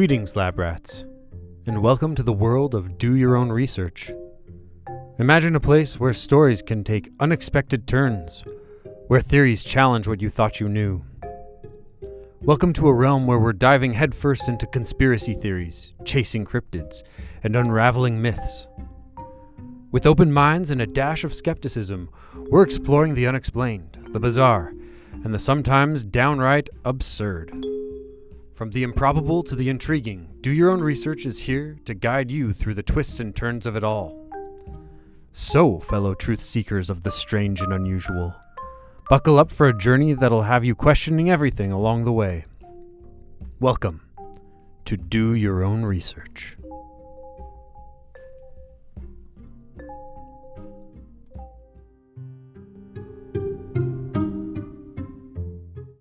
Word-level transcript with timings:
Greetings, 0.00 0.34
lab 0.34 0.58
rats, 0.58 1.04
and 1.66 1.82
welcome 1.82 2.14
to 2.14 2.22
the 2.22 2.32
world 2.32 2.74
of 2.74 2.96
do 2.96 3.16
your 3.16 3.36
own 3.36 3.52
research. 3.52 4.10
Imagine 5.18 5.54
a 5.54 5.60
place 5.60 6.00
where 6.00 6.14
stories 6.14 6.62
can 6.62 6.82
take 6.82 7.10
unexpected 7.20 7.86
turns, 7.86 8.42
where 9.08 9.20
theories 9.20 9.62
challenge 9.62 10.08
what 10.08 10.22
you 10.22 10.30
thought 10.30 10.58
you 10.58 10.70
knew. 10.70 11.04
Welcome 12.40 12.72
to 12.72 12.88
a 12.88 12.94
realm 12.94 13.26
where 13.26 13.38
we're 13.38 13.52
diving 13.52 13.92
headfirst 13.92 14.48
into 14.48 14.66
conspiracy 14.66 15.34
theories, 15.34 15.92
chasing 16.06 16.46
cryptids, 16.46 17.02
and 17.42 17.54
unraveling 17.54 18.22
myths. 18.22 18.68
With 19.92 20.06
open 20.06 20.32
minds 20.32 20.70
and 20.70 20.80
a 20.80 20.86
dash 20.86 21.24
of 21.24 21.34
skepticism, 21.34 22.08
we're 22.48 22.62
exploring 22.62 23.12
the 23.12 23.26
unexplained, 23.26 23.98
the 24.12 24.18
bizarre, 24.18 24.72
and 25.24 25.34
the 25.34 25.38
sometimes 25.38 26.04
downright 26.04 26.70
absurd. 26.86 27.66
From 28.60 28.72
the 28.72 28.82
improbable 28.82 29.42
to 29.44 29.56
the 29.56 29.70
intriguing, 29.70 30.28
Do 30.42 30.50
Your 30.50 30.68
Own 30.68 30.82
Research 30.82 31.24
is 31.24 31.38
here 31.38 31.78
to 31.86 31.94
guide 31.94 32.30
you 32.30 32.52
through 32.52 32.74
the 32.74 32.82
twists 32.82 33.18
and 33.18 33.34
turns 33.34 33.64
of 33.64 33.74
it 33.74 33.82
all. 33.82 34.28
So, 35.32 35.78
fellow 35.78 36.12
truth 36.12 36.44
seekers 36.44 36.90
of 36.90 37.02
the 37.02 37.10
strange 37.10 37.62
and 37.62 37.72
unusual, 37.72 38.34
buckle 39.08 39.38
up 39.38 39.50
for 39.50 39.66
a 39.66 39.78
journey 39.78 40.12
that'll 40.12 40.42
have 40.42 40.62
you 40.62 40.74
questioning 40.74 41.30
everything 41.30 41.72
along 41.72 42.04
the 42.04 42.12
way. 42.12 42.44
Welcome 43.60 44.02
to 44.84 44.98
Do 44.98 45.32
Your 45.32 45.64
Own 45.64 45.82
Research. 45.82 46.58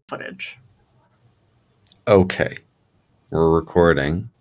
footage. 0.09 0.57
Okay, 2.09 2.57
we're 3.29 3.51
recording. 3.51 4.31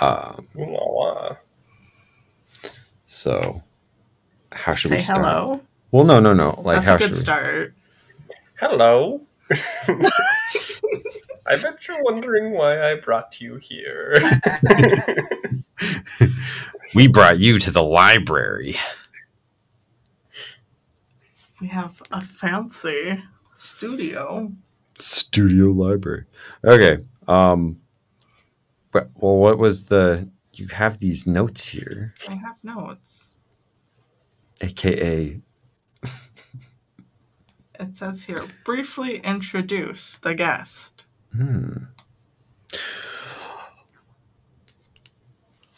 Um, 0.00 0.46
Voila. 0.54 1.36
so 3.04 3.62
how 4.52 4.74
should 4.74 4.90
Say 4.90 4.96
we 4.98 5.02
start? 5.02 5.20
hello. 5.22 5.60
Well, 5.90 6.04
no, 6.04 6.20
no, 6.20 6.34
no. 6.34 6.60
Like 6.62 6.84
That's 6.84 6.88
how 6.88 6.94
a 6.94 6.98
good 6.98 7.04
should 7.08 7.16
we? 7.16 7.20
start. 7.20 7.74
Hello. 8.60 9.22
I 11.48 11.56
bet 11.56 11.88
you're 11.88 12.02
wondering 12.04 12.52
why 12.52 12.92
I 12.92 12.94
brought 12.96 13.40
you 13.40 13.56
here. 13.56 14.14
We 16.94 17.08
brought 17.08 17.38
you 17.38 17.58
to 17.58 17.70
the 17.70 17.82
library. 17.82 18.76
We 21.60 21.68
have 21.68 22.00
a 22.10 22.20
fancy 22.20 23.22
studio. 23.58 24.52
Studio 24.98 25.66
library. 25.66 26.24
Okay. 26.64 26.98
Um. 27.26 27.80
But, 28.90 29.10
well, 29.16 29.36
what 29.36 29.58
was 29.58 29.84
the? 29.84 30.28
You 30.54 30.66
have 30.68 30.98
these 30.98 31.26
notes 31.26 31.68
here, 31.68 32.14
I 32.28 32.34
have 32.34 32.56
notes. 32.62 33.34
aka. 34.60 35.40
It 37.80 37.96
says 37.96 38.24
here 38.24 38.42
briefly 38.64 39.18
introduce 39.18 40.18
the 40.18 40.34
guest. 40.34 41.04
Hmm. 41.32 41.84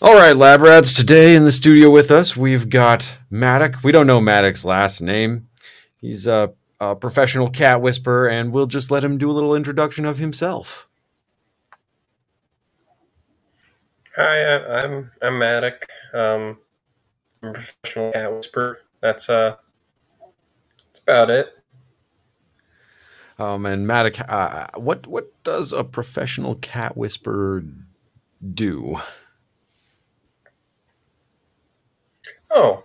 All 0.01 0.15
right, 0.15 0.35
lab 0.35 0.63
rats. 0.63 0.95
Today 0.95 1.37
in 1.37 1.45
the 1.45 1.53
studio 1.53 1.91
with 1.91 2.11
us, 2.11 2.35
we've 2.35 2.71
got 2.71 3.19
Maddock. 3.29 3.83
We 3.85 3.93
don't 3.93 4.07
know 4.07 4.19
Maddock's 4.19 4.65
last 4.65 5.03
name. 5.03 5.49
He's 5.99 6.27
a, 6.27 6.55
a 6.81 6.97
professional 6.97 7.51
cat 7.51 7.83
whisperer, 7.83 8.29
and 8.29 8.53
we'll 8.53 8.67
just 8.69 8.91
let 8.91 9.05
him 9.05 9.19
do 9.19 9.31
a 9.31 9.35
little 9.35 9.57
introduction 9.57 10.07
of 10.07 10.19
himself. 10.19 10.89
Hi, 14.17 14.43
I- 14.43 14.83
I'm 14.85 15.11
I'm 15.23 15.39
Maddock. 15.39 15.89
Um, 16.15 16.59
I'm 17.43 17.51
a 17.51 17.55
professional 17.55 18.13
cat 18.13 18.33
whisperer. 18.35 18.81
That's 19.03 19.31
uh, 19.31 19.57
that's 20.87 21.01
about 21.01 21.31
it. 21.31 21.49
Um, 23.39 23.67
and 23.67 23.87
Maddock, 23.87 24.21
uh, 24.31 24.69
what 24.77 25.07
what 25.09 25.33
does 25.45 25.73
a 25.75 25.85
professional 25.85 26.57
cat 26.57 26.97
whisperer 26.97 27.65
do? 28.55 29.01
Oh, 32.51 32.85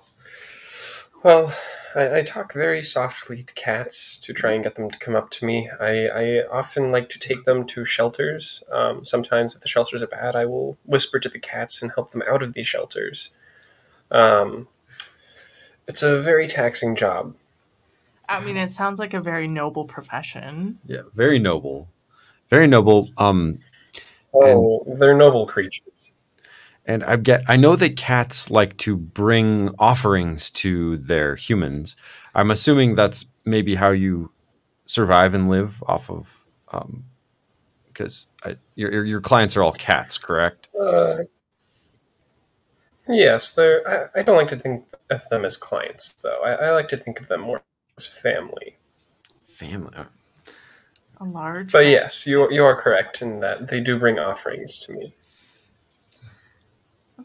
well, 1.23 1.53
I, 1.95 2.17
I 2.17 2.21
talk 2.23 2.53
very 2.53 2.83
softly 2.83 3.43
to 3.43 3.53
cats 3.53 4.17
to 4.17 4.33
try 4.33 4.51
and 4.51 4.63
get 4.63 4.75
them 4.75 4.89
to 4.91 4.99
come 4.99 5.15
up 5.15 5.29
to 5.31 5.45
me. 5.45 5.69
I, 5.79 6.07
I 6.07 6.47
often 6.51 6.91
like 6.91 7.09
to 7.09 7.19
take 7.19 7.45
them 7.45 7.65
to 7.67 7.85
shelters. 7.85 8.63
Um, 8.71 9.05
sometimes, 9.05 9.55
if 9.55 9.61
the 9.61 9.67
shelters 9.67 10.03
are 10.03 10.07
bad, 10.07 10.35
I 10.35 10.45
will 10.45 10.77
whisper 10.85 11.19
to 11.19 11.29
the 11.29 11.39
cats 11.39 11.81
and 11.81 11.91
help 11.93 12.11
them 12.11 12.23
out 12.29 12.43
of 12.43 12.53
these 12.53 12.67
shelters. 12.67 13.31
Um, 14.11 14.67
it's 15.87 16.03
a 16.03 16.19
very 16.19 16.47
taxing 16.47 16.95
job. 16.95 17.35
I 18.27 18.39
mean, 18.39 18.57
it 18.57 18.71
sounds 18.71 18.99
like 18.99 19.13
a 19.13 19.21
very 19.21 19.47
noble 19.47 19.85
profession. 19.85 20.79
Yeah, 20.85 21.03
very 21.13 21.37
noble, 21.37 21.87
very 22.49 22.65
noble. 22.65 23.09
Um, 23.17 23.59
Oh, 24.35 24.83
they're 24.97 25.15
noble 25.15 25.45
creatures. 25.45 26.14
And 26.87 27.03
I 27.03 27.15
get 27.15 27.43
I 27.47 27.55
know 27.57 27.75
that 27.75 27.97
cats 27.97 28.49
like 28.51 28.77
to 28.77 28.95
bring 28.95 29.73
offerings 29.79 30.51
to 30.51 30.97
their 30.97 31.35
humans. 31.35 31.95
I'm 32.35 32.51
assuming 32.51 32.95
that's 32.95 33.25
maybe 33.43 33.73
how 33.75 33.89
you 33.89 34.31
survive 34.85 35.33
and 35.33 35.47
live 35.49 35.83
off 35.87 36.09
of 36.11 36.45
um 36.71 37.03
because 37.87 38.27
your 38.75 38.91
your- 38.91 39.05
your 39.05 39.21
clients 39.21 39.55
are 39.57 39.63
all 39.63 39.71
cats, 39.71 40.17
correct? 40.17 40.67
Uh, 40.79 41.19
yes, 43.07 43.53
they're. 43.53 44.09
I, 44.15 44.19
I 44.19 44.23
don't 44.23 44.35
like 44.37 44.49
to 44.49 44.57
think 44.57 44.87
of 45.09 45.27
them 45.29 45.45
as 45.45 45.57
clients, 45.57 46.13
though. 46.15 46.41
I, 46.43 46.51
I 46.67 46.71
like 46.71 46.87
to 46.89 46.97
think 46.97 47.19
of 47.19 47.27
them 47.29 47.41
more 47.41 47.61
as 47.97 48.05
family. 48.07 48.77
Family. 49.43 49.93
uh, 49.95 50.03
A 51.21 51.23
large. 51.25 51.71
But 51.71 51.87
yes, 51.87 52.27
you 52.27 52.51
you 52.51 52.63
are 52.65 52.75
correct 52.75 53.21
in 53.21 53.39
that 53.39 53.69
they 53.69 53.79
do 53.79 53.97
bring 53.97 54.19
offerings 54.19 54.77
to 54.79 54.91
me. 54.93 55.15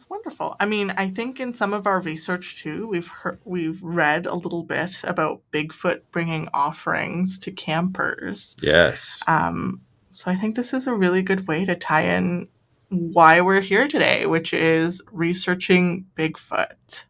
That's 0.00 0.08
wonderful. 0.08 0.56
I 0.58 0.64
mean, 0.64 0.94
I 0.96 1.10
think 1.10 1.40
in 1.40 1.52
some 1.52 1.74
of 1.74 1.86
our 1.86 2.00
research 2.00 2.62
too, 2.62 2.86
we've 2.86 3.08
heard, 3.08 3.38
we've 3.44 3.82
read 3.82 4.24
a 4.24 4.34
little 4.34 4.62
bit 4.62 5.02
about 5.04 5.42
Bigfoot 5.52 6.00
bringing 6.10 6.48
offerings 6.54 7.38
to 7.40 7.52
campers. 7.52 8.56
Yes. 8.62 9.22
Um, 9.26 9.82
so 10.12 10.30
I 10.30 10.36
think 10.36 10.56
this 10.56 10.72
is 10.72 10.86
a 10.86 10.94
really 10.94 11.20
good 11.20 11.46
way 11.46 11.66
to 11.66 11.74
tie 11.74 12.04
in 12.16 12.48
why 12.88 13.42
we're 13.42 13.60
here 13.60 13.88
today, 13.88 14.24
which 14.24 14.54
is 14.54 15.02
researching 15.12 16.06
Bigfoot. 16.16 17.04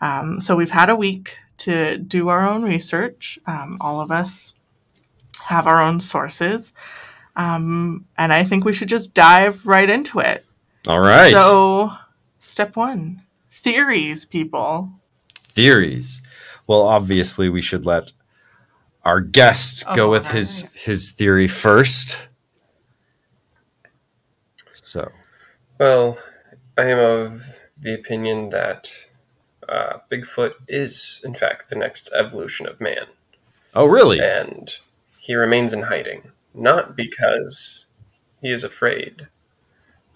Um, 0.00 0.40
so 0.40 0.56
we've 0.56 0.70
had 0.70 0.90
a 0.90 0.96
week 0.96 1.38
to 1.58 1.96
do 1.98 2.28
our 2.28 2.44
own 2.44 2.64
research. 2.64 3.38
Um, 3.46 3.78
all 3.80 4.00
of 4.00 4.10
us 4.10 4.52
have 5.44 5.68
our 5.68 5.80
own 5.80 6.00
sources. 6.00 6.72
Um, 7.36 8.06
and 8.18 8.32
I 8.32 8.42
think 8.42 8.64
we 8.64 8.74
should 8.74 8.88
just 8.88 9.14
dive 9.14 9.64
right 9.64 9.88
into 9.88 10.18
it. 10.18 10.43
All 10.86 11.00
right. 11.00 11.32
So, 11.32 11.92
step 12.38 12.76
one 12.76 13.22
theories, 13.50 14.24
people. 14.24 14.90
Theories. 15.38 16.20
Well, 16.66 16.82
obviously 16.82 17.48
we 17.48 17.62
should 17.62 17.86
let 17.86 18.12
our 19.04 19.20
guest 19.20 19.84
go 19.94 20.06
Oh, 20.06 20.10
with 20.10 20.26
his 20.28 20.62
alright. 20.62 20.78
his 20.80 21.10
theory 21.12 21.48
first. 21.48 22.28
So, 24.72 25.10
Well, 25.78 26.18
I 26.76 26.84
am 26.84 26.98
of 26.98 27.42
the 27.78 27.94
opinion 27.94 28.50
that 28.50 28.90
uh, 29.68 29.98
Bigfoot 30.10 30.52
is, 30.68 31.20
in 31.24 31.34
fact, 31.34 31.68
the 31.70 31.76
next 31.76 32.10
evolution 32.14 32.66
of 32.66 32.80
man. 32.80 33.06
oh 33.74 33.86
really? 33.86 34.20
and 34.20 34.70
he 35.18 35.34
remains 35.34 35.72
in 35.72 35.82
hiding 35.82 36.30
not 36.52 36.94
because 36.96 37.86
he 38.42 38.50
is 38.52 38.62
afraid 38.62 39.26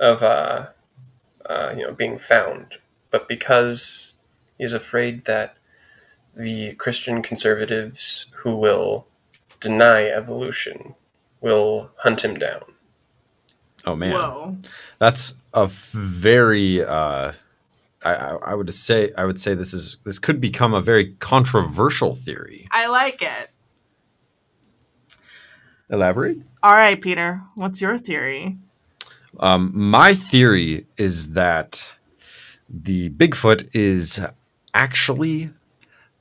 of 0.01 0.23
uh, 0.23 0.67
uh, 1.47 1.75
you 1.77 1.83
know 1.85 1.93
being 1.93 2.19
found 2.19 2.79
but 3.11 3.29
because 3.29 4.15
he's 4.59 4.73
afraid 4.73 5.25
that 5.25 5.57
the 6.37 6.73
christian 6.75 7.23
conservatives 7.23 8.27
who 8.37 8.57
will 8.57 9.07
deny 9.61 10.05
evolution 10.05 10.95
will 11.41 11.91
hunt 11.97 12.25
him 12.25 12.35
down 12.35 12.63
Oh 13.89 13.97
man. 13.97 14.13
Whoa. 14.13 14.57
That's 14.99 15.37
a 15.55 15.67
very 15.67 16.85
uh, 16.85 17.33
I, 18.05 18.15
I 18.15 18.37
I 18.47 18.55
would 18.55 18.73
say 18.75 19.13
I 19.17 19.25
would 19.25 19.41
say 19.41 19.55
this 19.55 19.73
is 19.73 19.97
this 20.05 20.19
could 20.19 20.41
become 20.41 20.75
a 20.75 20.81
very 20.81 21.15
controversial 21.15 22.15
theory. 22.15 22.69
I 22.71 22.89
like 22.89 23.23
it. 23.23 23.51
Elaborate. 25.91 26.39
All 26.63 26.73
right, 26.75 27.01
Peter, 27.01 27.41
what's 27.55 27.81
your 27.81 27.97
theory? 27.97 28.59
Um, 29.41 29.73
my 29.75 30.15
theory 30.15 30.87
is 30.97 31.33
that 31.33 31.95
the 32.69 33.11
Bigfoot 33.11 33.69
is 33.73 34.21
actually 34.75 35.51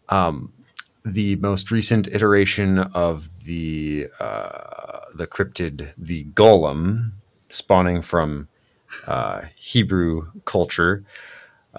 um, 0.10 0.54
the 1.04 1.36
most 1.38 1.72
recent 1.72 2.08
iteration 2.08 2.80
of 2.80 3.44
the 3.46 4.08
uh, 4.20 5.00
the 5.14 5.28
cryptid, 5.28 5.94
the 5.98 6.26
golem, 6.26 7.12
spawning 7.50 8.02
from 8.02 8.48
uh, 9.06 9.44
Hebrew 9.56 10.32
culture. 10.46 11.04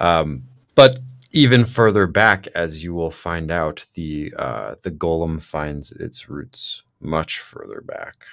Um, 0.00 0.44
but 0.74 1.00
even 1.32 1.64
further 1.64 2.06
back, 2.06 2.46
as 2.54 2.82
you 2.84 2.94
will 2.94 3.10
find 3.10 3.50
out, 3.50 3.86
the 3.94 4.32
uh, 4.38 4.74
the 4.82 4.90
golem 4.90 5.42
finds 5.42 5.92
its 5.92 6.28
roots 6.28 6.82
much 7.00 7.40
further 7.40 7.80
back, 7.80 8.26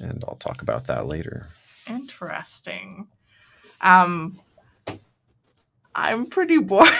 and 0.00 0.24
I'll 0.26 0.36
talk 0.36 0.62
about 0.62 0.86
that 0.86 1.06
later. 1.06 1.48
Interesting. 1.88 3.08
Um, 3.80 4.40
I'm 5.94 6.26
pretty 6.26 6.58
boring. 6.58 6.92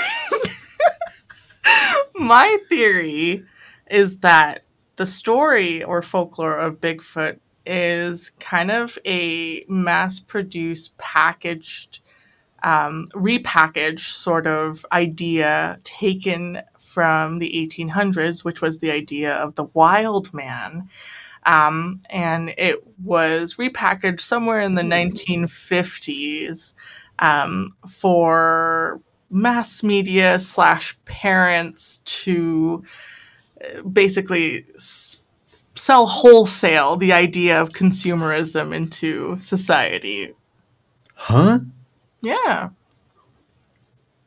My 2.14 2.58
theory 2.68 3.44
is 3.90 4.18
that 4.18 4.64
the 4.96 5.06
story 5.06 5.82
or 5.82 6.02
folklore 6.02 6.56
of 6.56 6.80
Bigfoot 6.80 7.38
is 7.66 8.30
kind 8.40 8.70
of 8.70 8.98
a 9.06 9.64
mass 9.68 10.20
produced, 10.20 10.96
packaged, 10.98 12.00
um, 12.62 13.06
repackaged 13.12 14.10
sort 14.10 14.46
of 14.46 14.86
idea 14.92 15.78
taken 15.82 16.60
from 16.78 17.38
the 17.38 17.50
1800s, 17.70 18.44
which 18.44 18.60
was 18.60 18.78
the 18.78 18.90
idea 18.90 19.34
of 19.34 19.54
the 19.56 19.64
wild 19.74 20.32
man. 20.32 20.88
Um, 21.46 22.00
and 22.10 22.54
it 22.56 22.82
was 23.04 23.56
repackaged 23.56 24.20
somewhere 24.20 24.60
in 24.62 24.74
the 24.74 24.82
1950s 24.82 26.74
um, 27.18 27.74
for 27.88 29.00
mass 29.30 29.82
media 29.82 30.38
slash 30.38 30.96
parents 31.04 31.98
to 32.04 32.84
uh, 33.62 33.82
basically 33.82 34.64
s- 34.74 35.20
sell 35.74 36.06
wholesale 36.06 36.96
the 36.96 37.12
idea 37.12 37.60
of 37.60 37.70
consumerism 37.70 38.74
into 38.74 39.38
society. 39.40 40.32
Huh? 41.14 41.58
Yeah, 42.22 42.70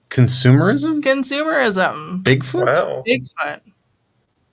Consumerism? 0.10 1.02
consumerism. 1.02 2.24
Bigfoot? 2.24 2.66
Wow. 2.66 3.04
Bigfoot. 3.08 3.62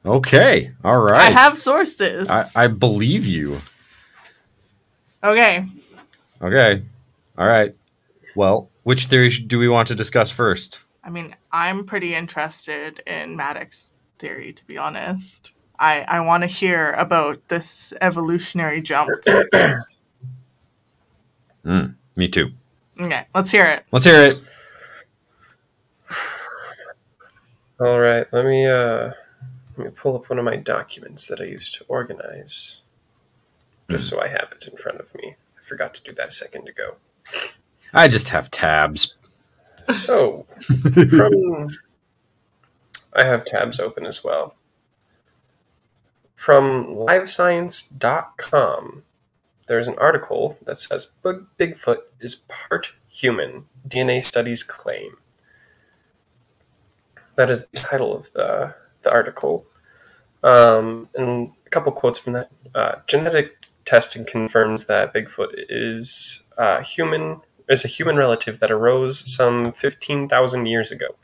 Okay. 0.04 0.72
All 0.84 0.98
right. 0.98 1.14
I 1.14 1.24
right. 1.24 1.32
have 1.32 1.58
sources. 1.58 2.28
I, 2.28 2.48
I 2.54 2.66
believe 2.66 3.26
you. 3.26 3.60
okay. 5.22 5.66
Okay. 6.42 6.82
All 7.38 7.46
right. 7.46 7.74
Well, 8.36 8.70
which 8.82 9.06
theory 9.06 9.30
do 9.30 9.58
we 9.58 9.68
want 9.68 9.88
to 9.88 9.94
discuss 9.94 10.30
first? 10.30 10.82
I 11.02 11.10
mean, 11.10 11.34
I'm 11.52 11.84
pretty 11.84 12.14
interested 12.14 13.02
in 13.06 13.36
Maddock's 13.36 13.94
theory, 14.18 14.52
to 14.52 14.64
be 14.66 14.76
honest. 14.78 15.52
I, 15.78 16.02
I 16.02 16.20
want 16.20 16.42
to 16.42 16.46
hear 16.46 16.92
about 16.92 17.48
this 17.48 17.92
evolutionary 18.00 18.82
jump. 18.82 19.10
Mm, 21.64 21.94
me 22.16 22.28
too. 22.28 22.50
Okay, 23.00 23.24
let's 23.34 23.50
hear 23.50 23.64
it. 23.64 23.84
Let's 23.90 24.04
hear 24.04 24.20
it. 24.20 24.36
All 27.80 27.98
right, 27.98 28.26
let 28.32 28.44
me 28.44 28.66
uh, 28.66 29.12
let 29.76 29.86
me 29.86 29.92
pull 29.94 30.16
up 30.16 30.28
one 30.28 30.38
of 30.38 30.44
my 30.44 30.56
documents 30.56 31.26
that 31.26 31.40
I 31.40 31.44
used 31.44 31.74
to 31.76 31.84
organize, 31.88 32.82
just 33.90 34.10
hmm. 34.10 34.16
so 34.16 34.22
I 34.22 34.28
have 34.28 34.48
it 34.52 34.68
in 34.70 34.76
front 34.76 35.00
of 35.00 35.14
me. 35.14 35.36
I 35.58 35.62
forgot 35.62 35.94
to 35.94 36.02
do 36.02 36.12
that 36.14 36.28
a 36.28 36.32
second 36.32 36.68
ago. 36.68 36.96
I 37.92 38.08
just 38.08 38.28
have 38.30 38.50
tabs. 38.50 39.14
So, 39.92 40.46
from 41.10 41.68
I 43.14 43.24
have 43.24 43.44
tabs 43.44 43.78
open 43.78 44.06
as 44.06 44.24
well. 44.24 44.54
From 46.34 46.86
livescience.com, 46.86 49.02
there's 49.66 49.88
an 49.88 49.98
article 49.98 50.58
that 50.64 50.78
says 50.78 51.12
"Big- 51.22 51.44
Bigfoot 51.58 51.98
is 52.20 52.34
part 52.34 52.92
human, 53.08 53.66
DNA 53.88 54.22
studies 54.22 54.62
claim. 54.62 55.16
That 57.36 57.50
is 57.50 57.66
the 57.68 57.78
title 57.78 58.14
of 58.14 58.30
the, 58.32 58.74
the 59.04 59.12
article. 59.12 59.66
Um, 60.42 61.08
and 61.14 61.52
a 61.66 61.70
couple 61.70 61.92
quotes 61.92 62.18
from 62.18 62.34
that. 62.34 62.50
Uh, 62.74 62.96
genetic 63.06 63.52
testing 63.84 64.24
confirms 64.24 64.86
that 64.86 65.14
Bigfoot 65.14 65.52
is 65.68 66.48
uh, 66.58 66.80
human 66.80 67.40
is 67.68 67.84
a 67.84 67.88
human 67.88 68.16
relative 68.16 68.60
that 68.60 68.70
arose 68.70 69.34
some 69.34 69.72
15,000 69.72 70.66
years 70.66 70.90
ago. 70.90 71.16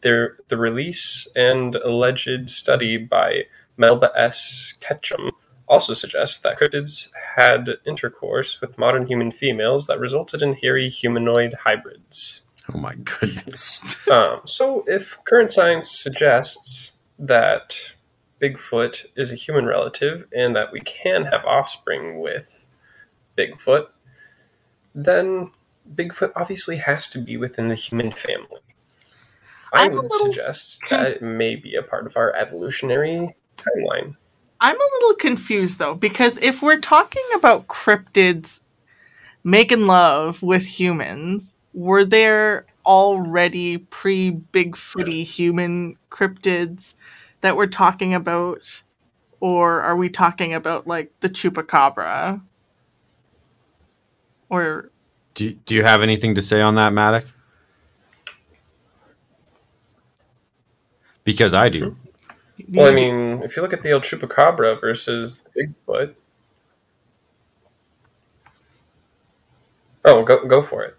There, 0.00 0.38
the 0.48 0.56
release 0.56 1.28
and 1.36 1.74
alleged 1.76 2.48
study 2.48 2.96
by 2.96 3.44
Melba 3.76 4.10
S. 4.16 4.74
Ketchum 4.80 5.30
also 5.66 5.94
suggests 5.94 6.38
that 6.38 6.58
cryptids 6.58 7.10
had 7.36 7.70
intercourse 7.86 8.60
with 8.60 8.78
modern 8.78 9.06
human 9.06 9.30
females 9.30 9.86
that 9.86 9.98
resulted 9.98 10.42
in 10.42 10.54
hairy 10.54 10.88
humanoid 10.88 11.54
hybrids. 11.64 12.42
Oh 12.72 12.78
my 12.78 12.94
goodness. 12.94 13.80
Um, 14.10 14.40
so, 14.44 14.84
if 14.86 15.22
current 15.24 15.50
science 15.50 15.90
suggests 15.90 16.93
that 17.26 17.94
Bigfoot 18.40 19.06
is 19.16 19.32
a 19.32 19.36
human 19.36 19.66
relative 19.66 20.26
and 20.36 20.54
that 20.56 20.72
we 20.72 20.80
can 20.80 21.24
have 21.26 21.44
offspring 21.44 22.20
with 22.20 22.68
Bigfoot, 23.36 23.86
then 24.94 25.50
Bigfoot 25.94 26.32
obviously 26.36 26.76
has 26.76 27.08
to 27.08 27.18
be 27.18 27.36
within 27.36 27.68
the 27.68 27.74
human 27.74 28.10
family. 28.10 28.60
I 29.72 29.84
I'm 29.86 29.92
would 29.92 30.02
little- 30.04 30.26
suggest 30.26 30.82
that 30.90 31.10
it 31.12 31.22
may 31.22 31.56
be 31.56 31.74
a 31.74 31.82
part 31.82 32.06
of 32.06 32.16
our 32.16 32.34
evolutionary 32.34 33.34
timeline. 33.56 34.16
I'm 34.60 34.76
a 34.76 34.90
little 35.00 35.14
confused 35.16 35.78
though, 35.78 35.94
because 35.94 36.38
if 36.38 36.62
we're 36.62 36.80
talking 36.80 37.24
about 37.34 37.66
cryptids 37.66 38.62
making 39.42 39.86
love 39.86 40.42
with 40.42 40.64
humans, 40.64 41.56
were 41.72 42.04
there 42.04 42.66
already 42.86 43.78
pre 43.78 44.32
Bigfooty 44.32 45.24
human 45.24 45.96
cryptids 46.10 46.94
that 47.40 47.56
we're 47.56 47.66
talking 47.66 48.14
about? 48.14 48.82
Or 49.40 49.82
are 49.82 49.96
we 49.96 50.08
talking 50.08 50.54
about 50.54 50.86
like 50.86 51.12
the 51.20 51.28
chupacabra? 51.28 52.40
Or 54.48 54.90
Do, 55.34 55.52
do 55.52 55.74
you 55.74 55.82
have 55.82 56.02
anything 56.02 56.34
to 56.36 56.42
say 56.42 56.60
on 56.60 56.76
that, 56.76 56.92
Maddox? 56.92 57.26
Because 61.24 61.54
I 61.54 61.68
do. 61.68 61.96
Well, 62.72 62.90
I 62.90 62.94
mean, 62.94 63.42
if 63.42 63.56
you 63.56 63.62
look 63.62 63.72
at 63.72 63.82
the 63.82 63.92
old 63.92 64.04
chupacabra 64.04 64.80
versus 64.80 65.38
the 65.38 65.50
Bigfoot. 65.62 66.14
Oh, 70.04 70.22
go 70.22 70.46
go 70.46 70.62
for 70.62 70.84
it. 70.84 70.96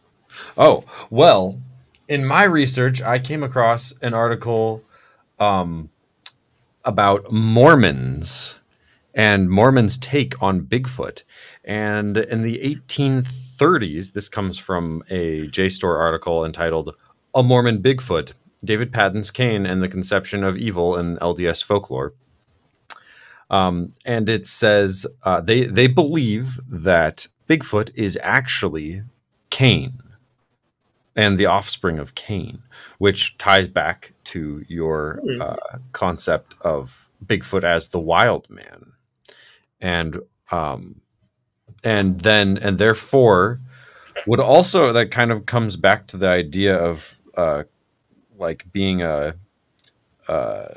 Oh, 0.58 0.84
well, 1.10 1.60
in 2.08 2.26
my 2.26 2.44
research, 2.44 3.02
I 3.02 3.20
came 3.20 3.44
across 3.44 3.94
an 4.02 4.14
article 4.14 4.84
um, 5.40 5.90
about 6.84 7.32
Mormons 7.32 8.60
and 9.14 9.50
Mormons' 9.50 9.98
take 9.98 10.42
on 10.42 10.62
Bigfoot. 10.62 11.24
And 11.64 12.18
in 12.18 12.44
the 12.44 12.60
1830s, 12.60 14.14
this 14.14 14.30
comes 14.30 14.60
from 14.60 15.04
a 15.10 15.48
JSTOR 15.48 15.98
article 15.98 16.46
entitled 16.46 16.96
A 17.34 17.42
Mormon 17.42 17.82
Bigfoot 17.82 18.34
David 18.64 18.92
Patten's 18.92 19.32
Cain 19.32 19.66
and 19.66 19.82
the 19.82 19.88
Conception 19.88 20.44
of 20.44 20.58
Evil 20.58 20.98
in 20.98 21.18
LDS 21.18 21.64
Folklore. 21.64 22.14
Um, 23.50 23.94
and 24.06 24.28
it 24.28 24.48
says 24.48 25.06
uh, 25.24 25.40
they, 25.42 25.66
they 25.68 25.88
believe 25.88 26.60
that 26.68 27.28
Bigfoot 27.48 27.92
is 27.94 28.18
actually 28.24 29.04
Cain 29.52 30.02
and 31.16 31.38
the 31.38 31.46
offspring 31.46 32.00
of 32.00 32.16
Cain, 32.16 32.62
which 32.98 33.38
ties 33.38 33.68
back 33.68 34.14
to 34.26 34.66
your 34.68 35.22
Hmm. 35.24 35.42
uh, 35.42 35.56
concept 35.94 36.56
of 36.62 37.12
Bigfoot 37.26 37.64
as 37.64 37.90
the 37.90 38.00
wild 38.00 38.50
man, 38.50 38.94
and 39.82 40.20
um, 40.52 41.02
and 41.84 42.22
then 42.22 42.58
and 42.58 42.78
therefore 42.78 43.60
would 44.28 44.40
also 44.40 44.92
that 44.94 45.12
kind 45.12 45.32
of 45.32 45.46
comes 45.46 45.76
back 45.78 46.08
to 46.08 46.18
the 46.18 46.30
idea 46.30 46.76
of 46.78 47.16
uh, 47.36 47.64
like 48.38 48.66
being 48.72 49.02
a 49.02 49.36
uh, 50.28 50.68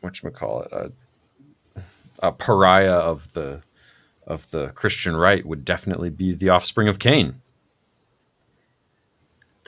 what 0.00 0.22
you 0.22 0.30
call 0.30 0.62
it 0.62 0.72
a, 0.72 0.92
a 2.20 2.32
pariah 2.32 2.92
of 2.92 3.32
the 3.34 3.62
of 4.26 4.50
the 4.50 4.68
Christian 4.68 5.16
right 5.16 5.44
would 5.44 5.64
definitely 5.64 6.10
be 6.10 6.32
the 6.32 6.48
offspring 6.50 6.88
of 6.88 6.98
Cain. 6.98 7.39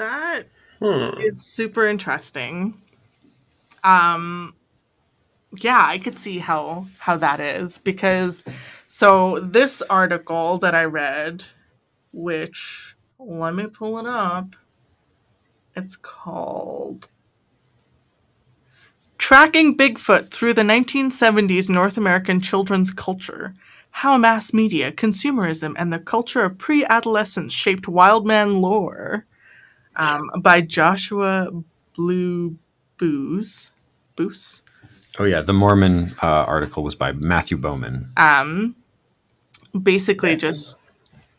That 0.03 0.45
Hmm. 0.81 1.17
is 1.21 1.47
super 1.47 1.87
interesting. 1.87 2.75
Um 3.85 4.55
yeah, 5.61 5.85
I 5.87 5.99
could 5.99 6.19
see 6.19 6.39
how 6.39 6.87
how 6.99 7.17
that 7.19 7.41
is 7.41 7.79
because 7.79 8.43
so 8.89 9.39
this 9.41 9.83
article 9.83 10.59
that 10.59 10.75
I 10.75 10.85
read 10.85 11.45
which 12.13 12.97
let 13.19 13.55
me 13.55 13.67
pull 13.67 13.99
it 13.99 14.07
up. 14.07 14.57
It's 15.77 15.97
called 15.97 17.09
Tracking 19.19 19.77
Bigfoot 19.77 20.31
Through 20.31 20.55
the 20.55 20.63
1970s 20.63 21.71
North 21.71 21.97
American 21.97 22.41
Children's 22.41 22.91
Culture. 22.91 23.55
How 23.91 24.19
Mass 24.19 24.53
Media, 24.53 24.91
Consumerism, 24.91 25.75
and 25.79 25.93
the 25.93 25.99
Culture 25.99 26.43
of 26.43 26.59
Pre 26.59 26.85
Adolescence 26.87 27.53
Shaped 27.53 27.87
Wildman 27.89 28.61
Lore 28.61 29.27
um, 29.97 30.31
by 30.41 30.61
Joshua 30.61 31.51
Blu 31.95 32.57
Buhs. 32.99 33.71
Buhs. 34.17 34.63
Oh 35.19 35.25
yeah, 35.25 35.43
the 35.43 35.53
Mormon 35.53 36.15
uh, 36.23 36.27
article 36.27 36.83
was 36.83 36.95
by 36.95 37.13
Matthew 37.13 37.57
Bowman. 37.57 38.11
Um, 38.17 38.75
basically, 39.81 40.37
just 40.37 40.83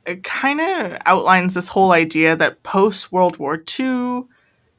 it 0.06 0.24
kind 0.24 0.62
of 0.62 0.98
outlines 1.06 1.54
this 1.54 1.68
whole 1.68 1.92
idea 1.92 2.36
that 2.36 2.64
post 2.64 3.12
World 3.12 3.38
War 3.38 3.56
II, 3.56 4.24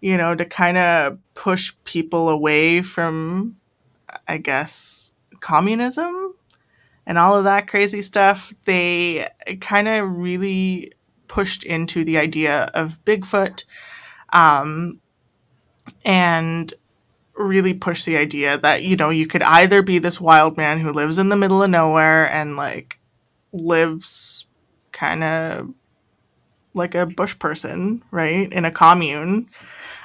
you 0.00 0.16
know, 0.16 0.34
to 0.34 0.44
kind 0.44 0.76
of 0.76 1.18
push 1.34 1.72
people 1.84 2.28
away 2.28 2.82
from, 2.82 3.56
I 4.28 4.38
guess, 4.38 5.12
communism 5.40 6.34
and 7.06 7.18
all 7.18 7.36
of 7.36 7.44
that 7.44 7.68
crazy 7.68 8.02
stuff, 8.02 8.52
they 8.64 9.28
kind 9.60 9.88
of 9.88 10.16
really 10.16 10.92
pushed 11.34 11.64
into 11.64 12.04
the 12.04 12.16
idea 12.16 12.70
of 12.74 13.04
Bigfoot 13.04 13.64
um, 14.32 15.00
and 16.04 16.72
really 17.34 17.74
pushed 17.74 18.06
the 18.06 18.16
idea 18.16 18.56
that, 18.58 18.84
you 18.84 18.94
know, 18.94 19.10
you 19.10 19.26
could 19.26 19.42
either 19.42 19.82
be 19.82 19.98
this 19.98 20.20
wild 20.20 20.56
man 20.56 20.78
who 20.78 20.92
lives 20.92 21.18
in 21.18 21.30
the 21.30 21.36
middle 21.36 21.60
of 21.60 21.70
nowhere 21.70 22.30
and 22.30 22.54
like 22.54 23.00
lives 23.52 24.46
kind 24.92 25.24
of 25.24 25.74
like 26.72 26.94
a 26.94 27.04
bush 27.04 27.36
person, 27.36 28.00
right, 28.12 28.52
in 28.52 28.64
a 28.64 28.70
commune, 28.70 29.50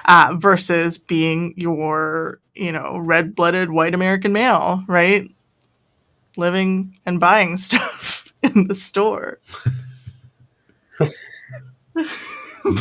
uh, 0.05 0.33
versus 0.35 0.97
being 0.97 1.53
your, 1.55 2.39
you 2.55 2.71
know, 2.71 2.97
red 2.97 3.35
blooded 3.35 3.69
white 3.69 3.93
American 3.93 4.33
male, 4.33 4.83
right? 4.87 5.29
Living 6.37 6.97
and 7.05 7.19
buying 7.19 7.55
stuff 7.57 8.33
in 8.41 8.67
the 8.67 8.73
store. 8.73 9.37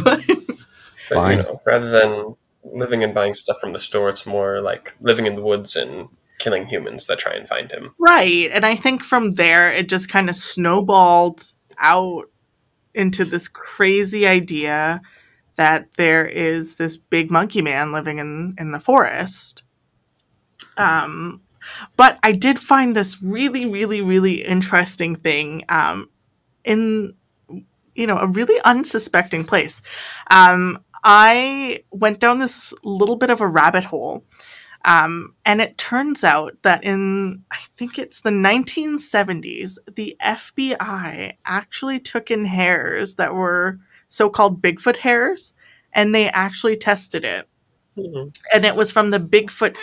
but, 0.04 0.22
But, 1.08 1.14
Buying 1.14 1.38
you 1.38 1.44
know, 1.44 1.58
rather 1.64 1.90
than 1.90 2.36
living 2.64 3.02
and 3.02 3.14
buying 3.14 3.34
stuff 3.34 3.58
from 3.60 3.72
the 3.72 3.78
store, 3.78 4.08
it's 4.08 4.26
more 4.26 4.60
like 4.60 4.94
living 5.00 5.26
in 5.26 5.36
the 5.36 5.42
woods 5.42 5.74
and 5.76 6.08
killing 6.38 6.66
humans 6.66 7.06
that 7.06 7.18
try 7.18 7.32
and 7.32 7.48
find 7.48 7.72
him. 7.72 7.94
right. 7.98 8.50
And 8.52 8.64
I 8.64 8.76
think 8.76 9.02
from 9.02 9.34
there, 9.34 9.70
it 9.70 9.88
just 9.88 10.08
kind 10.08 10.28
of 10.28 10.36
snowballed 10.36 11.52
out 11.78 12.24
into 12.94 13.24
this 13.24 13.48
crazy 13.48 14.26
idea 14.26 15.00
that 15.56 15.94
there 15.94 16.26
is 16.26 16.76
this 16.76 16.96
big 16.96 17.30
monkey 17.30 17.62
man 17.62 17.90
living 17.90 18.18
in, 18.18 18.54
in 18.58 18.70
the 18.70 18.80
forest. 18.80 19.62
Um, 20.76 21.40
but 21.96 22.18
I 22.22 22.32
did 22.32 22.58
find 22.58 22.94
this 22.94 23.22
really, 23.22 23.66
really, 23.66 24.00
really 24.00 24.42
interesting 24.42 25.16
thing 25.16 25.64
um, 25.68 26.08
in, 26.64 27.14
you 27.98 28.06
know, 28.06 28.16
a 28.16 28.26
really 28.28 28.60
unsuspecting 28.64 29.44
place. 29.44 29.82
Um, 30.30 30.82
I 31.04 31.82
went 31.90 32.20
down 32.20 32.38
this 32.38 32.72
little 32.84 33.16
bit 33.16 33.30
of 33.30 33.40
a 33.40 33.48
rabbit 33.48 33.84
hole. 33.84 34.24
Um, 34.84 35.34
and 35.44 35.60
it 35.60 35.76
turns 35.76 36.22
out 36.22 36.56
that 36.62 36.84
in, 36.84 37.42
I 37.50 37.58
think 37.76 37.98
it's 37.98 38.20
the 38.20 38.30
1970s, 38.30 39.76
the 39.92 40.16
FBI 40.22 41.32
actually 41.44 41.98
took 41.98 42.30
in 42.30 42.44
hairs 42.44 43.16
that 43.16 43.34
were 43.34 43.80
so 44.08 44.30
called 44.30 44.62
Bigfoot 44.62 44.98
hairs 44.98 45.52
and 45.92 46.14
they 46.14 46.28
actually 46.28 46.76
tested 46.76 47.24
it 47.24 47.48
Mhm. 47.98 48.32
and 48.54 48.64
it 48.64 48.76
was 48.76 48.92
from 48.92 49.10
the 49.10 49.18
Bigfoot 49.18 49.76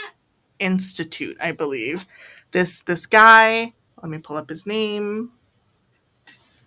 Institute, 0.59 1.37
I 1.41 1.51
believe. 1.51 2.05
This 2.51 2.81
this 2.83 3.05
guy, 3.05 3.73
let 4.01 4.09
me 4.09 4.19
pull 4.19 4.37
up 4.37 4.49
his 4.49 4.65
name. 4.65 5.31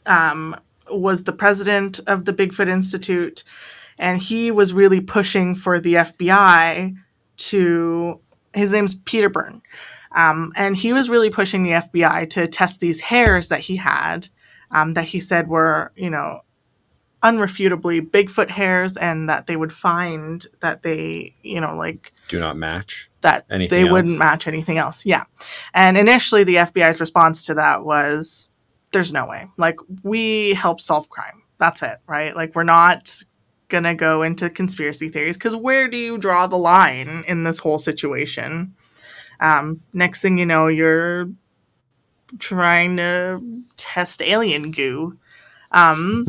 Um, 0.07 0.55
was 0.91 1.25
the 1.25 1.33
president 1.33 2.01
of 2.07 2.25
the 2.25 2.33
Bigfoot 2.33 2.69
Institute, 2.69 3.45
and 3.99 4.21
he 4.21 4.51
was 4.51 4.73
really 4.73 5.01
pushing 5.01 5.55
for 5.55 5.81
the 5.81 5.95
FBI 5.95 6.95
to. 7.37 8.21
His 8.55 8.73
name's 8.73 8.95
Peter 8.95 9.29
Byrne, 9.29 9.61
um, 10.13 10.53
and 10.57 10.77
he 10.77 10.93
was 10.93 11.11
really 11.11 11.31
pushing 11.31 11.63
the 11.63 11.73
FBI 11.73 12.31
to 12.31 12.49
test 12.49 12.81
these 12.81 13.01
hairs 13.01 13.49
that 13.49 13.61
he 13.61 13.77
had, 13.77 14.29
um, 14.71 14.95
that 14.95 15.05
he 15.05 15.21
said 15.21 15.49
were, 15.49 15.93
you 15.97 16.09
know, 16.11 16.41
unrefutably 17.23 18.01
Bigfoot 18.01 18.49
hairs, 18.49 18.97
and 18.97 19.29
that 19.29 19.47
they 19.47 19.57
would 19.57 19.73
find 19.73 20.47
that 20.61 20.83
they, 20.83 21.35
you 21.43 21.61
know, 21.61 21.75
like 21.77 22.13
Do 22.29 22.41
not 22.41 22.57
match. 22.57 23.11
that 23.21 23.45
Anything 23.51 23.77
they 23.77 23.83
else? 23.83 23.93
wouldn't 23.93 24.19
match 24.19 24.47
anything 24.47 24.79
else. 24.79 25.05
Yeah. 25.05 25.25
And 25.75 25.97
initially 25.99 26.43
the 26.45 26.57
FBI's 26.57 27.01
response 27.01 27.47
to 27.47 27.55
that 27.55 27.85
was 27.85 28.48
there's 28.93 29.13
no 29.13 29.27
way. 29.27 29.47
Like 29.57 29.79
we 30.03 30.55
help 30.55 30.81
solve 30.81 31.09
crime. 31.09 31.43
That's 31.59 31.83
it, 31.83 31.99
right? 32.07 32.35
Like 32.35 32.55
we're 32.55 32.65
not 32.65 33.23
going 33.69 33.85
to 33.85 33.95
go 33.95 34.23
into 34.23 34.49
conspiracy 34.49 35.09
theories 35.09 35.37
cuz 35.37 35.55
where 35.55 35.89
do 35.89 35.97
you 35.97 36.17
draw 36.17 36.47
the 36.47 36.57
line 36.57 37.25
in 37.29 37.45
this 37.45 37.59
whole 37.59 37.79
situation? 37.79 38.75
Um 39.41 39.81
next 39.93 40.23
thing 40.23 40.39
you 40.39 40.47
know 40.47 40.69
you're 40.69 41.29
trying 42.39 42.97
to 42.97 43.43
test 43.77 44.23
alien 44.23 44.71
goo. 44.71 45.19
Um 45.73 46.27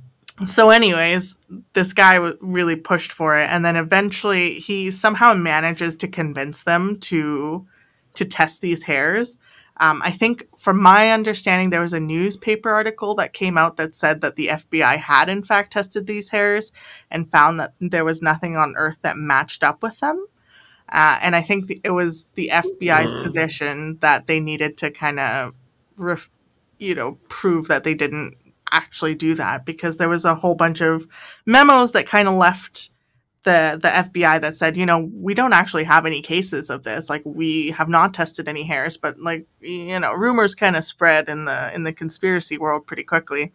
so 0.44 0.70
anyways, 0.70 1.38
this 1.72 1.92
guy 1.92 2.14
w- 2.16 2.36
really 2.40 2.76
pushed 2.76 3.12
for 3.12 3.38
it 3.38 3.48
and 3.50 3.64
then 3.64 3.76
eventually 3.76 4.54
he 4.54 4.90
somehow 4.90 5.32
manages 5.34 5.96
to 5.96 6.08
convince 6.08 6.64
them 6.64 6.98
to 7.00 7.66
to 8.14 8.24
test 8.26 8.60
these 8.60 8.82
hairs 8.82 9.38
um, 9.78 10.00
i 10.04 10.10
think 10.10 10.46
from 10.56 10.80
my 10.80 11.10
understanding 11.10 11.70
there 11.70 11.80
was 11.80 11.92
a 11.92 12.00
newspaper 12.00 12.70
article 12.70 13.14
that 13.14 13.32
came 13.32 13.58
out 13.58 13.76
that 13.76 13.94
said 13.94 14.20
that 14.20 14.36
the 14.36 14.48
fbi 14.48 14.96
had 14.98 15.28
in 15.28 15.42
fact 15.42 15.72
tested 15.72 16.06
these 16.06 16.30
hairs 16.30 16.72
and 17.10 17.30
found 17.30 17.58
that 17.60 17.74
there 17.80 18.04
was 18.04 18.22
nothing 18.22 18.56
on 18.56 18.74
earth 18.76 18.98
that 19.02 19.16
matched 19.16 19.64
up 19.64 19.82
with 19.82 19.98
them 20.00 20.26
uh, 20.90 21.18
and 21.22 21.34
i 21.36 21.42
think 21.42 21.66
the, 21.66 21.80
it 21.84 21.90
was 21.90 22.30
the 22.32 22.50
fbi's 22.52 23.12
Mm. 23.12 23.22
position 23.22 23.98
that 24.00 24.26
they 24.26 24.40
needed 24.40 24.76
to 24.78 24.90
kind 24.90 25.20
of 25.20 25.54
ref, 25.96 26.30
you 26.78 26.94
know 26.94 27.18
prove 27.28 27.68
that 27.68 27.84
they 27.84 27.94
didn't 27.94 28.36
actually 28.72 29.14
do 29.14 29.34
that 29.34 29.66
because 29.66 29.98
there 29.98 30.08
was 30.08 30.24
a 30.24 30.34
whole 30.34 30.54
bunch 30.54 30.80
of 30.80 31.06
memos 31.46 31.92
that 31.92 32.06
kind 32.06 32.26
of 32.28 32.34
left 32.34 32.90
the 33.44 33.78
the 33.82 33.88
FBI 33.88 34.40
that 34.40 34.56
said, 34.56 34.76
you 34.76 34.86
know, 34.86 35.10
we 35.14 35.34
don't 35.34 35.52
actually 35.52 35.84
have 35.84 36.06
any 36.06 36.22
cases 36.22 36.70
of 36.70 36.84
this. 36.84 37.10
Like 37.10 37.22
we 37.24 37.70
have 37.70 37.88
not 37.88 38.14
tested 38.14 38.48
any 38.48 38.62
hairs, 38.62 38.96
but 38.96 39.18
like 39.18 39.46
you 39.60 39.98
know, 39.98 40.12
rumors 40.12 40.54
kind 40.54 40.76
of 40.76 40.84
spread 40.84 41.28
in 41.28 41.44
the 41.44 41.74
in 41.74 41.82
the 41.82 41.92
conspiracy 41.92 42.58
world 42.58 42.86
pretty 42.86 43.04
quickly. 43.04 43.52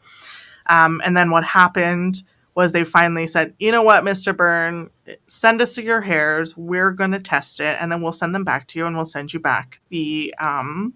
Um, 0.67 1.01
and 1.05 1.15
then 1.15 1.29
what 1.29 1.45
happened 1.45 2.23
was 2.55 2.71
they 2.71 2.83
finally 2.83 3.27
said, 3.27 3.53
you 3.59 3.71
know 3.71 3.83
what, 3.83 4.03
Mr. 4.03 4.35
Byrne, 4.35 4.89
send 5.27 5.61
us 5.61 5.77
your 5.77 6.01
hairs. 6.01 6.57
We're 6.57 6.91
going 6.91 7.11
to 7.11 7.19
test 7.19 7.59
it, 7.59 7.77
and 7.79 7.91
then 7.91 8.01
we'll 8.01 8.11
send 8.11 8.33
them 8.33 8.43
back 8.43 8.67
to 8.69 8.79
you, 8.79 8.87
and 8.87 8.95
we'll 8.95 9.05
send 9.05 9.31
you 9.31 9.39
back 9.39 9.79
the 9.89 10.33
um, 10.39 10.93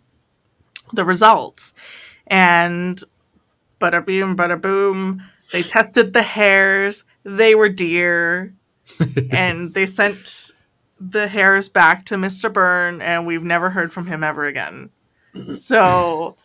the 0.93 1.05
results. 1.05 1.73
And 2.27 3.01
bada 3.79 4.05
boom, 4.05 4.35
bada 4.35 4.59
boom. 4.59 5.23
They 5.51 5.61
tested 5.61 6.13
the 6.13 6.23
hairs. 6.23 7.03
They 7.23 7.55
were 7.55 7.69
deer, 7.69 8.55
and 9.31 9.73
they 9.73 9.85
sent 9.85 10.51
the 10.99 11.27
hairs 11.27 11.67
back 11.69 12.05
to 12.05 12.15
Mr. 12.15 12.51
Byrne, 12.51 13.01
and 13.01 13.25
we've 13.25 13.43
never 13.43 13.69
heard 13.69 13.91
from 13.91 14.05
him 14.05 14.23
ever 14.23 14.45
again. 14.45 14.89
So 15.55 16.35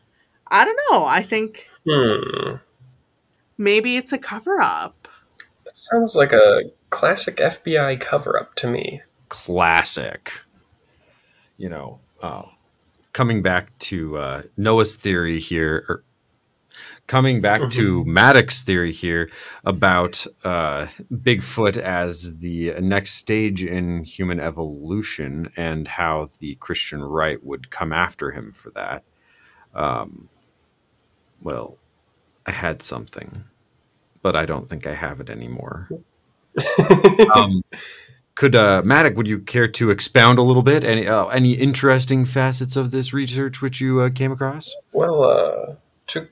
I 0.48 0.64
don't 0.64 0.80
know. 0.90 1.04
I 1.04 1.22
think 1.22 1.68
Hmm. 1.86 2.56
maybe 3.58 3.96
it's 3.96 4.12
a 4.12 4.18
cover 4.18 4.60
up. 4.60 5.08
That 5.64 5.76
sounds 5.76 6.14
like 6.16 6.32
a 6.32 6.70
classic 6.90 7.36
FBI 7.36 8.00
cover 8.00 8.38
up 8.38 8.54
to 8.56 8.66
me. 8.68 9.02
Classic. 9.28 10.32
You 11.58 11.68
know, 11.68 12.00
uh, 12.22 12.42
coming 13.12 13.42
back 13.42 13.76
to 13.80 14.16
uh, 14.18 14.42
Noah's 14.56 14.94
theory 14.96 15.40
here, 15.40 15.84
or 15.88 16.04
coming 17.06 17.40
back 17.40 17.70
to 17.70 18.04
Maddock's 18.04 18.62
theory 18.62 18.92
here 18.92 19.28
about 19.64 20.26
uh, 20.44 20.86
Bigfoot 21.12 21.78
as 21.78 22.38
the 22.38 22.72
next 22.80 23.12
stage 23.12 23.64
in 23.64 24.04
human 24.04 24.40
evolution 24.40 25.50
and 25.56 25.88
how 25.88 26.28
the 26.40 26.56
Christian 26.56 27.02
right 27.02 27.42
would 27.44 27.70
come 27.70 27.92
after 27.92 28.32
him 28.32 28.52
for 28.52 28.70
that. 28.70 29.04
Um, 29.74 30.28
well, 31.42 31.78
I 32.46 32.50
had 32.50 32.82
something, 32.82 33.44
but 34.22 34.34
I 34.34 34.46
don't 34.46 34.68
think 34.68 34.86
I 34.86 34.94
have 34.94 35.20
it 35.20 35.30
anymore. 35.30 35.88
um, 37.34 37.62
could 38.34 38.54
uh, 38.54 38.82
Maddox, 38.84 39.16
would 39.16 39.28
you 39.28 39.40
care 39.40 39.68
to 39.68 39.90
expound 39.90 40.38
a 40.38 40.42
little 40.42 40.62
bit? 40.62 40.84
Any 40.84 41.06
uh, 41.06 41.26
any 41.26 41.52
interesting 41.52 42.24
facets 42.24 42.76
of 42.76 42.90
this 42.90 43.12
research 43.12 43.60
which 43.62 43.80
you 43.80 44.00
uh, 44.00 44.10
came 44.10 44.30
across? 44.30 44.74
Well, 44.92 45.24
uh, 45.24 45.74
to 46.08 46.28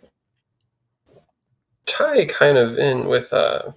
tie 1.86 2.26
kind 2.26 2.58
of 2.58 2.78
in 2.78 3.06
with 3.06 3.32
uh, 3.32 3.72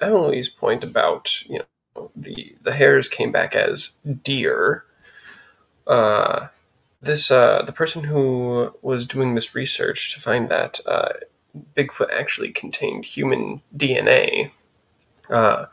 Emily's 0.00 0.48
point 0.48 0.84
about 0.84 1.42
you 1.46 1.60
know 1.96 2.10
the 2.16 2.56
the 2.62 2.72
hairs 2.72 3.08
came 3.08 3.32
back 3.32 3.54
as 3.54 3.98
deer. 4.22 4.84
Uh, 5.86 6.48
this 7.02 7.30
uh, 7.30 7.62
the 7.62 7.72
person 7.72 8.04
who 8.04 8.74
was 8.82 9.06
doing 9.06 9.34
this 9.34 9.54
research 9.54 10.12
to 10.14 10.20
find 10.20 10.48
that 10.50 10.80
uh, 10.86 11.10
Bigfoot 11.76 12.12
actually 12.12 12.50
contained 12.50 13.04
human 13.04 13.62
DNA. 13.76 14.50
Uh, 15.28 15.66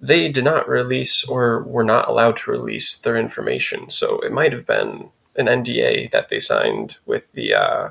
they 0.00 0.30
did 0.30 0.44
not 0.44 0.68
release 0.68 1.24
or 1.26 1.62
were 1.62 1.84
not 1.84 2.08
allowed 2.08 2.36
to 2.38 2.50
release 2.50 2.98
their 2.98 3.16
information, 3.16 3.90
so 3.90 4.18
it 4.20 4.32
might 4.32 4.52
have 4.52 4.66
been 4.66 5.10
an 5.36 5.46
NDA 5.46 6.10
that 6.10 6.28
they 6.28 6.38
signed 6.38 6.98
with 7.06 7.32
the 7.32 7.54
uh, 7.54 7.90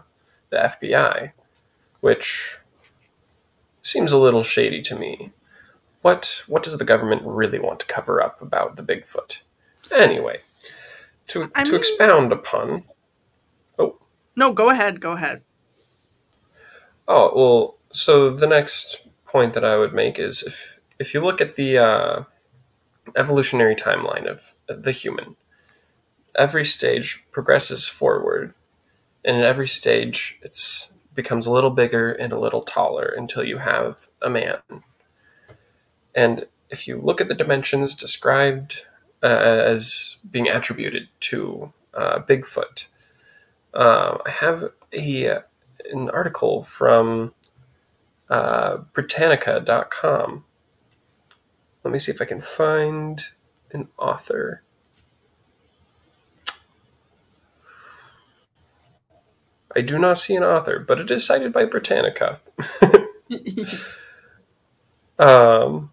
the 0.50 0.58
FBI, 0.58 1.32
which 2.02 2.60
seems 3.84 4.12
a 4.12 4.18
little 4.18 4.42
shady 4.44 4.82
to 4.82 4.96
me. 4.96 5.32
What 6.02 6.44
what 6.48 6.64
does 6.64 6.78
the 6.78 6.86
government 6.86 7.22
really 7.26 7.60
want 7.60 7.80
to 7.82 7.86
cover 7.86 8.22
up 8.24 8.42
about 8.42 8.76
the 8.76 8.84
Bigfoot? 8.84 9.42
Anyway, 9.92 10.40
to 11.28 11.52
I 11.56 11.64
to 11.64 11.72
mean- 11.72 11.80
expound 11.80 12.32
upon. 12.34 12.84
Oh, 13.78 14.00
No, 14.36 14.52
go 14.54 14.70
ahead. 14.72 15.00
Go 15.00 15.12
ahead. 15.12 15.44
oh 17.08 17.32
well. 17.36 17.78
So 17.92 18.32
the 18.32 18.48
next 18.48 19.08
point 19.28 19.54
that 19.54 19.64
I 19.64 19.78
would 19.78 19.94
make 19.94 20.18
is 20.18 20.42
if 20.44 20.80
if 21.00 21.14
you 21.14 21.22
look 21.22 21.42
at 21.42 21.56
the 21.56 21.78
uh, 21.78 22.24
evolutionary 23.16 23.76
timeline 23.76 24.26
of 24.26 24.56
the 24.68 24.92
human, 24.92 25.36
every 26.36 26.66
stage 26.66 27.24
progresses 27.32 27.88
forward, 27.88 28.54
and 29.24 29.38
in 29.38 29.44
every 29.44 29.68
stage 29.68 30.40
it's 30.42 30.93
becomes 31.14 31.46
a 31.46 31.52
little 31.52 31.70
bigger 31.70 32.12
and 32.12 32.34
a 32.34 32.40
little 32.40 32.62
taller 32.62 33.06
until 33.06 33.44
you 33.44 33.60
have 33.60 34.08
a 34.22 34.30
man. 34.30 34.60
And 36.16 36.46
if 36.70 36.88
you 36.88 37.00
look 37.00 37.22
at 37.22 37.28
the 37.28 37.36
dimensions 37.36 37.96
described 37.96 38.86
uh, 39.22 39.28
as 39.28 40.18
being 40.30 40.48
attributed 40.48 41.08
to 41.22 41.74
uh, 41.94 42.20
Bigfoot, 42.20 42.88
uh, 43.74 44.18
I 44.26 44.30
have 44.30 44.72
a 44.92 45.40
an 45.92 46.10
article 46.10 46.64
from 46.64 47.34
uh, 48.30 48.78
Britannica.com. 48.94 50.46
Let 51.84 51.92
me 51.92 52.00
see 52.00 52.12
if 52.12 52.22
I 52.22 52.26
can 52.26 52.42
find 52.42 53.22
an 53.72 53.90
author. 53.98 54.64
I 59.76 59.82
do 59.82 59.98
not 59.98 60.18
see 60.18 60.36
an 60.36 60.44
author, 60.44 60.80
but 60.80 61.00
it 61.00 61.10
is 61.10 61.26
cited 61.26 61.52
by 61.52 61.66
Britannica. 61.66 62.40
um, 65.20 65.92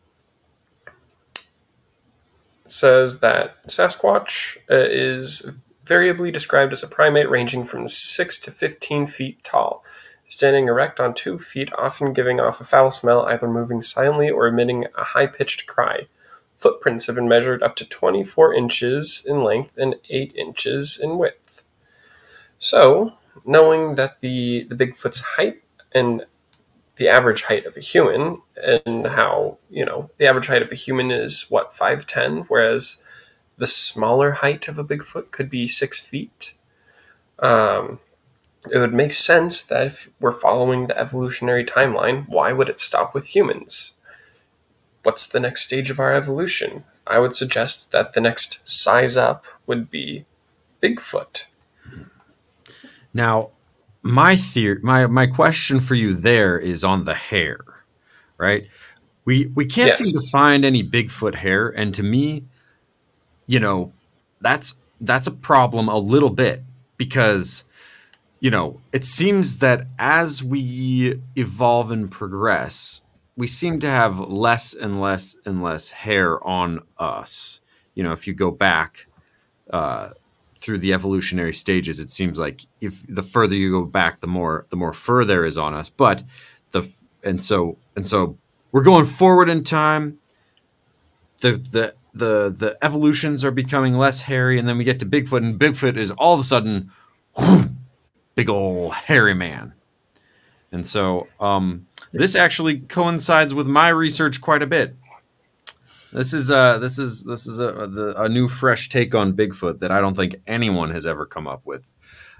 says 2.66 3.20
that 3.20 3.64
Sasquatch 3.66 4.58
uh, 4.70 4.86
is 4.90 5.50
variably 5.84 6.30
described 6.30 6.72
as 6.72 6.82
a 6.82 6.88
primate 6.88 7.28
ranging 7.28 7.64
from 7.64 7.88
6 7.88 8.38
to 8.38 8.50
15 8.50 9.06
feet 9.06 9.42
tall, 9.42 9.84
standing 10.26 10.68
erect 10.68 11.00
on 11.00 11.14
two 11.14 11.38
feet, 11.38 11.70
often 11.76 12.12
giving 12.12 12.38
off 12.38 12.60
a 12.60 12.64
foul 12.64 12.90
smell, 12.90 13.22
either 13.22 13.48
moving 13.48 13.82
silently 13.82 14.30
or 14.30 14.46
emitting 14.46 14.86
a 14.96 15.04
high 15.04 15.26
pitched 15.26 15.66
cry. 15.66 16.06
Footprints 16.56 17.06
have 17.06 17.16
been 17.16 17.28
measured 17.28 17.62
up 17.62 17.74
to 17.76 17.88
24 17.88 18.54
inches 18.54 19.24
in 19.26 19.42
length 19.42 19.78
and 19.78 19.96
8 20.08 20.32
inches 20.36 21.00
in 21.02 21.16
width. 21.16 21.64
So, 22.58 23.14
knowing 23.44 23.94
that 23.96 24.20
the, 24.20 24.64
the 24.64 24.74
Bigfoot's 24.74 25.20
height 25.20 25.62
and 25.92 26.24
the 27.00 27.08
average 27.08 27.44
height 27.44 27.64
of 27.64 27.78
a 27.78 27.80
human 27.80 28.42
and 28.84 29.06
how 29.06 29.56
you 29.70 29.86
know 29.86 30.10
the 30.18 30.26
average 30.26 30.48
height 30.48 30.60
of 30.60 30.70
a 30.70 30.74
human 30.74 31.10
is 31.10 31.46
what 31.48 31.72
5'10 31.72 32.44
whereas 32.48 33.02
the 33.56 33.66
smaller 33.66 34.32
height 34.32 34.68
of 34.68 34.78
a 34.78 34.84
bigfoot 34.84 35.30
could 35.30 35.48
be 35.48 35.66
six 35.66 35.98
feet. 35.98 36.54
Um, 37.38 38.00
it 38.70 38.78
would 38.78 38.92
make 38.92 39.14
sense 39.14 39.66
that 39.66 39.86
if 39.86 40.10
we're 40.20 40.30
following 40.30 40.86
the 40.86 40.98
evolutionary 40.98 41.64
timeline 41.64 42.28
why 42.28 42.52
would 42.52 42.68
it 42.68 42.80
stop 42.80 43.14
with 43.14 43.34
humans? 43.34 43.94
What's 45.02 45.26
the 45.26 45.40
next 45.40 45.64
stage 45.64 45.90
of 45.90 46.00
our 46.00 46.14
evolution? 46.14 46.84
I 47.06 47.18
would 47.18 47.34
suggest 47.34 47.92
that 47.92 48.12
the 48.12 48.20
next 48.20 48.68
size 48.68 49.16
up 49.16 49.46
would 49.66 49.90
be 49.90 50.26
bigfoot 50.82 51.46
Now, 53.12 53.50
my 54.02 54.36
theory, 54.36 54.80
my 54.82 55.06
my 55.06 55.26
question 55.26 55.80
for 55.80 55.94
you 55.94 56.14
there 56.14 56.58
is 56.58 56.84
on 56.84 57.04
the 57.04 57.14
hair, 57.14 57.58
right? 58.38 58.66
We 59.24 59.46
we 59.54 59.66
can't 59.66 59.88
Yes. 59.88 59.98
seem 59.98 60.12
to 60.20 60.26
find 60.30 60.64
any 60.64 60.82
Bigfoot 60.82 61.36
hair, 61.36 61.68
and 61.68 61.94
to 61.94 62.02
me, 62.02 62.44
you 63.46 63.60
know, 63.60 63.92
that's 64.40 64.74
that's 65.00 65.26
a 65.26 65.30
problem 65.32 65.88
a 65.88 65.98
little 65.98 66.30
bit 66.30 66.62
because 66.96 67.64
you 68.40 68.50
know 68.50 68.80
it 68.92 69.04
seems 69.04 69.58
that 69.58 69.86
as 69.98 70.42
we 70.42 71.20
evolve 71.36 71.90
and 71.90 72.10
progress, 72.10 73.02
we 73.36 73.46
seem 73.46 73.80
to 73.80 73.88
have 73.88 74.18
less 74.20 74.72
and 74.74 75.00
less 75.00 75.36
and 75.44 75.62
less 75.62 75.90
hair 75.90 76.42
on 76.46 76.80
us. 76.98 77.60
You 77.94 78.02
know, 78.02 78.12
if 78.12 78.26
you 78.26 78.34
go 78.34 78.50
back. 78.50 79.06
Uh, 79.70 80.10
through 80.60 80.78
the 80.78 80.92
evolutionary 80.92 81.54
stages 81.54 81.98
it 81.98 82.10
seems 82.10 82.38
like 82.38 82.62
if 82.80 83.04
the 83.08 83.22
further 83.22 83.54
you 83.54 83.70
go 83.70 83.84
back 83.84 84.20
the 84.20 84.26
more 84.26 84.66
the 84.68 84.76
more 84.76 84.92
fur 84.92 85.24
there 85.24 85.44
is 85.44 85.56
on 85.56 85.74
us. 85.74 85.88
But 85.88 86.22
the 86.70 86.90
and 87.22 87.42
so 87.42 87.78
and 87.96 88.06
so 88.06 88.36
we're 88.70 88.82
going 88.82 89.06
forward 89.06 89.48
in 89.48 89.64
time. 89.64 90.18
The 91.40 91.52
the 91.52 91.94
the 92.12 92.54
the 92.56 92.76
evolutions 92.82 93.44
are 93.44 93.50
becoming 93.50 93.96
less 93.96 94.22
hairy 94.22 94.58
and 94.58 94.68
then 94.68 94.76
we 94.76 94.84
get 94.84 94.98
to 95.00 95.06
bigfoot 95.06 95.38
and 95.38 95.58
bigfoot 95.58 95.96
is 95.96 96.10
all 96.12 96.34
of 96.34 96.40
a 96.40 96.44
sudden 96.44 96.90
big 98.34 98.50
old 98.50 98.92
hairy 98.92 99.34
man. 99.34 99.72
And 100.72 100.86
so 100.86 101.28
um 101.40 101.86
this 102.12 102.34
actually 102.36 102.80
coincides 102.80 103.54
with 103.54 103.66
my 103.66 103.88
research 103.88 104.40
quite 104.40 104.62
a 104.62 104.66
bit 104.66 104.96
this 106.12 106.32
is 106.32 106.50
uh 106.50 106.78
this 106.78 106.98
is 106.98 107.24
this 107.24 107.46
is 107.46 107.60
a, 107.60 107.86
the, 107.86 108.14
a 108.20 108.28
new 108.28 108.48
fresh 108.48 108.88
take 108.88 109.14
on 109.14 109.32
Bigfoot 109.32 109.80
that 109.80 109.90
I 109.90 110.00
don't 110.00 110.16
think 110.16 110.36
anyone 110.46 110.90
has 110.90 111.06
ever 111.06 111.26
come 111.26 111.46
up 111.46 111.62
with. 111.64 111.92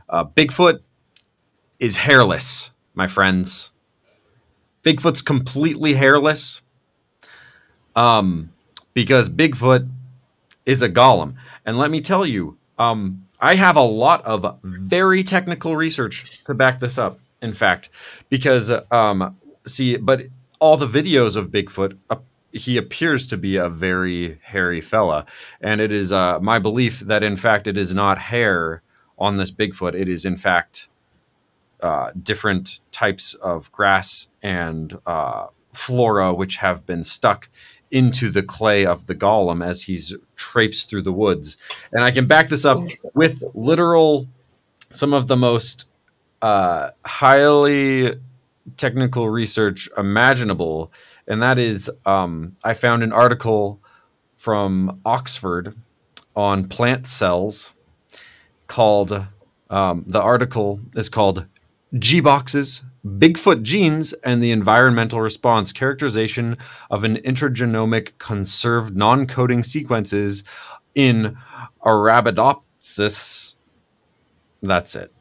Uh, 0.08 0.24
Bigfoot 0.24 0.80
is 1.78 1.98
hairless, 1.98 2.72
my 2.94 3.06
friends. 3.06 3.70
Bigfoot's 4.84 5.22
completely 5.22 5.94
hairless. 5.94 6.62
Um, 7.94 8.52
because 8.94 9.28
Bigfoot 9.28 9.88
is 10.66 10.82
a 10.82 10.88
golem, 10.88 11.34
and 11.64 11.78
let 11.78 11.90
me 11.90 12.00
tell 12.00 12.24
you, 12.24 12.56
um, 12.78 13.26
I 13.40 13.54
have 13.54 13.76
a 13.76 13.82
lot 13.82 14.24
of 14.24 14.58
very 14.62 15.22
technical 15.22 15.76
research 15.76 16.44
to 16.44 16.54
back 16.54 16.80
this 16.80 16.98
up. 16.98 17.18
In 17.42 17.54
fact, 17.54 17.88
because 18.28 18.70
um, 18.90 19.36
see, 19.66 19.96
but 19.96 20.26
all 20.58 20.76
the 20.76 20.86
videos 20.86 21.36
of 21.36 21.50
Bigfoot 21.50 21.96
he 22.52 22.76
appears 22.76 23.26
to 23.28 23.36
be 23.36 23.56
a 23.56 23.68
very 23.68 24.38
hairy 24.42 24.80
fella, 24.80 25.26
and 25.60 25.80
it 25.80 25.92
is 25.92 26.12
uh, 26.12 26.40
my 26.40 26.58
belief 26.58 27.00
that 27.00 27.22
in 27.22 27.36
fact 27.36 27.66
it 27.66 27.78
is 27.78 27.94
not 27.94 28.18
hair 28.18 28.82
on 29.18 29.36
this 29.36 29.50
Bigfoot. 29.50 29.94
It 29.94 30.08
is 30.08 30.24
in 30.24 30.36
fact 30.36 30.88
uh, 31.82 32.10
different 32.20 32.80
types 32.90 33.34
of 33.34 33.70
grass 33.72 34.32
and 34.42 34.98
uh, 35.06 35.46
flora 35.72 36.34
which 36.34 36.56
have 36.56 36.84
been 36.86 37.04
stuck 37.04 37.48
into 37.90 38.30
the 38.30 38.42
clay 38.42 38.86
of 38.86 39.06
the 39.06 39.14
golem 39.14 39.64
as 39.64 39.82
he's 39.82 40.14
traipsed 40.36 40.88
through 40.88 41.02
the 41.02 41.12
woods. 41.12 41.56
And 41.92 42.04
I 42.04 42.10
can 42.10 42.26
back 42.26 42.48
this 42.48 42.64
up 42.64 42.78
with 43.14 43.42
literal, 43.54 44.28
some 44.90 45.12
of 45.12 45.26
the 45.26 45.36
most 45.36 45.88
uh, 46.40 46.90
highly 47.04 48.18
technical 48.76 49.28
research 49.28 49.88
imaginable 49.96 50.92
and 51.30 51.40
that 51.42 51.58
is 51.58 51.88
um, 52.04 52.56
I 52.64 52.74
found 52.74 53.02
an 53.04 53.12
article 53.12 53.80
from 54.36 55.00
Oxford 55.04 55.76
on 56.34 56.66
plant 56.66 57.06
cells 57.06 57.72
called 58.66 59.26
um, 59.70 60.04
the 60.06 60.20
article 60.20 60.80
is 60.96 61.08
called 61.08 61.46
G 61.96 62.20
boxes, 62.20 62.84
Bigfoot 63.06 63.62
genes, 63.62 64.12
and 64.24 64.42
the 64.42 64.50
environmental 64.50 65.20
response 65.20 65.72
characterization 65.72 66.58
of 66.90 67.04
an 67.04 67.16
intergenomic 67.18 68.18
conserved 68.18 68.96
non 68.96 69.26
coding 69.28 69.62
sequences 69.62 70.42
in 70.96 71.36
Arabidopsis. 71.84 73.54
That's 74.62 74.96
it. 74.96 75.12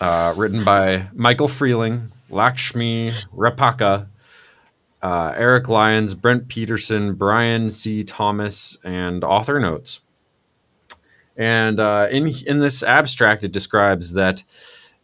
Uh, 0.00 0.34
written 0.36 0.64
by 0.64 1.06
Michael 1.14 1.48
Freeling, 1.48 2.12
Lakshmi 2.28 3.08
Rapaka, 3.34 4.06
uh, 5.02 5.32
Eric 5.36 5.68
Lyons, 5.68 6.14
Brent 6.14 6.48
Pedersen, 6.48 7.14
Brian 7.14 7.70
C. 7.70 8.02
Thomas, 8.02 8.78
and 8.84 9.24
author 9.24 9.60
notes. 9.60 10.00
And 11.36 11.80
uh, 11.80 12.08
in 12.10 12.28
in 12.46 12.58
this 12.58 12.82
abstract, 12.82 13.44
it 13.44 13.52
describes 13.52 14.12
that 14.12 14.42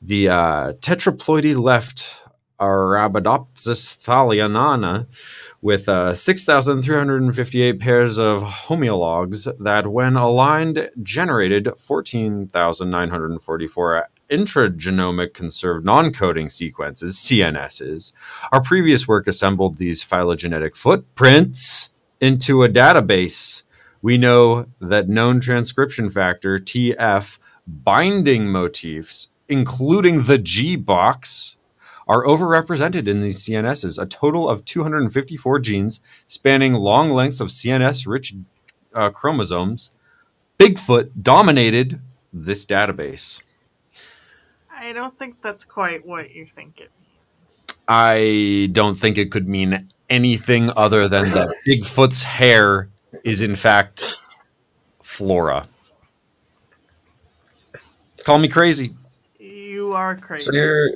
the 0.03 0.29
uh, 0.29 0.73
tetraploidy 0.75 1.57
left 1.57 2.21
Arabidopsis 2.61 3.97
thaliana 4.03 5.07
with 5.61 5.89
uh, 5.89 6.15
6,358 6.15 7.81
pairs 7.81 8.19
of 8.19 8.43
homologs 8.43 9.49
that, 9.59 9.89
when 9.89 10.17
aligned, 10.17 10.91
generated 11.03 11.69
14,944 11.79 14.09
intragenomic 14.31 15.35
conserved 15.35 15.85
non-coding 15.85 16.51
sequences, 16.51 17.17
CNSs. 17.17 18.13
Our 18.53 18.63
previous 18.63 19.07
work 19.07 19.27
assembled 19.27 19.79
these 19.79 20.03
phylogenetic 20.03 20.77
footprints 20.77 21.91
into 22.21 22.63
a 22.63 22.69
database. 22.69 23.63
We 24.03 24.19
know 24.19 24.67
that 24.81 25.09
known 25.09 25.41
transcription 25.41 26.11
factor 26.11 26.59
TF 26.59 27.39
binding 27.67 28.49
motifs, 28.49 29.31
including 29.49 30.25
the 30.25 30.39
G 30.39 30.77
box, 30.77 31.57
are 32.09 32.25
overrepresented 32.25 33.09
in 33.09 33.21
these 33.21 33.45
CNSs. 33.45 34.01
A 34.01 34.07
total 34.07 34.49
of 34.49 34.65
254 34.65 35.59
genes 35.59 36.01
spanning 36.27 36.75
long 36.75 37.11
lengths 37.11 37.41
of 37.41 37.49
CNS 37.49 38.07
rich 38.07 38.35
uh, 38.95 39.11
chromosomes. 39.11 39.91
Bigfoot 40.59 41.11
dominated 41.21 42.01
this 42.33 42.65
database. 42.65 43.43
I 44.77 44.93
don't 44.93 45.19
think 45.19 45.41
that's 45.43 45.65
quite 45.65 46.07
what 46.07 46.33
you 46.33 46.45
think 46.45 46.81
it 46.81 46.91
means. 47.01 47.79
I 47.89 48.69
don't 48.73 48.95
think 48.95 49.17
it 49.17 49.33
could 49.33 49.49
mean 49.49 49.89
anything 50.11 50.71
other 50.77 51.09
than 51.09 51.31
that 51.31 51.55
Bigfoot's 51.67 52.23
hair 52.23 52.91
is 53.25 53.41
in 53.41 53.57
fact 53.57 54.23
flora. 55.03 55.67
Call 58.23 58.39
me 58.39 58.49
crazy. 58.49 58.95
You 59.39 59.93
are 59.95 60.17
crazy. 60.17 60.45
So 60.45 60.53
you're 60.53 60.91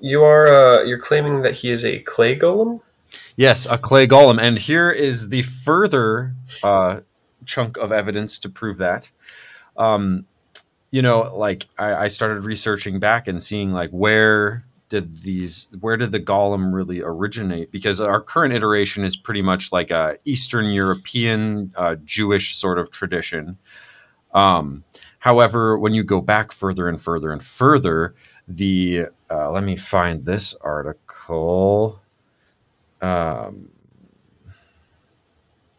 you 0.00 0.22
are 0.22 0.46
uh, 0.46 0.82
you're 0.84 0.98
claiming 0.98 1.42
that 1.42 1.56
he 1.56 1.70
is 1.70 1.84
a 1.84 1.98
clay 2.00 2.36
golem. 2.36 2.80
Yes, 3.36 3.66
a 3.66 3.78
clay 3.78 4.06
golem, 4.06 4.40
and 4.40 4.58
here 4.58 4.90
is 4.90 5.28
the 5.28 5.42
further 5.42 6.34
uh, 6.62 7.00
chunk 7.44 7.76
of 7.76 7.92
evidence 7.92 8.38
to 8.40 8.48
prove 8.48 8.78
that. 8.78 9.10
Um, 9.76 10.26
you 10.90 11.02
know, 11.02 11.34
like 11.36 11.66
I, 11.78 11.94
I 12.04 12.08
started 12.08 12.44
researching 12.44 12.98
back 12.98 13.28
and 13.28 13.42
seeing 13.42 13.72
like 13.72 13.90
where 13.90 14.64
did 14.88 15.22
these 15.22 15.68
where 15.80 15.96
did 15.96 16.12
the 16.12 16.20
golem 16.20 16.72
really 16.72 17.02
originate? 17.02 17.70
Because 17.70 18.00
our 18.00 18.20
current 18.20 18.54
iteration 18.54 19.04
is 19.04 19.16
pretty 19.16 19.42
much 19.42 19.70
like 19.70 19.90
a 19.90 20.16
eastern 20.24 20.66
european 20.66 21.72
uh, 21.76 21.96
jewish 22.04 22.54
sort 22.54 22.78
of 22.78 22.90
tradition. 22.90 23.58
Um, 24.32 24.84
however 25.18 25.78
when 25.78 25.94
you 25.94 26.02
go 26.04 26.20
back 26.20 26.52
further 26.52 26.88
and 26.88 27.00
further 27.00 27.32
and 27.32 27.42
further 27.42 28.14
the 28.46 29.06
uh, 29.30 29.50
let 29.50 29.62
me 29.62 29.76
find 29.76 30.24
this 30.24 30.54
article. 30.62 32.00
Um, 33.02 33.68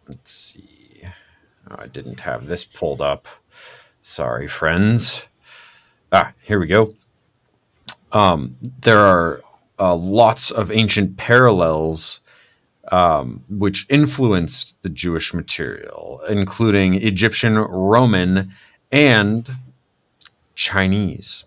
let's 0.08 0.32
see. 0.32 1.04
Oh, 1.72 1.76
i 1.80 1.88
didn't 1.88 2.20
have 2.20 2.46
this 2.46 2.64
pulled 2.64 3.02
up 3.02 3.28
sorry 4.10 4.48
friends 4.48 5.28
ah 6.12 6.32
here 6.42 6.60
we 6.60 6.66
go 6.66 6.92
um, 8.12 8.56
there 8.82 8.98
are 8.98 9.44
uh, 9.80 9.96
lots 9.96 10.50
of 10.50 10.72
ancient 10.72 11.16
parallels 11.16 12.22
um, 12.92 13.44
which 13.48 13.86
influenced 13.88 14.82
the 14.82 14.90
Jewish 14.90 15.32
material, 15.32 16.24
including 16.28 16.96
Egyptian, 16.96 17.56
Roman, 17.56 18.52
and 18.92 19.48
Chinese. 20.56 21.46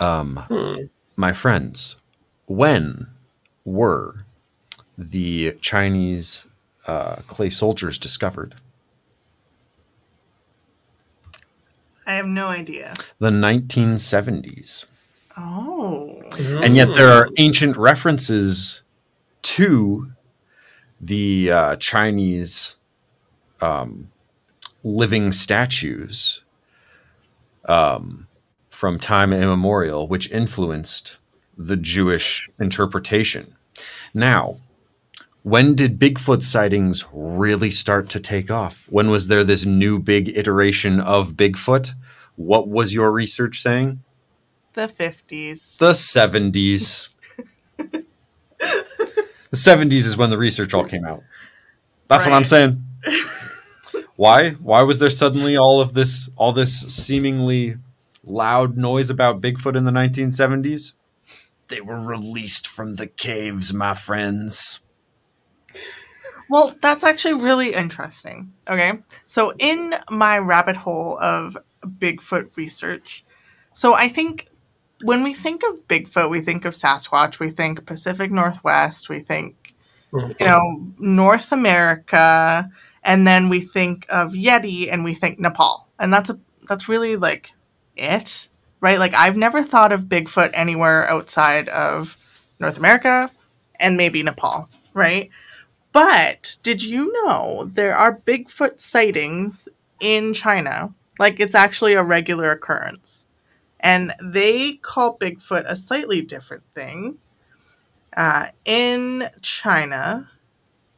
Um, 0.00 0.36
Hmm. 0.48 0.84
my 1.14 1.34
friends, 1.34 1.96
when 2.46 3.08
were 3.66 4.24
the 4.96 5.58
Chinese 5.60 6.46
uh, 6.86 7.16
clay 7.26 7.50
soldiers 7.50 7.98
discovered? 7.98 8.54
I 12.08 12.14
have 12.14 12.26
no 12.26 12.46
idea. 12.46 12.94
The 13.18 13.28
1970s. 13.30 14.86
Oh. 15.36 16.20
and 16.38 16.74
yet 16.74 16.92
there 16.94 17.08
are 17.08 17.28
ancient 17.36 17.76
references 17.76 18.82
to 19.42 20.10
the 21.00 21.52
uh, 21.52 21.76
Chinese 21.76 22.74
um, 23.60 24.10
living 24.82 25.30
statues 25.30 26.42
um, 27.66 28.26
from 28.70 28.98
time 28.98 29.32
immemorial, 29.32 30.08
which 30.08 30.30
influenced 30.32 31.18
the 31.56 31.76
Jewish 31.76 32.50
interpretation. 32.58 33.54
Now, 34.14 34.56
when 35.48 35.74
did 35.74 35.98
Bigfoot 35.98 36.42
sightings 36.42 37.06
really 37.10 37.70
start 37.70 38.10
to 38.10 38.20
take 38.20 38.50
off? 38.50 38.86
When 38.90 39.08
was 39.08 39.28
there 39.28 39.44
this 39.44 39.64
new 39.64 39.98
big 39.98 40.36
iteration 40.36 41.00
of 41.00 41.34
Bigfoot? 41.34 41.94
What 42.36 42.68
was 42.68 42.92
your 42.92 43.10
research 43.10 43.60
saying? 43.62 44.02
The 44.74 44.88
50s. 44.88 45.78
The 45.78 45.92
70s. 45.92 47.08
the 47.78 48.04
70s 49.54 50.04
is 50.04 50.18
when 50.18 50.28
the 50.28 50.36
research 50.36 50.74
all 50.74 50.84
came 50.84 51.06
out. 51.06 51.22
That's 52.08 52.26
what 52.26 52.34
I'm 52.34 52.44
saying. 52.44 52.84
Why? 54.16 54.50
Why 54.50 54.82
was 54.82 54.98
there 54.98 55.08
suddenly 55.08 55.56
all 55.56 55.80
of 55.80 55.94
this 55.94 56.28
all 56.36 56.52
this 56.52 56.80
seemingly 56.80 57.76
loud 58.22 58.76
noise 58.76 59.08
about 59.08 59.40
Bigfoot 59.40 59.76
in 59.76 59.84
the 59.84 59.92
1970s? 59.92 60.92
They 61.68 61.80
were 61.80 62.00
released 62.00 62.66
from 62.66 62.94
the 62.94 63.06
caves, 63.06 63.72
my 63.72 63.94
friends. 63.94 64.80
Well, 66.50 66.74
that's 66.80 67.04
actually 67.04 67.42
really 67.42 67.74
interesting. 67.74 68.52
Okay. 68.68 68.98
So, 69.26 69.52
in 69.58 69.94
my 70.10 70.38
rabbit 70.38 70.76
hole 70.76 71.18
of 71.20 71.56
Bigfoot 71.84 72.56
research, 72.56 73.24
so 73.74 73.94
I 73.94 74.08
think 74.08 74.48
when 75.04 75.22
we 75.22 75.34
think 75.34 75.62
of 75.64 75.86
Bigfoot, 75.86 76.30
we 76.30 76.40
think 76.40 76.64
of 76.64 76.74
Sasquatch, 76.74 77.38
we 77.38 77.50
think 77.50 77.86
Pacific 77.86 78.30
Northwest, 78.30 79.08
we 79.08 79.20
think, 79.20 79.74
you 80.12 80.34
know, 80.40 80.92
North 80.98 81.52
America, 81.52 82.68
and 83.04 83.26
then 83.26 83.48
we 83.48 83.60
think 83.60 84.06
of 84.10 84.32
Yeti 84.32 84.92
and 84.92 85.04
we 85.04 85.14
think 85.14 85.38
Nepal. 85.38 85.86
And 85.98 86.12
that's 86.12 86.30
a 86.30 86.38
that's 86.68 86.88
really 86.88 87.16
like 87.16 87.52
it, 87.96 88.48
right? 88.80 88.98
Like 88.98 89.14
I've 89.14 89.36
never 89.36 89.62
thought 89.62 89.92
of 89.92 90.02
Bigfoot 90.02 90.50
anywhere 90.54 91.08
outside 91.08 91.68
of 91.68 92.16
North 92.58 92.78
America 92.78 93.30
and 93.76 93.96
maybe 93.96 94.22
Nepal, 94.22 94.68
right? 94.94 95.30
But 95.92 96.56
did 96.62 96.82
you 96.82 97.12
know 97.24 97.64
there 97.64 97.96
are 97.96 98.20
Bigfoot 98.20 98.80
sightings 98.80 99.68
in 100.00 100.34
China? 100.34 100.92
Like 101.18 101.40
it's 101.40 101.54
actually 101.54 101.94
a 101.94 102.02
regular 102.02 102.50
occurrence. 102.52 103.26
And 103.80 104.14
they 104.22 104.74
call 104.74 105.18
Bigfoot 105.18 105.64
a 105.66 105.76
slightly 105.76 106.20
different 106.20 106.64
thing. 106.74 107.18
Uh, 108.16 108.48
in 108.64 109.28
China, 109.42 110.28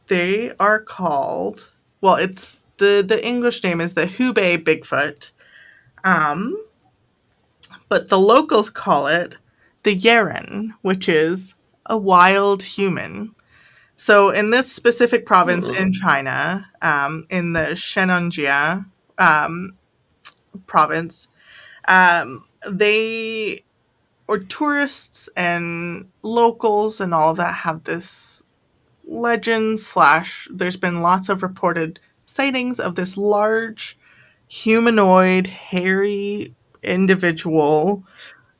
they 0.06 0.52
are 0.58 0.80
called, 0.80 1.68
well, 2.00 2.16
it's 2.16 2.58
the, 2.78 3.04
the 3.06 3.24
English 3.24 3.62
name 3.62 3.80
is 3.80 3.94
the 3.94 4.06
Hubei 4.06 4.62
Bigfoot. 4.62 5.30
Um, 6.04 6.56
but 7.88 8.08
the 8.08 8.18
locals 8.18 8.70
call 8.70 9.06
it 9.06 9.36
the 9.82 9.96
Yeren, 9.96 10.70
which 10.82 11.08
is 11.08 11.54
a 11.86 11.98
wild 11.98 12.62
human. 12.62 13.34
So, 14.00 14.30
in 14.30 14.48
this 14.48 14.72
specific 14.72 15.26
province 15.26 15.68
in 15.68 15.92
China, 15.92 16.66
um, 16.80 17.26
in 17.28 17.52
the 17.52 17.74
Shennongjia 17.74 18.86
um, 19.18 19.72
province, 20.64 21.28
um, 21.86 22.46
they 22.66 23.62
or 24.26 24.38
tourists 24.38 25.28
and 25.36 26.08
locals 26.22 26.98
and 27.02 27.12
all 27.12 27.32
of 27.32 27.36
that 27.36 27.52
have 27.52 27.84
this 27.84 28.42
legend 29.06 29.78
slash. 29.78 30.48
There's 30.50 30.78
been 30.78 31.02
lots 31.02 31.28
of 31.28 31.42
reported 31.42 32.00
sightings 32.24 32.80
of 32.80 32.94
this 32.94 33.18
large 33.18 33.98
humanoid, 34.48 35.46
hairy 35.46 36.54
individual 36.82 38.02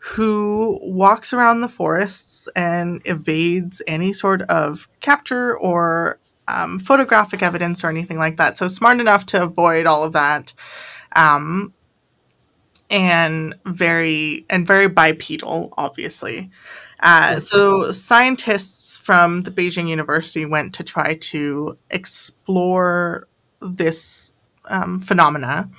who 0.00 0.78
walks 0.82 1.32
around 1.32 1.60
the 1.60 1.68
forests 1.68 2.48
and 2.56 3.02
evades 3.04 3.82
any 3.86 4.12
sort 4.14 4.40
of 4.42 4.88
capture 5.00 5.56
or 5.58 6.18
um, 6.48 6.78
photographic 6.78 7.42
evidence 7.42 7.84
or 7.84 7.88
anything 7.88 8.18
like 8.18 8.38
that. 8.38 8.56
So 8.56 8.66
smart 8.66 8.98
enough 8.98 9.26
to 9.26 9.42
avoid 9.42 9.86
all 9.86 10.02
of 10.02 10.14
that, 10.14 10.54
um, 11.14 11.74
and 12.88 13.54
very 13.66 14.46
and 14.48 14.66
very 14.66 14.88
bipedal, 14.88 15.72
obviously. 15.76 16.50
Uh, 17.00 17.36
so 17.36 17.92
scientists 17.92 18.96
from 18.96 19.42
the 19.42 19.50
Beijing 19.50 19.88
University 19.88 20.44
went 20.44 20.74
to 20.74 20.82
try 20.82 21.14
to 21.14 21.78
explore 21.90 23.28
this 23.60 24.32
um, 24.66 25.00
phenomena 25.00 25.70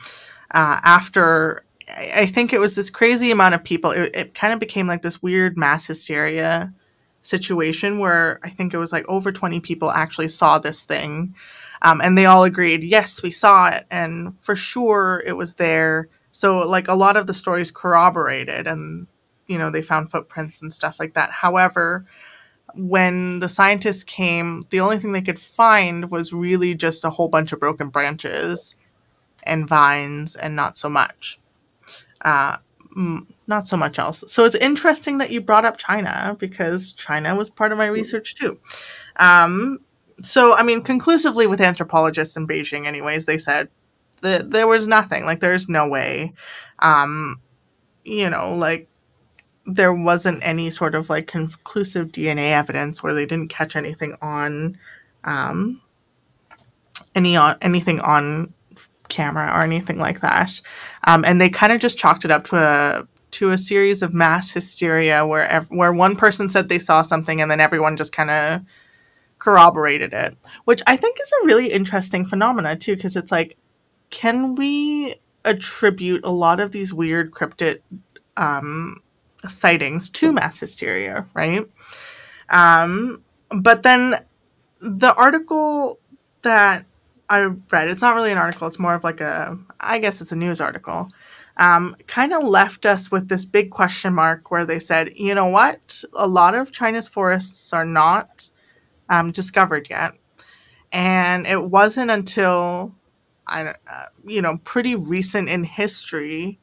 uh, 0.52 0.80
after 0.84 1.64
I 1.98 2.26
think 2.26 2.54
it 2.54 2.60
was 2.60 2.76
this 2.76 2.90
crazy 2.90 3.32
amount 3.32 3.56
of 3.56 3.64
people. 3.64 3.92
It, 3.92 4.16
it 4.16 4.34
kind 4.34 4.54
of 4.54 4.60
became 4.60 4.88
like 4.88 5.02
this 5.02 5.22
weird 5.22 5.58
mass 5.58 5.86
hysteria 5.86 6.74
situation 7.24 8.00
where 8.00 8.40
I 8.44 8.50
think 8.50 8.74
it 8.74 8.78
was 8.78 8.92
like 8.92 9.08
over 9.08 9.32
20 9.32 9.60
people 9.60 9.92
actually 9.92 10.30
saw 10.30 10.60
this 10.60 10.84
thing. 10.84 11.36
Um, 11.84 12.02
and 12.02 12.18
they 12.18 12.26
all 12.26 12.44
agreed, 12.44 12.84
yes, 12.84 13.24
we 13.24 13.32
saw 13.32 13.70
it. 13.70 13.86
And 13.90 14.38
for 14.40 14.56
sure 14.56 15.24
it 15.26 15.34
was 15.34 15.56
there. 15.56 16.10
So, 16.32 16.60
like, 16.60 16.88
a 16.88 16.96
lot 16.96 17.18
of 17.18 17.28
the 17.28 17.34
stories 17.34 17.72
corroborated 17.72 18.68
and, 18.68 19.08
you 19.48 19.58
know, 19.58 19.70
they 19.70 19.82
found 19.82 20.12
footprints 20.12 20.62
and 20.62 20.74
stuff 20.74 21.00
like 21.00 21.14
that. 21.16 21.32
However, 21.32 22.06
when 22.74 23.40
the 23.40 23.50
scientists 23.50 24.04
came, 24.04 24.66
the 24.70 24.80
only 24.80 24.98
thing 24.98 25.12
they 25.12 25.22
could 25.22 25.40
find 25.40 26.10
was 26.10 26.32
really 26.32 26.74
just 26.74 27.04
a 27.04 27.10
whole 27.10 27.28
bunch 27.28 27.52
of 27.52 27.60
broken 27.60 27.90
branches 27.90 28.76
and 29.44 29.68
vines 29.68 30.36
and 30.36 30.56
not 30.56 30.78
so 30.78 30.88
much. 30.88 31.40
Uh, 32.22 32.58
not 33.48 33.68
so 33.68 33.78
much 33.78 34.00
else. 34.00 34.24
So 34.28 34.46
it's 34.46 34.56
interesting 34.56 35.18
that 35.20 35.32
you 35.32 35.42
brought 35.42 35.66
up 35.66 35.78
China 35.78 36.36
because 36.40 36.92
China 36.94 37.36
was 37.36 37.50
part 37.50 37.72
of 37.72 37.78
my 37.78 37.88
research 37.88 38.36
too. 38.36 38.60
Um, 39.18 39.80
so, 40.24 40.54
I 40.56 40.64
mean, 40.64 40.82
conclusively 40.82 41.48
with 41.48 41.62
anthropologists 41.62 42.38
in 42.38 42.48
Beijing, 42.48 42.86
anyways, 42.86 43.26
they 43.26 43.38
said 43.38 43.70
that 44.22 44.52
there 44.52 44.68
was 44.68 44.88
nothing. 44.88 45.26
Like, 45.26 45.40
there's 45.40 45.68
no 45.68 45.88
way. 45.88 46.34
Um, 46.80 47.42
you 48.04 48.30
know, 48.30 48.54
like, 48.56 48.88
there 49.66 49.94
wasn't 49.94 50.40
any 50.44 50.70
sort 50.70 50.96
of 50.96 51.10
like 51.10 51.28
conclusive 51.28 52.08
DNA 52.08 52.52
evidence 52.52 53.04
where 53.04 53.14
they 53.14 53.26
didn't 53.26 53.50
catch 53.50 53.76
anything 53.76 54.16
on 54.22 54.78
um, 55.24 55.82
any 57.16 57.36
on 57.36 57.58
anything 57.62 58.00
on 58.02 58.54
camera 59.12 59.52
or 59.54 59.62
anything 59.62 60.00
like 60.00 60.22
that. 60.22 60.60
Um, 61.06 61.24
and 61.24 61.40
they 61.40 61.50
kind 61.50 61.72
of 61.72 61.80
just 61.80 62.00
chalked 62.00 62.26
it 62.26 62.32
up 62.32 62.46
to 62.46 62.58
a 62.58 63.08
to 63.32 63.52
a 63.52 63.58
series 63.58 64.02
of 64.02 64.14
mass 64.14 64.52
hysteria 64.52 65.26
where 65.26 65.48
ev- 65.48 65.70
where 65.70 65.94
one 65.94 66.16
person 66.16 66.50
said 66.50 66.68
they 66.68 66.80
saw 66.80 67.02
something 67.02 67.42
and 67.42 67.52
then 67.52 67.60
everyone 67.60 67.96
just 67.96 68.12
kind 68.12 68.32
of 68.32 68.62
corroborated 69.38 70.14
it, 70.14 70.36
which 70.66 70.82
I 70.88 70.98
think 70.98 71.18
is 71.22 71.32
a 71.42 71.46
really 71.46 71.68
interesting 71.68 72.26
phenomena 72.26 72.76
too 72.76 72.96
because 72.96 73.16
it's 73.16 73.32
like 73.32 73.58
can 74.10 74.56
we 74.56 75.16
attribute 75.46 76.26
a 76.26 76.32
lot 76.32 76.60
of 76.60 76.72
these 76.72 76.94
weird 76.94 77.32
cryptid 77.32 77.80
um, 78.38 79.02
sightings 79.48 80.10
to 80.10 80.32
mass 80.34 80.60
hysteria, 80.60 81.26
right? 81.34 81.66
Um, 82.50 83.24
but 83.50 83.84
then 83.84 84.24
the 84.80 85.14
article 85.16 86.00
that 86.42 86.86
I 87.32 87.46
read, 87.72 87.90
it's 87.90 88.02
not 88.02 88.16
really 88.16 88.32
an 88.34 88.40
article, 88.40 88.68
it's 88.68 88.80
more 88.80 88.96
of 88.96 89.06
like 89.06 89.22
a, 89.22 89.58
I 89.80 90.00
guess 90.00 90.22
it's 90.22 90.34
a 90.34 90.38
news 90.38 90.62
article, 90.62 91.10
um, 91.58 91.96
kind 92.08 92.34
of 92.34 92.44
left 92.44 92.86
us 92.86 93.12
with 93.12 93.30
this 93.30 93.46
big 93.46 93.72
question 93.72 94.14
mark 94.16 94.52
where 94.52 94.66
they 94.66 94.80
said, 94.80 95.14
you 95.16 95.36
know 95.36 95.48
what? 95.48 96.04
A 96.16 96.28
lot 96.28 96.56
of 96.56 96.72
China's 96.74 97.10
forests 97.10 97.74
are 97.74 97.86
not 97.86 98.50
um, 99.10 99.32
discovered 99.32 99.90
yet. 99.90 100.14
And 100.94 101.48
it 101.48 101.64
wasn't 101.64 102.12
until, 102.12 102.96
I, 103.48 103.76
uh, 103.92 104.06
you 104.26 104.42
know, 104.42 104.58
pretty 104.64 104.96
recent 104.96 105.50
in 105.50 105.64
history 105.66 106.60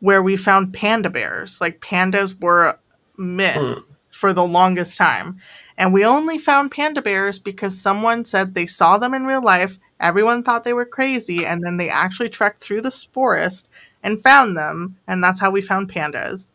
where 0.00 0.22
we 0.22 0.36
found 0.36 0.74
panda 0.74 1.10
bears. 1.10 1.60
Like 1.60 1.80
pandas 1.80 2.40
were 2.40 2.68
a 2.68 2.74
myth 3.18 3.56
Hmm. 3.56 3.80
for 4.10 4.32
the 4.32 4.44
longest 4.46 4.98
time. 4.98 5.40
And 5.78 5.92
we 5.94 6.04
only 6.04 6.38
found 6.38 6.72
panda 6.72 7.02
bears 7.02 7.38
because 7.38 7.80
someone 7.80 8.24
said 8.26 8.54
they 8.54 8.66
saw 8.66 8.98
them 8.98 9.14
in 9.14 9.26
real 9.26 9.42
life. 9.42 9.78
Everyone 10.00 10.42
thought 10.42 10.64
they 10.64 10.72
were 10.72 10.86
crazy. 10.86 11.44
And 11.44 11.62
then 11.62 11.76
they 11.76 11.88
actually 11.88 12.28
trekked 12.28 12.60
through 12.60 12.80
this 12.82 13.04
forest 13.04 13.68
and 14.02 14.20
found 14.20 14.56
them. 14.56 14.96
And 15.06 15.22
that's 15.22 15.40
how 15.40 15.50
we 15.50 15.62
found 15.62 15.92
pandas. 15.92 16.52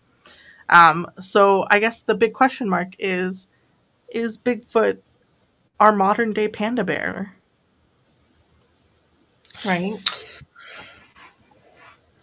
Um, 0.70 1.08
so 1.20 1.66
I 1.70 1.80
guess 1.80 2.02
the 2.02 2.16
big 2.16 2.34
question 2.34 2.68
mark 2.68 2.96
is 2.98 3.48
is 4.10 4.38
Bigfoot 4.38 5.00
our 5.80 5.92
modern 5.92 6.34
day 6.34 6.48
panda 6.48 6.84
bear? 6.84 7.36
Right? 9.66 9.96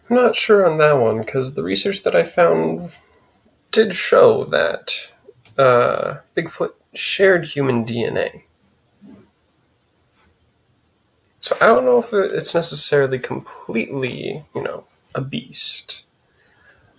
I'm 0.08 0.16
not 0.16 0.36
sure 0.36 0.70
on 0.70 0.78
that 0.78 0.98
one 0.98 1.18
because 1.18 1.54
the 1.54 1.62
research 1.62 2.02
that 2.02 2.14
I 2.16 2.22
found 2.22 2.94
did 3.70 3.94
show 3.94 4.44
that 4.46 5.10
uh, 5.56 6.18
Bigfoot 6.36 6.72
shared 6.94 7.46
human 7.46 7.84
DNA. 7.84 8.42
So 11.42 11.56
I 11.60 11.66
don't 11.66 11.84
know 11.84 11.98
if 11.98 12.12
it's 12.12 12.54
necessarily 12.54 13.18
completely, 13.18 14.44
you 14.54 14.62
know, 14.62 14.84
a 15.12 15.20
beast. 15.20 16.06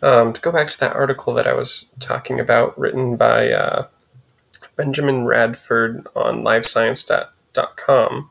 Um, 0.01 0.33
to 0.33 0.41
go 0.41 0.51
back 0.51 0.67
to 0.67 0.79
that 0.79 0.97
article 0.97 1.33
that 1.33 1.47
I 1.47 1.53
was 1.53 1.93
talking 2.01 2.41
about, 2.41 2.77
written 2.77 3.15
by 3.15 3.53
uh, 3.53 3.87
Benjamin 4.75 5.23
Radford 5.23 6.05
on 6.13 6.43
LiveScience.com, 6.43 8.29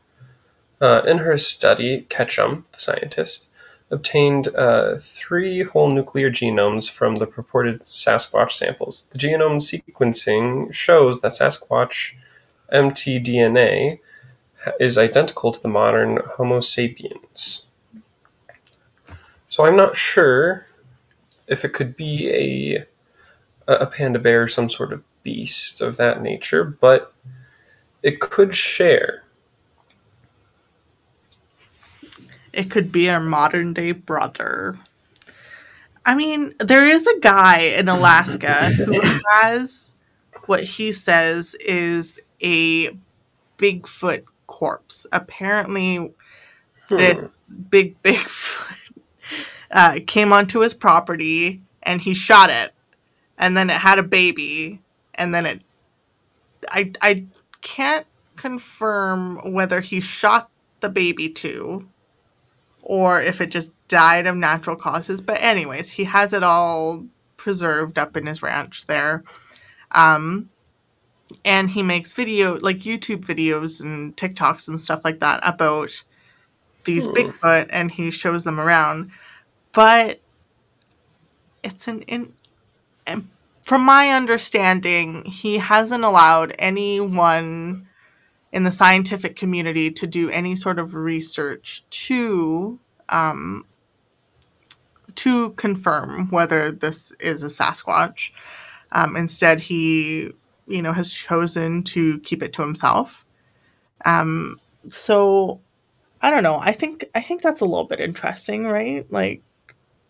uh, 0.82 1.02
in 1.06 1.18
her 1.18 1.38
study, 1.38 2.04
Ketchum, 2.10 2.66
the 2.72 2.78
scientist, 2.78 3.48
obtained 3.90 4.48
uh, 4.48 4.96
three 4.98 5.62
whole 5.62 5.88
nuclear 5.88 6.30
genomes 6.30 6.90
from 6.90 7.16
the 7.16 7.26
purported 7.26 7.84
Sasquatch 7.84 8.50
samples. 8.50 9.08
The 9.12 9.18
genome 9.18 9.62
sequencing 9.62 10.74
shows 10.74 11.22
that 11.22 11.32
Sasquatch 11.32 12.16
mtDNA 12.70 14.00
is 14.78 14.98
identical 14.98 15.52
to 15.52 15.60
the 15.60 15.68
modern 15.68 16.20
Homo 16.36 16.60
sapiens. 16.60 17.66
So 19.48 19.66
I'm 19.66 19.76
not 19.76 19.96
sure 19.96 20.66
if 21.46 21.64
it 21.64 21.72
could 21.72 21.96
be 21.96 22.30
a 22.30 22.86
a 23.68 23.86
panda 23.86 24.18
bear, 24.18 24.42
or 24.42 24.48
some 24.48 24.68
sort 24.68 24.92
of 24.92 25.02
beast 25.22 25.80
of 25.80 25.96
that 25.96 26.20
nature, 26.20 26.64
but 26.64 27.14
it 28.02 28.20
could 28.20 28.54
share. 28.54 29.24
It 32.52 32.70
could 32.70 32.90
be 32.90 33.08
our 33.08 33.20
modern 33.20 33.72
day 33.72 33.92
brother. 33.92 34.78
I 36.04 36.14
mean, 36.14 36.54
there 36.58 36.88
is 36.88 37.06
a 37.06 37.20
guy 37.20 37.60
in 37.60 37.88
Alaska 37.88 38.70
who 38.70 39.00
has 39.30 39.94
what 40.46 40.64
he 40.64 40.92
says 40.92 41.54
is 41.54 42.20
a 42.40 42.90
Bigfoot 43.58 44.24
corpse. 44.52 45.06
Apparently, 45.12 46.12
this 46.88 47.20
big 47.70 48.00
Bigfoot 48.04 48.76
uh, 49.70 49.98
came 50.06 50.32
onto 50.32 50.60
his 50.60 50.74
property 50.74 51.62
and 51.82 52.00
he 52.00 52.14
shot 52.14 52.50
it, 52.50 52.72
and 53.38 53.56
then 53.56 53.70
it 53.70 53.76
had 53.76 53.98
a 53.98 54.02
baby, 54.04 54.80
and 55.14 55.34
then 55.34 55.46
it. 55.46 55.64
I 56.68 56.92
I 57.00 57.26
can't 57.62 58.06
confirm 58.36 59.52
whether 59.52 59.80
he 59.80 60.00
shot 60.00 60.50
the 60.80 60.88
baby 60.88 61.28
too 61.28 61.88
or 62.82 63.20
if 63.22 63.40
it 63.40 63.50
just 63.50 63.72
died 63.88 64.26
of 64.26 64.36
natural 64.36 64.76
causes. 64.76 65.20
But 65.20 65.40
anyways, 65.40 65.90
he 65.90 66.04
has 66.04 66.32
it 66.32 66.42
all 66.42 67.06
preserved 67.36 67.98
up 67.98 68.16
in 68.16 68.26
his 68.26 68.42
ranch 68.42 68.86
there. 68.86 69.24
Um, 69.92 70.50
and 71.44 71.70
he 71.70 71.82
makes 71.82 72.14
video 72.14 72.58
like 72.60 72.80
YouTube 72.80 73.24
videos 73.24 73.80
and 73.80 74.16
TikToks 74.16 74.68
and 74.68 74.80
stuff 74.80 75.04
like 75.04 75.20
that 75.20 75.40
about 75.42 76.04
these 76.84 77.06
Hmm. 77.06 77.12
Bigfoot 77.12 77.68
and 77.70 77.90
he 77.90 78.10
shows 78.10 78.44
them 78.44 78.60
around. 78.60 79.10
But 79.72 80.20
it's 81.62 81.88
an 81.88 82.02
in 82.02 82.34
and 83.06 83.28
from 83.62 83.82
my 83.84 84.10
understanding, 84.10 85.24
he 85.24 85.58
hasn't 85.58 86.04
allowed 86.04 86.54
anyone 86.58 87.88
in 88.52 88.64
the 88.64 88.70
scientific 88.70 89.36
community 89.36 89.90
to 89.90 90.06
do 90.06 90.28
any 90.30 90.56
sort 90.56 90.78
of 90.78 90.94
research 90.94 91.84
to 91.90 92.78
um, 93.08 93.64
to 95.14 95.50
confirm 95.52 96.28
whether 96.30 96.70
this 96.72 97.12
is 97.20 97.42
a 97.42 97.46
Sasquatch. 97.46 98.32
Um, 98.92 99.16
instead, 99.16 99.60
he 99.60 100.32
you 100.72 100.82
know 100.82 100.92
has 100.92 101.10
chosen 101.10 101.82
to 101.84 102.18
keep 102.20 102.42
it 102.42 102.52
to 102.54 102.62
himself. 102.62 103.24
Um, 104.04 104.60
so 104.88 105.60
I 106.20 106.30
don't 106.30 106.42
know. 106.42 106.58
I 106.58 106.72
think 106.72 107.04
I 107.14 107.20
think 107.20 107.42
that's 107.42 107.60
a 107.60 107.64
little 107.64 107.86
bit 107.86 108.00
interesting, 108.00 108.64
right? 108.64 109.06
Like, 109.10 109.42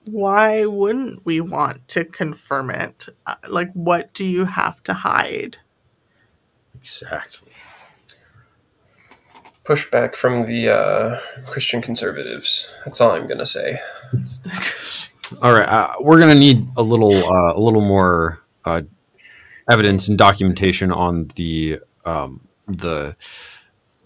why 0.05 0.65
wouldn't 0.67 1.25
we 1.25 1.41
want 1.41 1.87
to 1.89 2.05
confirm 2.05 2.71
it? 2.71 3.07
Uh, 3.27 3.35
Like, 3.49 3.73
what 3.73 4.13
do 4.15 4.25
you 4.25 4.45
have 4.45 4.83
to 4.85 4.95
hide? 4.95 5.59
Exactly. 6.75 7.53
Pushback 9.65 10.17
from 10.17 10.47
the 10.47 10.69
uh, 10.69 11.21
Christian 11.47 11.81
conservatives. 11.81 12.69
That's 12.85 13.01
all 13.01 13.13
I'm 13.13 13.29
gonna 13.29 13.47
say. 13.47 13.79
All 15.41 15.53
right, 15.53 15.69
uh, 15.69 15.95
we're 16.01 16.19
gonna 16.19 16.35
need 16.35 16.67
a 16.77 16.83
little, 16.83 17.15
uh, 17.15 17.55
a 17.55 17.61
little 17.61 17.81
more 17.81 18.41
uh, 18.65 18.83
evidence 19.69 20.09
and 20.09 20.19
documentation 20.19 20.93
on 20.93 21.29
the 21.37 21.81
um, 22.05 22.49
the 22.67 23.17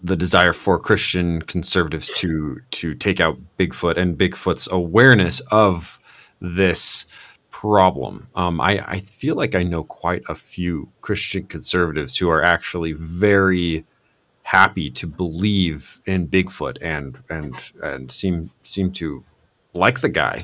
the 0.01 0.15
desire 0.15 0.53
for 0.53 0.79
Christian 0.79 1.41
conservatives 1.41 2.13
to 2.19 2.61
to 2.71 2.93
take 2.95 3.19
out 3.19 3.37
Bigfoot 3.57 3.97
and 3.97 4.17
Bigfoot's 4.17 4.71
awareness 4.71 5.39
of 5.51 5.99
this 6.39 7.05
problem. 7.49 8.27
Um, 8.35 8.61
I, 8.61 8.83
I 8.87 8.99
feel 8.99 9.35
like 9.35 9.55
I 9.55 9.63
know 9.63 9.83
quite 9.83 10.21
a 10.29 10.35
few 10.35 10.89
Christian 11.01 11.45
conservatives 11.45 12.15
who 12.17 12.29
are 12.29 12.43
actually 12.43 12.93
very 12.93 13.83
happy 14.43 14.91
to 14.91 15.07
believe 15.07 15.99
in 16.05 16.27
Bigfoot 16.27 16.77
and 16.81 17.21
and 17.29 17.55
and 17.81 18.11
seem 18.11 18.51
seem 18.63 18.91
to 18.93 19.23
like 19.73 20.01
the 20.01 20.09
guy. 20.09 20.39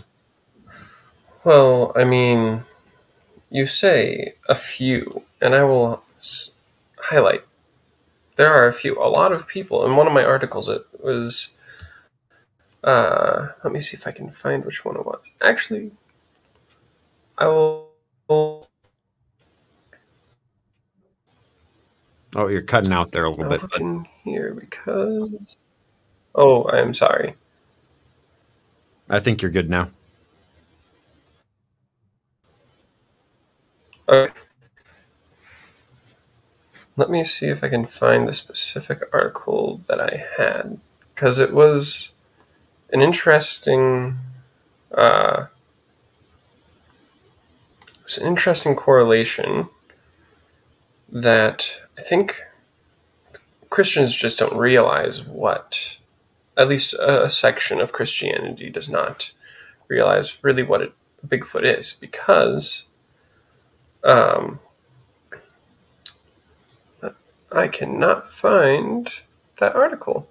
Well, 1.44 1.92
I 1.96 2.06
mean, 2.06 2.64
you 3.54 3.68
say 3.68 4.34
a 4.50 4.56
few, 4.56 5.24
and 5.40 5.56
I 5.56 5.64
will 5.64 6.04
s- 6.20 6.56
highlight. 6.98 7.44
There 8.36 8.52
are 8.54 8.68
a 8.68 8.74
few, 8.74 8.98
a 9.02 9.08
lot 9.10 9.32
of 9.32 9.48
people. 9.48 9.86
In 9.86 9.96
one 9.96 10.08
of 10.08 10.14
my 10.14 10.26
articles, 10.26 10.70
it 10.70 10.84
was. 11.04 11.60
Uh, 12.84 13.50
let 13.64 13.74
me 13.74 13.80
see 13.82 13.96
if 13.96 14.08
I 14.08 14.12
can 14.12 14.32
find 14.32 14.66
which 14.66 14.84
one 14.84 14.98
it 14.98 15.06
was. 15.06 15.32
Actually, 15.42 15.92
I 17.38 17.48
will. 17.48 17.92
Oh, 22.36 22.48
you're 22.48 22.64
cutting 22.64 22.94
out 22.94 23.12
there 23.12 23.26
a 23.26 23.30
little 23.30 23.46
I'll 23.46 23.52
bit. 23.52 23.62
look 23.62 23.72
But 23.72 23.82
here 24.24 24.54
because. 24.56 25.58
Oh, 26.36 26.64
I 26.64 26.80
am 26.80 26.94
sorry. 26.96 27.36
I 29.10 29.20
think 29.20 29.42
you're 29.42 29.52
good 29.52 29.70
now. 29.70 29.92
Okay. 34.14 34.32
Let 36.96 37.10
me 37.10 37.24
see 37.24 37.48
if 37.48 37.64
I 37.64 37.70
can 37.70 37.88
find 37.88 38.28
the 38.28 38.34
specific 38.34 39.02
article 39.12 39.82
that 39.88 40.00
I 40.00 40.28
had 40.38 40.80
because 41.16 41.40
it 41.40 41.52
was 41.52 42.16
an 42.92 43.02
interesting. 43.02 44.20
Uh, 44.96 45.48
it 47.82 48.04
was 48.04 48.20
an 48.20 48.28
interesting 48.28 48.76
correlation 48.76 49.70
that 51.10 51.82
I 51.98 52.02
think 52.02 52.44
Christians 53.72 54.16
just 54.16 54.38
don't 54.38 54.56
realize 54.56 55.24
what, 55.24 55.98
at 56.56 56.68
least 56.70 56.94
a, 56.94 57.28
section 57.32 57.82
of 57.82 57.94
Christianity 57.94 58.70
does 58.70 58.88
not 58.88 59.32
realize 59.88 60.44
really 60.44 60.62
what 60.62 60.82
it, 60.84 60.94
Bigfoot 61.26 61.64
is 61.64 61.94
because 61.94 62.90
um, 64.04 64.60
I 67.52 67.68
cannot 67.68 68.28
find 68.28 69.10
that 69.58 69.76
article. 69.76 70.28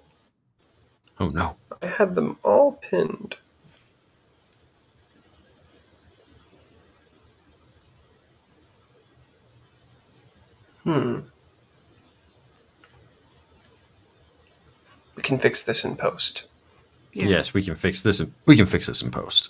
Oh 1.19 1.29
no. 1.29 1.55
I 1.81 1.87
had 1.87 2.15
them 2.15 2.37
all 2.43 2.73
pinned. 2.73 3.37
Hmm. 10.83 11.19
We 15.15 15.23
can 15.23 15.39
fix 15.39 15.63
this 15.63 15.85
in 15.85 15.95
post. 15.95 16.43
Yeah. 17.13 17.27
Yes, 17.27 17.53
we 17.53 17.63
can 17.63 17.75
fix 17.75 18.01
this. 18.01 18.19
In, 18.19 18.33
we 18.45 18.57
can 18.57 18.65
fix 18.65 18.87
this 18.87 19.01
in 19.01 19.11
post. 19.11 19.49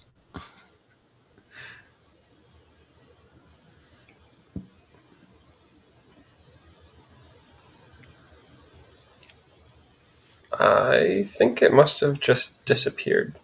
I 10.59 11.23
think 11.27 11.61
it 11.61 11.73
must 11.73 11.99
have 12.01 12.19
just 12.19 12.63
disappeared. 12.65 13.35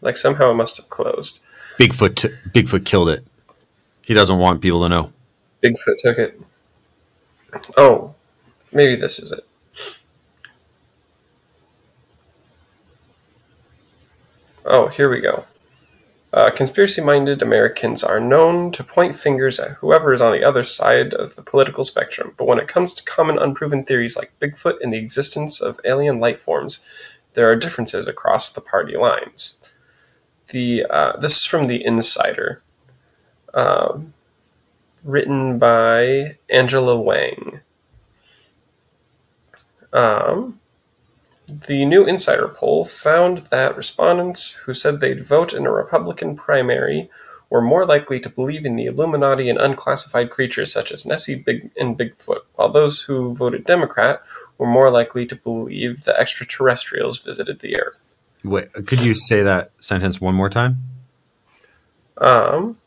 Like 0.00 0.16
somehow 0.16 0.50
it 0.50 0.54
must 0.54 0.76
have 0.76 0.88
closed. 0.88 1.40
Bigfoot. 1.78 2.16
T- 2.16 2.28
Bigfoot 2.50 2.84
killed 2.84 3.08
it. 3.08 3.24
He 4.04 4.14
doesn't 4.14 4.38
want 4.38 4.60
people 4.60 4.82
to 4.82 4.88
know. 4.88 5.12
Bigfoot 5.62 5.96
took 5.98 6.18
it. 6.18 6.40
Oh, 7.76 8.14
maybe 8.72 8.96
this 8.96 9.18
is 9.18 9.32
it. 9.32 9.46
Oh, 14.64 14.88
here 14.88 15.08
we 15.10 15.20
go. 15.20 15.44
Uh, 16.36 16.50
Conspiracy 16.50 17.00
minded 17.00 17.40
Americans 17.40 18.04
are 18.04 18.20
known 18.20 18.70
to 18.70 18.84
point 18.84 19.16
fingers 19.16 19.58
at 19.58 19.70
whoever 19.78 20.12
is 20.12 20.20
on 20.20 20.32
the 20.32 20.44
other 20.44 20.62
side 20.62 21.14
of 21.14 21.34
the 21.34 21.40
political 21.40 21.82
spectrum, 21.82 22.34
but 22.36 22.46
when 22.46 22.58
it 22.58 22.68
comes 22.68 22.92
to 22.92 23.02
common 23.04 23.38
unproven 23.38 23.84
theories 23.84 24.18
like 24.18 24.38
Bigfoot 24.38 24.74
and 24.82 24.92
the 24.92 24.98
existence 24.98 25.62
of 25.62 25.80
alien 25.82 26.20
life 26.20 26.38
forms, 26.38 26.84
there 27.32 27.50
are 27.50 27.56
differences 27.56 28.06
across 28.06 28.52
the 28.52 28.60
party 28.60 28.98
lines. 28.98 29.62
The 30.48 30.84
uh, 30.90 31.16
this 31.16 31.38
is 31.38 31.44
from 31.46 31.68
the 31.68 31.82
Insider, 31.82 32.62
um, 33.54 34.12
written 35.02 35.58
by 35.58 36.36
Angela 36.50 37.00
Wang. 37.00 37.60
Um, 39.90 40.60
the 41.48 41.84
new 41.84 42.04
Insider 42.04 42.48
poll 42.48 42.84
found 42.84 43.38
that 43.50 43.76
respondents 43.76 44.54
who 44.54 44.74
said 44.74 45.00
they'd 45.00 45.24
vote 45.24 45.54
in 45.54 45.66
a 45.66 45.70
Republican 45.70 46.36
primary 46.36 47.08
were 47.48 47.62
more 47.62 47.86
likely 47.86 48.18
to 48.20 48.28
believe 48.28 48.66
in 48.66 48.76
the 48.76 48.86
Illuminati 48.86 49.48
and 49.48 49.58
unclassified 49.58 50.30
creatures 50.30 50.72
such 50.72 50.90
as 50.90 51.06
Nessie 51.06 51.40
Big 51.40 51.70
and 51.78 51.96
Bigfoot, 51.96 52.40
while 52.54 52.70
those 52.70 53.02
who 53.02 53.32
voted 53.32 53.64
Democrat 53.64 54.22
were 54.58 54.66
more 54.66 54.90
likely 54.90 55.24
to 55.26 55.36
believe 55.36 56.04
the 56.04 56.18
extraterrestrials 56.18 57.20
visited 57.20 57.60
the 57.60 57.78
Earth. 57.80 58.16
Wait, 58.42 58.72
could 58.72 59.00
you 59.00 59.14
say 59.14 59.42
that 59.42 59.70
sentence 59.80 60.20
one 60.20 60.34
more 60.34 60.50
time? 60.50 60.78
Um, 62.18 62.78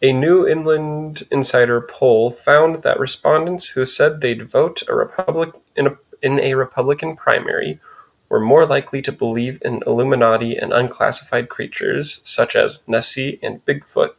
a 0.00 0.12
New 0.12 0.46
Inland 0.46 1.22
Insider 1.30 1.80
poll 1.80 2.30
found 2.30 2.82
that 2.82 2.98
respondents 2.98 3.70
who 3.70 3.86
said 3.86 4.20
they'd 4.20 4.48
vote 4.48 4.82
a 4.88 4.94
Republic 4.94 5.50
in 5.76 5.86
a, 5.86 5.98
in 6.22 6.38
a 6.40 6.54
Republican 6.54 7.16
primary 7.16 7.80
were 8.28 8.40
more 8.40 8.64
likely 8.64 9.02
to 9.02 9.12
believe 9.12 9.60
in 9.62 9.82
Illuminati 9.86 10.56
and 10.56 10.72
unclassified 10.72 11.50
creatures 11.50 12.22
such 12.24 12.56
as 12.56 12.82
Nessie 12.86 13.38
and 13.42 13.64
Bigfoot, 13.66 14.14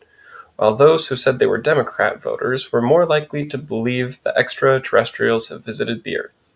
while 0.56 0.76
those 0.76 1.08
who 1.08 1.16
said 1.16 1.40
they 1.40 1.48
were 1.48 1.58
Democrat 1.58 2.22
voters 2.22 2.72
were 2.72 2.82
more 2.82 3.08
likely 3.08 3.46
to 3.48 3.58
believe 3.58 4.22
the 4.22 4.38
extraterrestrials 4.38 5.50
have 5.50 5.66
visited 5.66 6.04
the 6.04 6.18
Earth. 6.18 6.52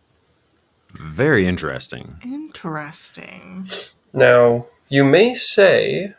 Very 0.91 1.47
interesting. 1.47 2.15
Interesting. 2.23 3.67
Now, 4.13 4.67
you 4.89 5.03
may 5.03 5.33
say 5.33 6.13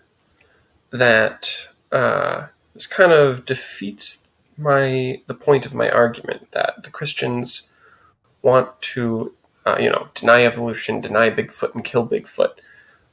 that 0.91 1.69
uh, 1.93 2.47
this 2.75 2.87
kind 2.87 3.13
of 3.13 3.45
defeats 3.45 4.29
my 4.57 5.21
the 5.27 5.35
point 5.35 5.65
of 5.65 5.75
my 5.75 5.89
argument 5.89 6.51
that 6.53 6.83
the 6.83 6.91
Christians 6.91 7.73
want 8.43 8.81
to, 8.81 9.35
uh, 9.67 9.77
you 9.81 9.91
know, 9.91 10.09
deny 10.15 10.45
evolution, 10.45 11.01
deny 11.01 11.31
Bigfoot, 11.31 11.75
and 11.75 11.85
kill 11.85 12.07
Bigfoot. 12.07 12.53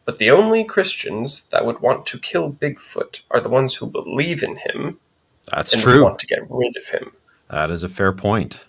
But 0.05 0.19
the 0.19 0.29
only 0.29 0.63
Christians 0.63 1.45
that 1.45 1.65
would 1.65 1.79
want 1.79 2.05
to 2.07 2.19
kill 2.19 2.51
Bigfoot 2.51 3.21
are 3.31 3.41
the 3.41 3.49
ones 3.49 3.75
who 3.75 3.87
believe 3.87 4.43
in 4.43 4.57
him 4.57 4.99
That's 5.51 5.73
and 5.73 5.81
true. 5.81 6.03
want 6.03 6.19
to 6.19 6.27
get 6.27 6.49
rid 6.49 6.77
of 6.77 6.89
him. 6.89 7.11
That 7.49 7.71
is 7.71 7.83
a 7.83 7.89
fair 7.89 8.11
point. 8.11 8.59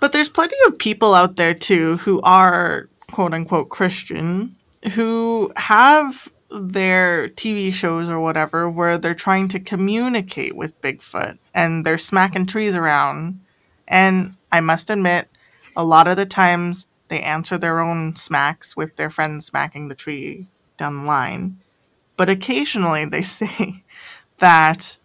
But 0.00 0.12
there's 0.12 0.28
plenty 0.28 0.56
of 0.66 0.78
people 0.78 1.14
out 1.14 1.36
there 1.36 1.54
too 1.54 1.96
who 1.98 2.20
are 2.22 2.88
quote 3.10 3.34
unquote 3.34 3.68
Christian 3.68 4.56
who 4.94 5.52
have 5.56 6.28
their 6.50 7.28
TV 7.28 7.72
shows 7.72 8.08
or 8.08 8.20
whatever 8.20 8.68
where 8.68 8.98
they're 8.98 9.14
trying 9.14 9.48
to 9.48 9.60
communicate 9.60 10.56
with 10.56 10.80
Bigfoot 10.82 11.38
and 11.54 11.86
they're 11.86 11.98
smacking 11.98 12.46
trees 12.46 12.74
around. 12.74 13.40
And 13.88 14.34
I 14.52 14.60
must 14.60 14.90
admit, 14.90 15.28
a 15.74 15.84
lot 15.84 16.06
of 16.06 16.16
the 16.16 16.26
times 16.26 16.86
they 17.08 17.20
answer 17.22 17.58
their 17.58 17.80
own 17.80 18.14
smacks 18.16 18.76
with 18.76 18.96
their 18.96 19.10
friends 19.10 19.46
smacking 19.46 19.88
the 19.88 19.94
tree 19.94 20.48
down 20.76 20.98
the 20.98 21.04
line. 21.04 21.58
But 22.16 22.28
occasionally 22.28 23.04
they 23.06 23.22
say 23.38 23.82
that 24.38 24.98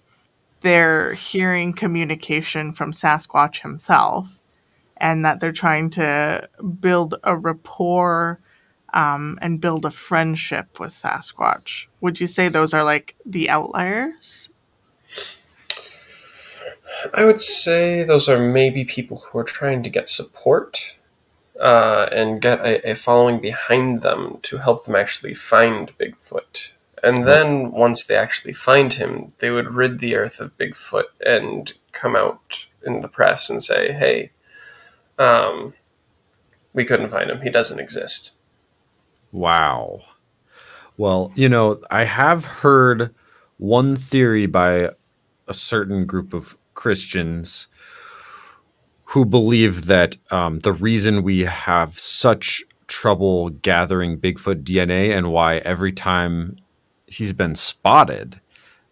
they're 0.62 1.14
hearing 1.14 1.74
communication 1.74 2.74
from 2.74 2.92
Sasquatch 2.92 3.62
himself 3.62 4.40
and 4.98 5.24
that 5.26 5.40
they're 5.40 5.52
trying 5.52 5.90
to 5.92 6.50
build 6.80 7.16
a 7.24 7.38
rapport 7.38 8.40
um, 8.94 9.38
and 9.42 9.62
build 9.62 9.86
a 9.86 9.92
friendship 9.92 10.80
with 10.80 10.92
Sasquatch. 10.92 11.88
Would 12.02 12.20
you 12.20 12.28
say 12.28 12.50
those 12.50 12.74
are 12.74 12.84
like 12.84 13.16
the 13.26 13.50
outliers? 13.50 14.50
I 17.14 17.26
would 17.26 17.40
say 17.40 18.04
those 18.04 18.30
are 18.30 18.40
maybe 18.40 18.86
people 18.86 19.18
who 19.18 19.40
are 19.40 19.44
trying 19.44 19.84
to 19.84 19.90
get 19.90 20.08
support 20.08 20.96
uh, 21.60 22.08
and 22.12 22.42
get 22.42 22.60
a, 22.62 22.92
a 22.92 22.96
following 22.96 23.40
behind 23.40 24.02
them 24.02 24.40
to 24.44 24.58
help 24.58 24.86
them 24.86 24.96
actually 24.96 25.34
find 25.34 25.98
Bigfoot. 25.98 26.74
And 27.04 27.28
then 27.28 27.72
once 27.72 28.06
they 28.06 28.16
actually 28.16 28.54
find 28.54 28.94
him, 28.94 29.34
they 29.40 29.52
would 29.52 29.74
rid 29.74 30.00
the 30.00 30.16
earth 30.16 30.40
of 30.40 30.58
Bigfoot 30.58 31.06
and 31.26 31.74
come 31.92 32.16
out 32.16 32.68
in 32.86 33.02
the 33.02 33.08
press 33.08 33.50
and 33.50 33.62
say, 33.62 33.92
hey, 33.92 34.32
um, 35.20 35.74
we 36.74 36.86
couldn't 36.86 37.10
find 37.10 37.30
him. 37.30 37.42
He 37.42 37.50
doesn't 37.50 37.80
exist. 37.80 38.34
Wow. 39.32 40.02
Well, 40.96 41.32
you 41.36 41.50
know, 41.50 41.82
I 41.92 42.06
have 42.06 42.46
heard 42.46 43.14
one 43.58 43.96
theory 43.96 44.46
by 44.46 44.92
a 45.48 45.54
certain 45.54 46.06
group 46.06 46.34
of 46.34 46.58
Christians 46.78 47.68
who 49.12 49.26
believe 49.26 49.88
that 49.88 50.16
um, 50.32 50.60
the 50.60 50.72
reason 50.72 51.24
we 51.24 51.40
have 51.40 52.00
such 52.00 52.64
trouble 52.88 53.50
gathering 53.50 54.18
Bigfoot 54.18 54.64
DNA 54.64 55.16
and 55.16 55.32
why 55.32 55.58
every 55.58 55.92
time 55.92 56.58
he's 57.08 57.34
been 57.34 57.56
spotted, 57.56 58.40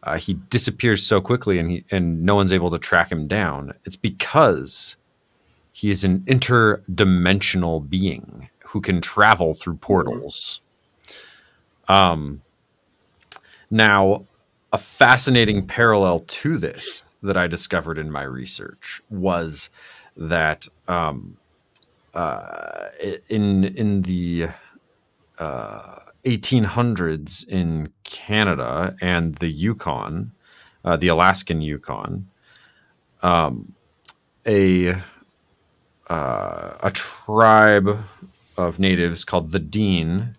uh, 0.03 0.17
he 0.17 0.33
disappears 0.49 1.05
so 1.05 1.21
quickly 1.21 1.59
and 1.59 1.71
he 1.71 1.85
and 1.91 2.23
no 2.23 2.35
one's 2.35 2.53
able 2.53 2.71
to 2.71 2.79
track 2.79 3.11
him 3.11 3.27
down. 3.27 3.73
It's 3.85 3.95
because 3.95 4.95
he 5.71 5.91
is 5.91 6.03
an 6.03 6.19
interdimensional 6.21 7.87
being 7.87 8.49
who 8.67 8.81
can 8.81 8.99
travel 8.99 9.53
through 9.53 9.75
portals. 9.77 10.61
Um, 11.87 12.41
now, 13.69 14.25
a 14.71 14.77
fascinating 14.77 15.67
parallel 15.67 16.19
to 16.19 16.57
this 16.57 17.14
that 17.25 17.37
I 17.37 17.47
discovered 17.47 17.97
in 17.97 18.11
my 18.11 18.23
research 18.23 19.01
was 19.09 19.69
that 20.17 20.67
um, 20.87 21.37
uh, 22.13 22.87
in 23.29 23.65
in 23.65 24.01
the 24.03 24.49
uh, 25.39 25.99
1800s 26.25 27.47
in 27.47 27.91
Canada 28.03 28.95
and 29.01 29.35
the 29.35 29.49
Yukon, 29.49 30.31
uh, 30.83 30.95
the 30.95 31.07
Alaskan 31.09 31.61
Yukon, 31.61 32.27
um, 33.21 33.73
a 34.45 34.95
uh, 36.07 36.77
a 36.81 36.91
tribe 36.93 37.99
of 38.57 38.79
natives 38.79 39.25
called 39.25 39.51
the 39.51 39.59
Dene 39.59 40.35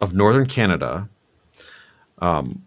of 0.00 0.12
northern 0.12 0.46
Canada 0.46 1.08
um, 2.18 2.64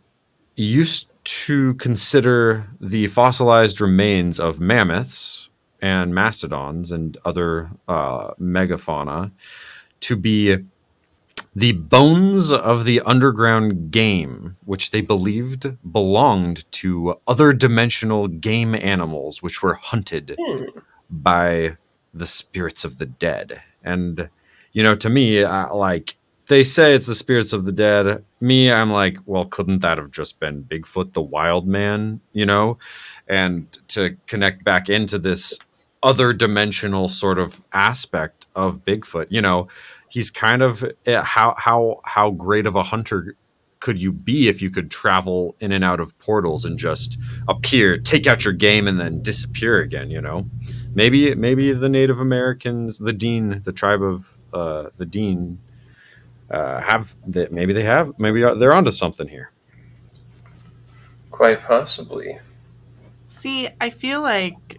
used 0.55 1.09
to 1.27 1.73
consider 1.73 2.67
the 2.79 3.07
fossilized 3.07 3.81
remains 3.81 4.39
of 4.39 4.61
mammoths 4.61 5.49
and 5.81 6.15
mastodons 6.15 6.89
and 6.91 7.17
other 7.25 7.69
uh, 7.89 8.31
megafauna 8.39 9.31
to 9.99 10.15
be 10.15 10.57
the 11.53 11.73
bones 11.73 12.51
of 12.51 12.85
the 12.85 13.01
underground 13.01 13.91
game, 13.91 14.55
which 14.63 14.91
they 14.91 15.01
believed 15.01 15.75
belonged 15.91 16.71
to 16.71 17.19
other 17.27 17.51
dimensional 17.51 18.29
game 18.29 18.73
animals, 18.73 19.41
which 19.43 19.61
were 19.61 19.73
hunted 19.73 20.37
Hmm. 20.39 20.63
by 21.09 21.75
the 22.13 22.25
spirits 22.25 22.85
of 22.85 22.99
the 22.99 23.05
dead. 23.05 23.61
And, 23.83 24.29
you 24.71 24.81
know, 24.81 24.95
to 24.95 25.09
me, 25.09 25.43
I, 25.43 25.65
like, 25.71 26.15
they 26.47 26.63
say 26.63 26.93
it's 26.93 27.07
the 27.07 27.15
spirits 27.15 27.53
of 27.53 27.65
the 27.65 27.71
dead. 27.71 28.23
Me, 28.39 28.71
I'm 28.71 28.91
like, 28.91 29.17
well, 29.25 29.45
couldn't 29.45 29.79
that 29.79 29.97
have 29.97 30.11
just 30.11 30.39
been 30.39 30.63
Bigfoot, 30.63 31.13
the 31.13 31.21
wild 31.21 31.67
man, 31.67 32.21
you 32.33 32.45
know? 32.45 32.77
And 33.27 33.67
to 33.89 34.15
connect 34.27 34.63
back 34.63 34.89
into 34.89 35.19
this 35.19 35.59
other 36.03 36.31
dimensional 36.31 37.09
sort 37.09 37.37
of 37.37 37.63
aspect 37.73 38.45
of 38.55 38.85
Bigfoot, 38.85 39.27
you 39.29 39.41
know, 39.41 39.67
he's 40.09 40.31
kind 40.31 40.61
of 40.61 40.85
eh, 41.05 41.21
how 41.21 41.53
how 41.57 41.99
how 42.05 42.31
great 42.31 42.65
of 42.65 42.75
a 42.75 42.83
hunter 42.83 43.35
could 43.79 44.01
you 44.01 44.11
be 44.11 44.47
if 44.47 44.61
you 44.61 44.71
could 44.71 44.89
travel 44.89 45.55
in 45.59 45.71
and 45.71 45.83
out 45.83 45.99
of 45.99 46.17
portals 46.17 46.65
and 46.65 46.79
just 46.79 47.19
appear, 47.47 47.97
take 47.97 48.25
out 48.25 48.43
your 48.43 48.53
game, 48.53 48.87
and 48.87 48.99
then 48.99 49.21
disappear 49.21 49.79
again? 49.79 50.09
You 50.09 50.21
know, 50.21 50.49
maybe 50.95 51.35
maybe 51.35 51.73
the 51.73 51.89
Native 51.89 52.21
Americans, 52.21 52.99
the 52.99 53.13
Dean, 53.13 53.61
the 53.63 53.73
tribe 53.73 54.01
of 54.01 54.37
uh, 54.53 54.89
the 54.95 55.05
Dean, 55.05 55.59
uh, 56.49 56.81
have 56.81 57.15
that. 57.27 57.51
Maybe 57.51 57.73
they 57.73 57.83
have. 57.83 58.19
Maybe 58.19 58.41
they're 58.41 58.73
onto 58.73 58.91
something 58.91 59.27
here. 59.27 59.51
Quite 61.31 61.61
possibly. 61.61 62.39
See, 63.27 63.69
I 63.79 63.89
feel 63.89 64.21
like 64.21 64.77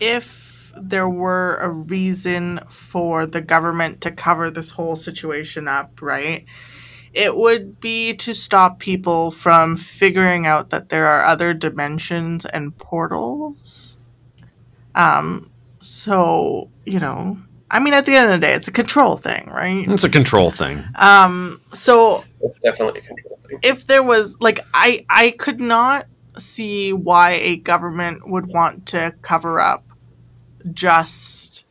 if 0.00 0.72
there 0.76 1.08
were 1.08 1.56
a 1.56 1.68
reason 1.68 2.60
for 2.68 3.26
the 3.26 3.40
government 3.40 4.00
to 4.00 4.10
cover 4.10 4.50
this 4.50 4.70
whole 4.70 4.96
situation 4.96 5.68
up, 5.68 6.00
right? 6.00 6.44
It 7.12 7.36
would 7.36 7.78
be 7.78 8.14
to 8.16 8.34
stop 8.34 8.78
people 8.78 9.30
from 9.30 9.76
figuring 9.76 10.46
out 10.46 10.70
that 10.70 10.88
there 10.88 11.06
are 11.06 11.24
other 11.24 11.52
dimensions 11.52 12.46
and 12.46 12.76
portals. 12.78 13.98
Um, 14.94 15.50
so, 15.80 16.70
you 16.86 17.00
know, 17.00 17.38
I 17.72 17.80
mean, 17.80 17.94
at 17.94 18.04
the 18.06 18.14
end 18.14 18.26
of 18.30 18.38
the 18.40 18.46
day, 18.46 18.52
it's 18.52 18.68
a 18.68 18.72
control 18.72 19.16
thing, 19.16 19.48
right? 19.50 19.88
It's 19.88 20.04
a 20.04 20.10
control 20.10 20.50
thing. 20.50 20.84
Um, 20.96 21.60
so 21.72 22.22
It's 22.42 22.58
definitely 22.58 23.00
a 23.00 23.02
control 23.02 23.38
thing. 23.42 23.58
if 23.62 23.86
there 23.86 24.02
was 24.02 24.36
like 24.40 24.60
I 24.74 25.04
I 25.08 25.30
could 25.32 25.58
not 25.60 26.06
see 26.38 26.92
why 26.92 27.32
a 27.32 27.56
government 27.56 28.28
would 28.28 28.46
want 28.52 28.86
to 28.86 29.14
cover 29.22 29.58
up 29.58 29.84
just 30.72 31.64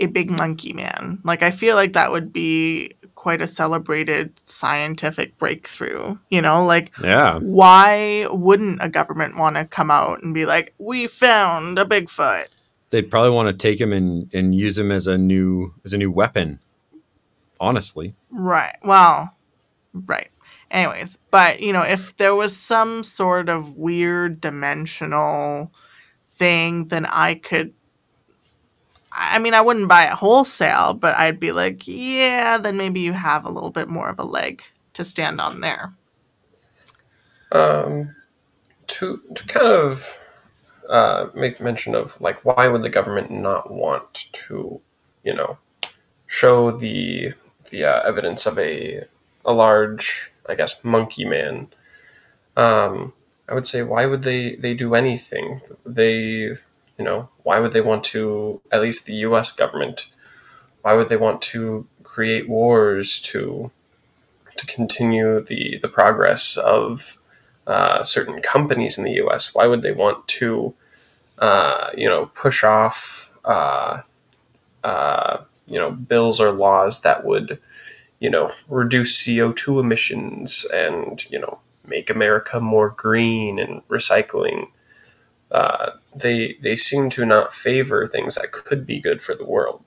a 0.00 0.06
big 0.06 0.30
monkey 0.30 0.72
man. 0.72 1.20
Like 1.24 1.42
I 1.42 1.50
feel 1.50 1.76
like 1.76 1.92
that 1.92 2.10
would 2.10 2.32
be 2.32 2.94
quite 3.14 3.40
a 3.40 3.46
celebrated 3.46 4.32
scientific 4.46 5.36
breakthrough, 5.38 6.16
you 6.30 6.42
know? 6.42 6.64
Like 6.64 6.90
Yeah. 7.02 7.38
why 7.38 8.26
wouldn't 8.30 8.82
a 8.82 8.88
government 8.88 9.36
want 9.36 9.56
to 9.56 9.64
come 9.64 9.90
out 9.90 10.22
and 10.22 10.34
be 10.34 10.44
like, 10.46 10.74
"We 10.78 11.06
found 11.06 11.78
a 11.78 11.84
Bigfoot." 11.84 12.46
They'd 12.92 13.10
probably 13.10 13.30
want 13.30 13.48
to 13.48 13.54
take 13.54 13.80
him 13.80 13.90
and, 13.90 14.32
and 14.34 14.54
use 14.54 14.76
him 14.78 14.92
as 14.92 15.06
a 15.06 15.16
new 15.16 15.72
as 15.82 15.94
a 15.94 15.98
new 15.98 16.10
weapon. 16.10 16.60
Honestly. 17.58 18.14
Right. 18.30 18.76
Well, 18.84 19.34
right. 19.94 20.28
Anyways, 20.70 21.16
but 21.30 21.60
you 21.60 21.72
know, 21.72 21.80
if 21.80 22.14
there 22.18 22.34
was 22.34 22.54
some 22.54 23.02
sort 23.02 23.48
of 23.48 23.78
weird 23.78 24.42
dimensional 24.42 25.72
thing, 26.26 26.88
then 26.88 27.06
I 27.06 27.36
could. 27.36 27.72
I 29.10 29.38
mean, 29.38 29.54
I 29.54 29.62
wouldn't 29.62 29.88
buy 29.88 30.04
it 30.04 30.12
wholesale, 30.12 30.92
but 30.92 31.16
I'd 31.16 31.40
be 31.40 31.52
like, 31.52 31.88
yeah, 31.88 32.58
then 32.58 32.76
maybe 32.76 33.00
you 33.00 33.14
have 33.14 33.46
a 33.46 33.50
little 33.50 33.70
bit 33.70 33.88
more 33.88 34.10
of 34.10 34.18
a 34.18 34.24
leg 34.24 34.62
to 34.92 35.04
stand 35.04 35.40
on 35.40 35.62
there. 35.62 35.94
Um, 37.52 38.14
to 38.88 39.18
to 39.34 39.44
kind 39.44 39.66
of 39.66 40.18
uh, 40.88 41.26
make 41.34 41.60
mention 41.60 41.94
of 41.94 42.20
like 42.20 42.44
why 42.44 42.68
would 42.68 42.82
the 42.82 42.88
government 42.88 43.30
not 43.30 43.70
want 43.70 44.28
to, 44.32 44.80
you 45.22 45.34
know, 45.34 45.58
show 46.26 46.70
the 46.70 47.34
the 47.70 47.84
uh, 47.84 48.02
evidence 48.02 48.46
of 48.46 48.58
a 48.58 49.04
a 49.44 49.52
large, 49.52 50.30
I 50.48 50.54
guess, 50.54 50.82
monkey 50.84 51.24
man. 51.24 51.68
Um, 52.56 53.12
I 53.48 53.54
would 53.54 53.66
say 53.66 53.82
why 53.82 54.06
would 54.06 54.22
they 54.22 54.56
they 54.56 54.74
do 54.74 54.94
anything? 54.94 55.60
They 55.84 56.12
you 56.18 57.04
know 57.04 57.28
why 57.42 57.60
would 57.60 57.72
they 57.72 57.80
want 57.80 58.04
to 58.04 58.60
at 58.70 58.82
least 58.82 59.06
the 59.06 59.14
U.S. 59.28 59.52
government? 59.52 60.08
Why 60.82 60.94
would 60.94 61.08
they 61.08 61.16
want 61.16 61.42
to 61.42 61.86
create 62.02 62.48
wars 62.48 63.20
to 63.20 63.70
to 64.56 64.66
continue 64.66 65.40
the 65.40 65.78
the 65.80 65.88
progress 65.88 66.56
of 66.56 67.18
uh, 67.66 68.02
certain 68.02 68.42
companies 68.42 68.98
in 68.98 69.04
the 69.04 69.12
U.S. 69.14 69.54
Why 69.54 69.66
would 69.66 69.82
they 69.82 69.92
want 69.92 70.26
to, 70.28 70.74
uh, 71.38 71.90
you 71.96 72.08
know, 72.08 72.26
push 72.34 72.64
off, 72.64 73.34
uh, 73.44 74.02
uh, 74.84 75.38
you 75.66 75.78
know, 75.78 75.90
bills 75.92 76.40
or 76.40 76.52
laws 76.52 77.02
that 77.02 77.24
would, 77.24 77.58
you 78.20 78.30
know, 78.30 78.52
reduce 78.68 79.24
CO 79.24 79.52
two 79.52 79.78
emissions 79.80 80.66
and 80.72 81.24
you 81.30 81.38
know 81.38 81.60
make 81.86 82.10
America 82.10 82.60
more 82.60 82.90
green 82.90 83.58
and 83.58 83.86
recycling? 83.88 84.68
They 86.14 86.56
they 86.62 86.76
seem 86.76 87.10
to 87.10 87.24
not 87.24 87.54
favor 87.54 88.06
things 88.06 88.34
that 88.36 88.52
could 88.52 88.86
be 88.86 89.00
good 89.00 89.22
for 89.22 89.34
the 89.34 89.46
world, 89.46 89.84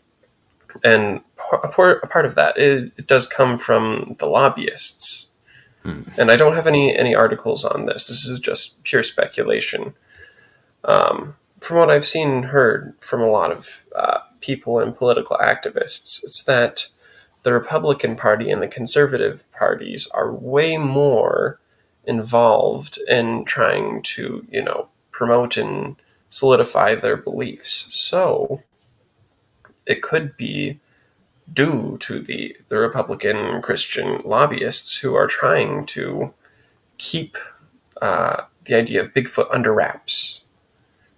and 0.83 1.21
a 1.51 1.67
part, 1.67 2.03
a 2.03 2.07
part 2.07 2.25
of 2.25 2.35
that 2.35 2.57
is, 2.57 2.91
it 2.97 3.07
does 3.07 3.27
come 3.27 3.57
from 3.57 4.15
the 4.19 4.25
lobbyists 4.25 5.27
and 6.17 6.31
I 6.31 6.35
don't 6.35 6.55
have 6.55 6.67
any 6.67 6.95
any 6.95 7.15
articles 7.15 7.63
on 7.63 7.85
this. 7.85 8.07
This 8.07 8.25
is 8.25 8.39
just 8.39 8.83
pure 8.83 9.03
speculation. 9.03 9.93
Um, 10.83 11.35
from 11.61 11.77
what 11.77 11.89
I've 11.89 12.05
seen 12.05 12.29
and 12.29 12.45
heard 12.45 12.95
from 12.99 13.21
a 13.21 13.29
lot 13.29 13.51
of 13.51 13.85
uh, 13.95 14.19
people 14.41 14.79
and 14.79 14.95
political 14.95 15.37
activists, 15.37 16.23
it's 16.23 16.43
that 16.43 16.87
the 17.43 17.53
Republican 17.53 18.15
Party 18.15 18.49
and 18.51 18.61
the 18.61 18.67
conservative 18.67 19.51
parties 19.51 20.07
are 20.13 20.33
way 20.33 20.77
more 20.77 21.59
involved 22.05 22.99
in 23.07 23.45
trying 23.45 24.01
to, 24.03 24.45
you 24.49 24.63
know, 24.63 24.89
promote 25.11 25.57
and 25.57 25.95
solidify 26.29 26.95
their 26.95 27.17
beliefs. 27.17 27.93
So 27.93 28.63
it 29.85 30.01
could 30.01 30.35
be 30.37 30.79
due 31.51 31.97
to 31.99 32.19
the, 32.19 32.55
the 32.69 32.77
Republican 32.77 33.61
Christian 33.61 34.19
lobbyists 34.25 34.99
who 34.99 35.15
are 35.15 35.27
trying 35.27 35.85
to 35.87 36.33
keep 36.97 37.37
uh, 38.01 38.43
the 38.65 38.75
idea 38.75 39.01
of 39.01 39.13
Bigfoot 39.13 39.47
under 39.53 39.73
wraps 39.73 40.43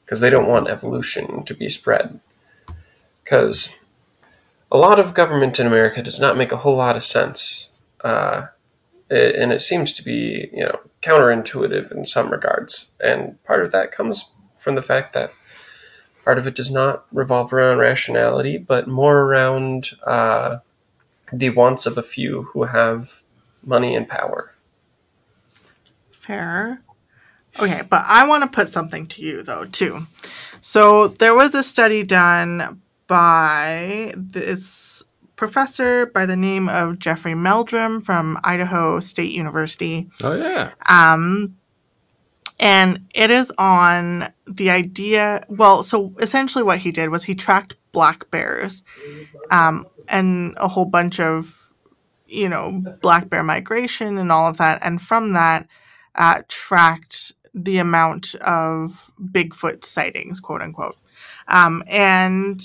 because 0.06 0.20
they 0.20 0.30
don't 0.30 0.48
want 0.48 0.70
evolution 0.70 1.44
to 1.44 1.54
be 1.54 1.70
spread. 1.70 2.20
Because 3.24 3.84
a 4.72 4.78
lot 4.78 5.00
of 5.00 5.14
government 5.14 5.60
in 5.60 5.68
America 5.68 6.02
does 6.02 6.20
not 6.20 6.38
make 6.38 6.52
a 6.52 6.58
whole 6.58 6.78
lot 6.78 6.96
of 6.96 7.04
sense. 7.04 7.80
Uh, 8.04 8.48
and 9.10 9.54
it 9.54 9.62
seems 9.62 9.94
to 9.94 10.04
be 10.04 10.50
you 10.54 10.64
know 10.64 10.80
counterintuitive 11.02 11.92
in 11.92 12.06
some 12.06 12.30
regards 12.30 12.96
and 13.00 13.42
part 13.44 13.64
of 13.64 13.72
that 13.72 13.92
comes 13.92 14.34
from 14.56 14.76
the 14.76 14.82
fact 14.82 15.14
that 15.14 15.32
part 16.28 16.38
of 16.38 16.46
it 16.46 16.56
does 16.56 16.70
not 16.70 17.06
revolve 17.14 17.54
around 17.54 17.78
rationality 17.78 18.58
but 18.58 18.86
more 18.86 19.20
around 19.20 19.92
uh, 20.06 20.58
the 21.32 21.50
wants 21.52 21.86
of 21.86 21.98
a 21.98 22.04
few 22.04 22.44
who 22.52 22.64
have 22.64 23.24
money 23.64 23.96
and 23.96 24.10
power 24.10 24.52
Fair. 26.28 26.82
Okay, 27.58 27.84
but 27.90 28.04
I 28.06 28.28
want 28.28 28.44
to 28.44 28.50
put 28.50 28.68
something 28.68 29.08
to 29.08 29.22
you 29.22 29.44
though 29.44 29.64
too. 29.64 30.06
So 30.60 31.08
there 31.08 31.34
was 31.34 31.56
a 31.56 31.64
study 31.64 32.04
done 32.04 32.82
by 33.08 34.14
this 34.18 35.06
professor 35.38 36.08
by 36.08 36.26
the 36.26 36.36
name 36.36 36.68
of 36.68 37.00
Jeffrey 37.00 37.34
Meldrum 37.34 38.02
from 38.02 38.38
Idaho 38.44 39.00
State 39.00 39.32
University. 39.32 40.10
Oh 40.22 40.34
yeah. 40.34 40.72
Um, 40.88 41.56
and 42.60 43.06
it 43.14 43.32
is 43.32 43.52
on 43.58 44.32
the 44.48 44.70
idea. 44.70 45.44
Well, 45.50 45.84
so 45.84 46.14
essentially, 46.20 46.64
what 46.64 46.80
he 46.80 46.92
did 46.92 47.10
was 47.10 47.24
he 47.24 47.36
tracked 47.36 47.76
black 47.92 48.30
bears 48.32 48.84
um, 49.52 49.86
and 50.08 50.56
a 50.58 50.68
whole 50.68 50.86
bunch 50.86 51.20
of, 51.20 51.72
you 52.28 52.50
know, 52.50 52.84
black 53.02 53.30
bear 53.30 53.44
migration 53.44 54.18
and 54.18 54.32
all 54.32 54.48
of 54.48 54.58
that. 54.58 54.80
And 54.82 55.02
from 55.02 55.34
that, 55.34 55.68
uh, 56.16 56.42
tracked 56.48 57.34
the 57.54 57.78
amount 57.78 58.36
of 58.36 59.12
Bigfoot 59.22 59.84
sightings, 59.84 60.40
quote 60.40 60.62
unquote. 60.62 60.98
Um, 61.48 61.84
and, 61.88 62.62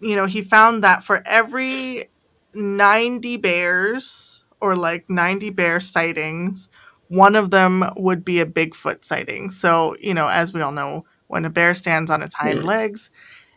you 0.00 0.16
know, 0.16 0.26
he 0.26 0.42
found 0.42 0.82
that 0.82 1.04
for 1.04 1.22
every 1.26 2.06
90 2.54 3.36
bears 3.36 4.44
or 4.60 4.76
like 4.76 5.08
90 5.08 5.50
bear 5.50 5.78
sightings, 5.80 6.68
one 7.08 7.36
of 7.36 7.50
them 7.50 7.84
would 7.96 8.24
be 8.24 8.40
a 8.40 8.46
Bigfoot 8.46 9.04
sighting. 9.04 9.50
So, 9.50 9.96
you 10.00 10.14
know, 10.14 10.28
as 10.28 10.52
we 10.52 10.60
all 10.60 10.72
know, 10.72 11.04
when 11.28 11.44
a 11.44 11.50
bear 11.50 11.74
stands 11.74 12.10
on 12.10 12.22
its 12.22 12.34
hind 12.34 12.64
legs, 12.64 13.10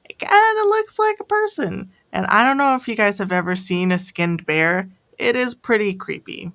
it 0.10 0.20
kind 0.20 0.60
of 0.60 0.66
looks 0.66 1.00
like 1.00 1.18
a 1.20 1.26
person. 1.26 1.92
And 2.12 2.26
I 2.28 2.44
don't 2.44 2.58
know 2.58 2.76
if 2.76 2.88
you 2.88 2.96
guys 2.96 3.18
have 3.20 3.32
ever 3.32 3.56
seen 3.56 3.92
a 3.92 4.00
skinned 4.00 4.46
bear. 4.46 4.90
It 5.18 5.36
is 5.36 5.54
pretty 5.54 5.94
creepy. 5.94 6.52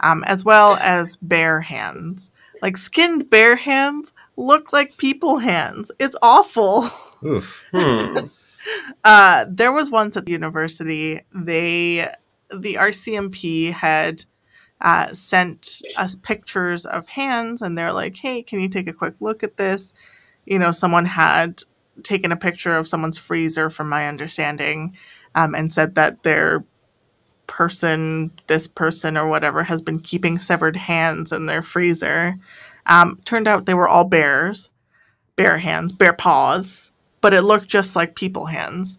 Um, 0.00 0.24
as 0.24 0.44
well 0.44 0.76
as 0.76 1.16
bear 1.16 1.60
hands. 1.60 2.30
Like 2.62 2.76
skinned 2.76 3.30
bear 3.30 3.56
hands 3.56 4.12
look 4.36 4.72
like 4.72 4.96
people 4.96 5.38
hands. 5.38 5.90
It's 5.98 6.16
awful. 6.22 6.88
Oof. 7.24 7.64
hmm. 7.72 8.16
Uh, 9.04 9.46
there 9.48 9.72
was 9.72 9.90
once 9.90 10.16
at 10.16 10.26
the 10.26 10.32
university, 10.32 11.20
they, 11.34 12.08
the 12.54 12.74
RCMP 12.74 13.72
had 13.72 14.24
uh, 14.80 15.12
sent 15.12 15.82
us 15.96 16.14
pictures 16.14 16.86
of 16.86 17.06
hands, 17.08 17.62
and 17.62 17.76
they're 17.76 17.92
like, 17.92 18.16
"Hey, 18.16 18.42
can 18.42 18.60
you 18.60 18.68
take 18.68 18.88
a 18.88 18.92
quick 18.92 19.14
look 19.20 19.42
at 19.42 19.56
this?" 19.56 19.92
You 20.46 20.58
know, 20.58 20.70
someone 20.70 21.06
had 21.06 21.62
taken 22.02 22.32
a 22.32 22.36
picture 22.36 22.76
of 22.76 22.88
someone's 22.88 23.18
freezer, 23.18 23.70
from 23.70 23.88
my 23.88 24.08
understanding, 24.08 24.96
um, 25.34 25.54
and 25.54 25.72
said 25.72 25.94
that 25.96 26.22
their 26.22 26.64
person, 27.46 28.30
this 28.46 28.66
person 28.66 29.16
or 29.16 29.28
whatever, 29.28 29.64
has 29.64 29.82
been 29.82 29.98
keeping 29.98 30.38
severed 30.38 30.76
hands 30.76 31.32
in 31.32 31.46
their 31.46 31.62
freezer. 31.62 32.38
Um, 32.86 33.20
turned 33.24 33.48
out 33.48 33.66
they 33.66 33.74
were 33.74 33.88
all 33.88 34.04
bears, 34.04 34.70
bear 35.36 35.58
hands, 35.58 35.92
bear 35.92 36.12
paws, 36.12 36.90
but 37.20 37.34
it 37.34 37.42
looked 37.42 37.68
just 37.68 37.96
like 37.96 38.14
people 38.14 38.46
hands. 38.46 38.98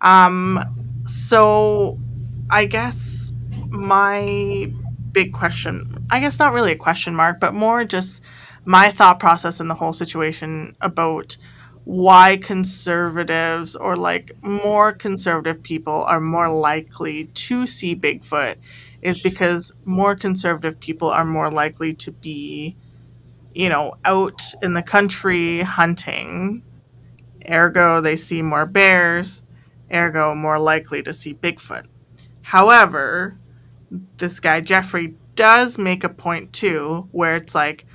Um, 0.00 0.58
so 1.04 1.98
I 2.50 2.64
guess 2.64 3.32
my 3.68 4.72
big 5.16 5.32
question, 5.32 6.06
I 6.10 6.20
guess 6.20 6.38
not 6.38 6.52
really 6.52 6.72
a 6.72 6.76
question 6.76 7.14
mark, 7.14 7.40
but 7.40 7.54
more 7.54 7.86
just 7.86 8.22
my 8.66 8.90
thought 8.90 9.18
process 9.18 9.60
in 9.60 9.68
the 9.68 9.74
whole 9.74 9.94
situation 9.94 10.76
about 10.82 11.38
why 11.84 12.36
conservatives 12.36 13.74
or 13.74 13.96
like 13.96 14.32
more 14.42 14.92
conservative 14.92 15.62
people 15.62 16.02
are 16.02 16.20
more 16.20 16.50
likely 16.50 17.24
to 17.32 17.66
see 17.66 17.96
Bigfoot 17.96 18.56
is 19.00 19.22
because 19.22 19.72
more 19.86 20.14
conservative 20.14 20.78
people 20.80 21.08
are 21.08 21.24
more 21.24 21.50
likely 21.50 21.94
to 21.94 22.12
be, 22.12 22.76
you 23.54 23.70
know, 23.70 23.94
out 24.04 24.42
in 24.60 24.74
the 24.74 24.82
country 24.82 25.62
hunting. 25.62 26.62
Ergo, 27.50 28.02
they 28.02 28.16
see 28.16 28.42
more 28.42 28.66
bears. 28.66 29.44
Ergo, 29.90 30.34
more 30.34 30.58
likely 30.58 31.02
to 31.02 31.14
see 31.14 31.32
Bigfoot. 31.32 31.86
However, 32.42 33.38
this 34.16 34.40
guy, 34.40 34.60
Jeffrey, 34.60 35.14
does 35.34 35.78
make 35.78 36.04
a 36.04 36.08
point 36.08 36.52
too, 36.52 37.08
where 37.12 37.36
it's 37.36 37.54
like, 37.54 37.86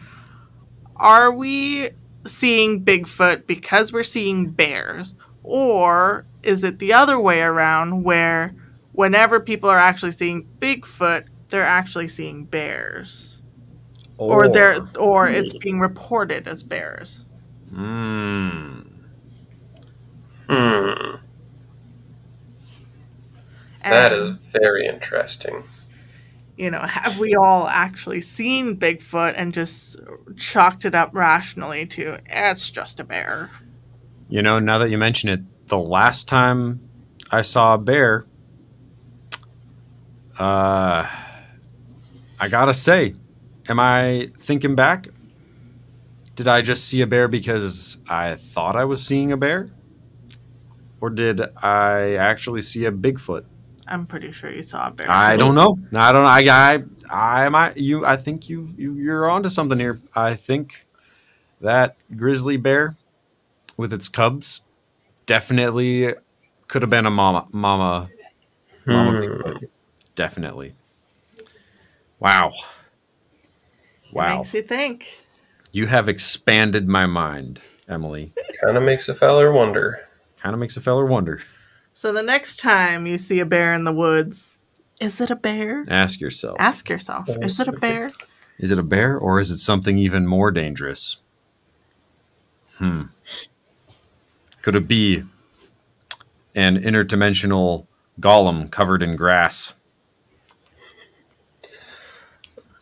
are 0.95 1.31
we 1.31 1.89
seeing 2.25 2.83
Bigfoot 2.83 3.47
because 3.47 3.91
we're 3.91 4.03
seeing 4.03 4.49
bears? 4.49 5.15
Or 5.43 6.25
is 6.43 6.63
it 6.63 6.79
the 6.79 6.93
other 6.93 7.19
way 7.19 7.41
around 7.41 8.03
where 8.03 8.53
whenever 8.91 9.39
people 9.39 9.69
are 9.69 9.79
actually 9.79 10.11
seeing 10.11 10.47
Bigfoot, 10.59 11.25
they're 11.49 11.63
actually 11.63 12.07
seeing 12.07 12.45
bears? 12.45 13.41
Or, 14.17 14.47
they're 14.47 14.87
or 14.99 15.27
it's 15.27 15.57
being 15.57 15.79
reported 15.79 16.47
as 16.47 16.61
bears. 16.61 17.25
Mm. 17.73 18.85
Hmm. 20.47 21.15
And, 23.83 23.93
That 23.93 24.13
is 24.13 24.29
very 24.51 24.85
interesting. 24.85 25.63
You 26.57 26.69
know, 26.69 26.79
have 26.79 27.19
we 27.19 27.35
all 27.35 27.67
actually 27.67 28.21
seen 28.21 28.77
Bigfoot 28.77 29.33
and 29.35 29.53
just 29.53 29.99
chalked 30.37 30.85
it 30.85 30.95
up 30.95 31.09
rationally 31.13 31.85
to 31.87 32.13
"Eh, 32.27 32.51
it's 32.51 32.69
just 32.69 32.99
a 32.99 33.03
bear? 33.03 33.49
You 34.29 34.41
know, 34.41 34.59
now 34.59 34.77
that 34.77 34.89
you 34.89 34.97
mention 34.97 35.29
it, 35.29 35.41
the 35.67 35.77
last 35.77 36.27
time 36.27 36.79
I 37.31 37.41
saw 37.41 37.73
a 37.73 37.77
bear, 37.77 38.25
uh, 40.39 41.05
I 42.39 42.47
gotta 42.49 42.73
say, 42.73 43.15
am 43.69 43.79
I 43.79 44.31
thinking 44.37 44.75
back? 44.75 45.07
Did 46.35 46.47
I 46.47 46.61
just 46.61 46.87
see 46.87 47.01
a 47.01 47.07
bear 47.07 47.27
because 47.27 47.97
I 48.07 48.35
thought 48.35 48.75
I 48.75 48.85
was 48.85 49.05
seeing 49.05 49.31
a 49.31 49.37
bear? 49.37 49.69
Or 50.99 51.09
did 51.09 51.41
I 51.61 52.13
actually 52.15 52.61
see 52.61 52.85
a 52.85 52.91
Bigfoot? 52.91 53.45
I'm 53.87 54.05
pretty 54.05 54.31
sure 54.31 54.51
you 54.51 54.63
saw 54.63 54.87
a 54.87 54.91
bear. 54.91 55.09
I 55.09 55.35
don't 55.35 55.55
know. 55.55 55.77
I 55.93 56.11
don't 56.11 56.23
know. 56.23 56.29
I, 56.29 56.83
I, 57.09 57.43
I 57.45 57.49
might. 57.49 57.77
You. 57.77 58.05
I 58.05 58.15
think 58.15 58.49
you. 58.49 58.69
You. 58.77 58.93
You're 58.95 59.29
onto 59.29 59.49
something 59.49 59.79
here. 59.79 59.99
I 60.15 60.35
think 60.35 60.85
that 61.61 61.97
grizzly 62.15 62.57
bear 62.57 62.95
with 63.77 63.91
its 63.93 64.07
cubs 64.07 64.61
definitely 65.25 66.13
could 66.67 66.81
have 66.83 66.89
been 66.89 67.05
a 67.05 67.11
mama. 67.11 67.47
Mama. 67.51 68.09
Mama. 68.85 69.21
Hmm. 69.25 69.65
Definitely. 70.15 70.75
Wow. 72.19 72.51
It 74.05 74.13
Wow. 74.13 74.37
makes 74.37 74.53
you 74.53 74.61
think. 74.61 75.17
You 75.71 75.87
have 75.87 76.09
expanded 76.09 76.87
my 76.87 77.05
mind, 77.05 77.61
Emily. 77.87 78.33
Kind 78.61 78.77
of 78.77 78.83
makes 78.83 79.07
a 79.07 79.15
feller 79.15 79.51
wonder. 79.51 80.07
Kind 80.37 80.53
of 80.53 80.59
makes 80.59 80.75
a 80.75 80.81
feller 80.81 81.05
wonder. 81.05 81.41
So 82.01 82.11
the 82.11 82.23
next 82.23 82.59
time 82.59 83.05
you 83.05 83.19
see 83.19 83.41
a 83.41 83.45
bear 83.45 83.75
in 83.75 83.83
the 83.83 83.93
woods, 83.93 84.57
is 84.99 85.21
it 85.21 85.29
a 85.29 85.35
bear? 85.35 85.85
Ask 85.87 86.19
yourself: 86.19 86.57
Ask 86.59 86.89
yourself, 86.89 87.29
is 87.29 87.59
it 87.59 87.67
a 87.67 87.73
bear? 87.73 88.09
Is 88.57 88.71
it 88.71 88.79
a 88.79 88.83
bear 88.83 89.15
or 89.15 89.39
is 89.39 89.51
it 89.51 89.59
something 89.59 89.99
even 89.99 90.25
more 90.25 90.49
dangerous? 90.49 91.17
Hmm. 92.79 93.03
Could 94.63 94.75
it 94.75 94.87
be 94.87 95.25
an 96.55 96.79
interdimensional 96.79 97.85
golem 98.19 98.71
covered 98.71 99.03
in 99.03 99.15
grass? 99.15 99.75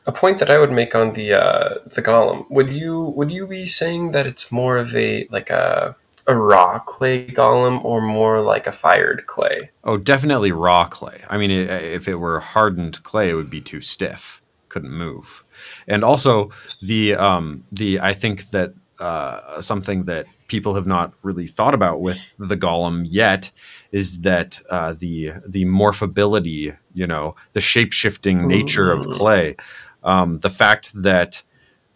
A 0.08 0.14
point 0.14 0.40
that 0.40 0.50
I 0.50 0.60
would 0.60 0.72
make 0.72 0.96
on 0.96 1.12
the 1.12 1.34
uh, 1.34 1.80
the 1.84 2.02
golem 2.02 2.50
would 2.50 2.70
you 2.70 3.02
would 3.02 3.32
you 3.32 3.46
be 3.46 3.66
saying 3.66 4.14
that 4.14 4.26
it's 4.26 4.50
more 4.50 4.78
of 4.78 4.96
a 4.96 5.28
like 5.30 5.50
a 5.50 5.98
a 6.30 6.36
raw 6.36 6.80
clay 6.80 7.28
golem 7.28 7.84
or 7.84 8.02
more 8.02 8.42
like 8.42 8.68
a 8.68 8.72
fired 8.72 9.26
clay? 9.26 9.72
Oh, 9.84 9.98
definitely 9.98 10.52
raw 10.52 10.86
clay. 10.86 11.24
I 11.28 11.38
mean, 11.38 11.52
if 11.52 12.08
it 12.08 12.16
were 12.16 12.40
hardened 12.40 13.02
clay, 13.04 13.32
it 13.32 13.34
would 13.34 13.50
be 13.50 13.62
too 13.62 13.82
stiff, 13.82 14.42
couldn't 14.70 14.92
move. 14.92 15.44
And 15.88 16.04
also 16.04 16.52
the 16.82 17.16
um, 17.16 17.64
the 17.72 18.00
I 18.00 18.14
think 18.14 18.52
that 18.52 18.74
uh, 19.00 19.60
something 19.60 20.04
that 20.06 20.26
people 20.48 20.76
have 20.76 20.86
not 20.86 21.14
really 21.24 21.48
thought 21.48 21.74
about 21.74 22.02
with 22.02 22.36
the 22.38 22.58
golem 22.58 23.06
yet 23.08 23.52
is 23.92 24.22
that 24.22 24.62
uh, 24.70 24.94
the 24.94 25.34
the 25.48 25.66
morphability, 25.66 26.78
you 26.94 27.08
know, 27.08 27.36
the 27.54 27.62
shape 27.62 27.92
shifting 27.92 28.48
nature 28.48 28.92
of 28.92 29.08
clay, 29.08 29.56
um, 30.04 30.40
the 30.40 30.50
fact 30.50 30.92
that 31.02 31.42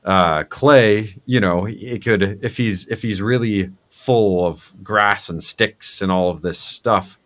uh, 0.06 0.44
clay, 0.46 1.16
you 1.26 1.40
know, 1.40 1.66
it 1.66 2.04
could 2.04 2.44
if 2.44 2.58
he's 2.58 2.88
if 2.88 3.02
he's 3.02 3.22
really 3.22 3.72
full 4.04 4.46
of 4.46 4.74
grass 4.84 5.30
and 5.30 5.42
sticks 5.42 6.02
and 6.02 6.12
all 6.12 6.30
of 6.30 6.42
this 6.42 6.60
stuff, 6.60 7.18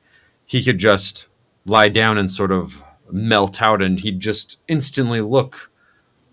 he 0.45 0.63
could 0.63 0.77
just 0.77 1.27
lie 1.65 1.89
down 1.89 2.17
and 2.17 2.31
sort 2.31 2.51
of 2.51 2.83
melt 3.11 3.61
out 3.61 3.81
and 3.81 4.01
he'd 4.01 4.19
just 4.19 4.59
instantly 4.67 5.21
look 5.21 5.71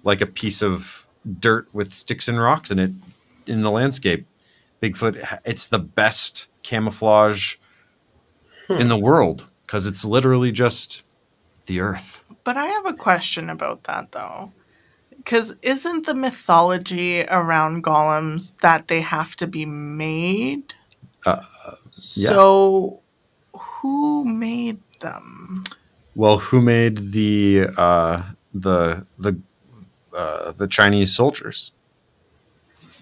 like 0.02 0.20
a 0.20 0.26
piece 0.26 0.62
of 0.62 1.06
dirt 1.38 1.66
with 1.72 1.94
sticks 1.94 2.28
and 2.28 2.40
rocks 2.40 2.70
in 2.70 2.78
it 2.78 2.92
in 3.46 3.62
the 3.62 3.70
landscape. 3.70 4.26
Bigfoot, 4.82 5.40
it's 5.44 5.66
the 5.66 5.78
best 5.78 6.46
camouflage 6.62 7.56
hmm. 8.66 8.74
in 8.74 8.88
the 8.88 8.98
world 8.98 9.46
because 9.62 9.86
it's 9.86 10.04
literally 10.04 10.52
just 10.52 11.02
the 11.66 11.80
earth. 11.80 12.22
But 12.44 12.58
I 12.58 12.66
have 12.66 12.84
a 12.84 12.92
question 12.92 13.48
about 13.48 13.84
that 13.84 14.12
though. 14.12 14.52
Because 15.24 15.56
isn't 15.62 16.04
the 16.06 16.14
mythology 16.14 17.24
around 17.24 17.82
golems 17.82 18.58
that 18.60 18.88
they 18.88 19.00
have 19.00 19.36
to 19.36 19.46
be 19.46 19.64
made? 19.64 20.74
Uh, 21.24 21.40
yeah. 22.14 22.28
So, 22.28 23.00
who 23.56 24.24
made 24.26 24.80
them? 25.00 25.64
Well, 26.14 26.38
who 26.38 26.60
made 26.60 27.12
the 27.12 27.68
uh, 27.76 28.22
the 28.52 29.06
the 29.18 29.40
uh, 30.16 30.52
the 30.52 30.66
Chinese 30.68 31.14
soldiers? 31.16 31.72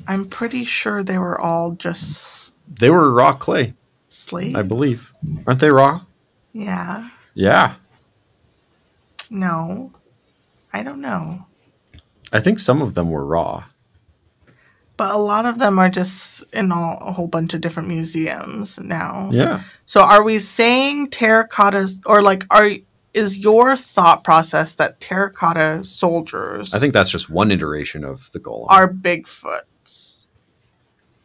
I'm 0.07 0.25
pretty 0.27 0.65
sure 0.65 1.03
they 1.03 1.19
were 1.19 1.41
all 1.41 1.73
just 1.73 2.55
They 2.69 2.91
were 2.91 3.11
raw 3.13 3.33
clay, 3.33 3.75
slaves. 4.09 4.55
I 4.55 4.63
believe. 4.63 5.13
Aren't 5.47 5.61
they 5.61 5.71
raw? 5.71 6.03
Yeah. 6.53 7.09
Yeah, 7.35 7.75
No. 9.31 9.93
I 10.75 10.83
don't 10.83 11.01
know. 11.01 11.47
I 12.33 12.41
think 12.41 12.59
some 12.59 12.81
of 12.83 12.95
them 12.95 13.11
were 13.11 13.25
raw. 13.25 13.65
But 14.97 15.15
a 15.15 15.19
lot 15.19 15.47
of 15.47 15.59
them 15.59 15.79
are 15.79 15.89
just 15.89 16.45
in 16.53 16.71
all, 16.71 16.99
a 17.01 17.13
whole 17.13 17.29
bunch 17.29 17.55
of 17.55 17.61
different 17.61 17.89
museums 17.89 18.79
now. 18.79 19.31
Yeah. 19.33 19.63
So 19.87 20.03
are 20.03 20.23
we 20.23 20.39
saying 20.39 21.09
terracottas 21.09 22.01
or 22.07 22.23
like 22.23 22.47
are 22.51 22.71
is 23.15 23.39
your 23.39 23.77
thought 23.77 24.25
process 24.25 24.77
that 24.77 24.99
terracotta 25.01 25.85
soldiers 25.85 26.73
I 26.73 26.79
think 26.79 26.95
that's 26.95 27.11
just 27.11 27.29
one 27.29 27.51
iteration 27.51 28.05
of 28.05 28.33
the 28.33 28.41
golem. 28.41 28.67
are 28.69 28.89
Bigfoots? 28.89 30.27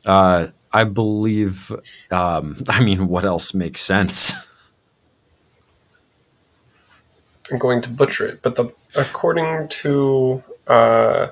Uh, 0.05 0.47
I 0.71 0.83
believe. 0.83 1.71
Um, 2.11 2.63
I 2.69 2.83
mean, 2.83 3.07
what 3.07 3.25
else 3.25 3.53
makes 3.53 3.81
sense? 3.81 4.33
I'm 7.51 7.57
going 7.57 7.81
to 7.83 7.89
butcher 7.89 8.27
it, 8.27 8.41
but 8.41 8.55
the 8.55 8.73
according 8.95 9.69
to 9.69 10.43
uh, 10.67 11.27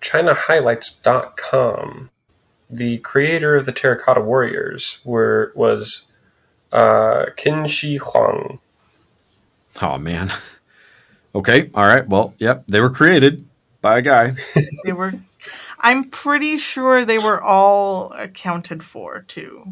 ChinaHighlights.com, 0.00 2.10
the 2.68 2.98
creator 2.98 3.56
of 3.56 3.64
the 3.66 3.72
Terracotta 3.72 4.20
Warriors 4.20 5.00
were 5.04 5.52
was 5.54 6.12
uh, 6.72 7.26
Qin 7.36 7.68
Shi 7.68 7.98
Huang. 7.98 8.58
Oh 9.80 9.98
man. 9.98 10.32
Okay. 11.34 11.70
All 11.74 11.86
right. 11.86 12.06
Well, 12.06 12.34
yep. 12.38 12.64
They 12.68 12.80
were 12.80 12.90
created 12.90 13.46
by 13.80 13.98
a 13.98 14.02
guy. 14.02 14.34
They 14.84 14.92
were 14.92 15.12
I'm 15.80 16.10
pretty 16.10 16.58
sure 16.58 17.04
they 17.04 17.18
were 17.18 17.42
all 17.42 18.12
accounted 18.12 18.84
for 18.84 19.22
too. 19.22 19.66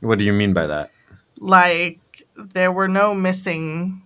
What 0.00 0.18
do 0.18 0.24
you 0.24 0.32
mean 0.32 0.52
by 0.52 0.66
that? 0.66 0.90
Like 1.38 1.98
there 2.36 2.72
were 2.72 2.88
no 2.88 3.14
missing 3.14 4.02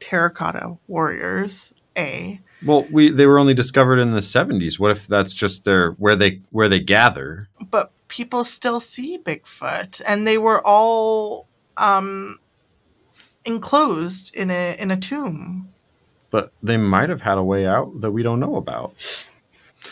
terracotta 0.00 0.76
warriors. 0.88 1.74
A. 1.96 2.40
Well, 2.66 2.86
we 2.90 3.10
they 3.10 3.26
were 3.26 3.38
only 3.38 3.54
discovered 3.54 3.98
in 3.98 4.12
the 4.12 4.22
seventies. 4.22 4.78
What 4.80 4.90
if 4.90 5.06
that's 5.06 5.32
just 5.34 5.64
their 5.64 5.92
where 5.92 6.16
they 6.16 6.40
where 6.50 6.68
they 6.68 6.80
gather? 6.80 7.48
but 7.70 7.90
people 8.08 8.44
still 8.44 8.78
see 8.80 9.18
Bigfoot, 9.18 10.00
and 10.06 10.26
they 10.26 10.38
were 10.38 10.60
all 10.66 11.48
um, 11.76 12.38
enclosed 13.44 14.34
in 14.34 14.50
a 14.50 14.76
in 14.78 14.90
a 14.90 14.96
tomb. 14.96 15.68
But 16.30 16.52
they 16.62 16.76
might 16.76 17.08
have 17.08 17.22
had 17.22 17.38
a 17.38 17.42
way 17.42 17.66
out 17.66 18.00
that 18.00 18.10
we 18.10 18.22
don't 18.22 18.40
know 18.40 18.56
about. 18.56 18.94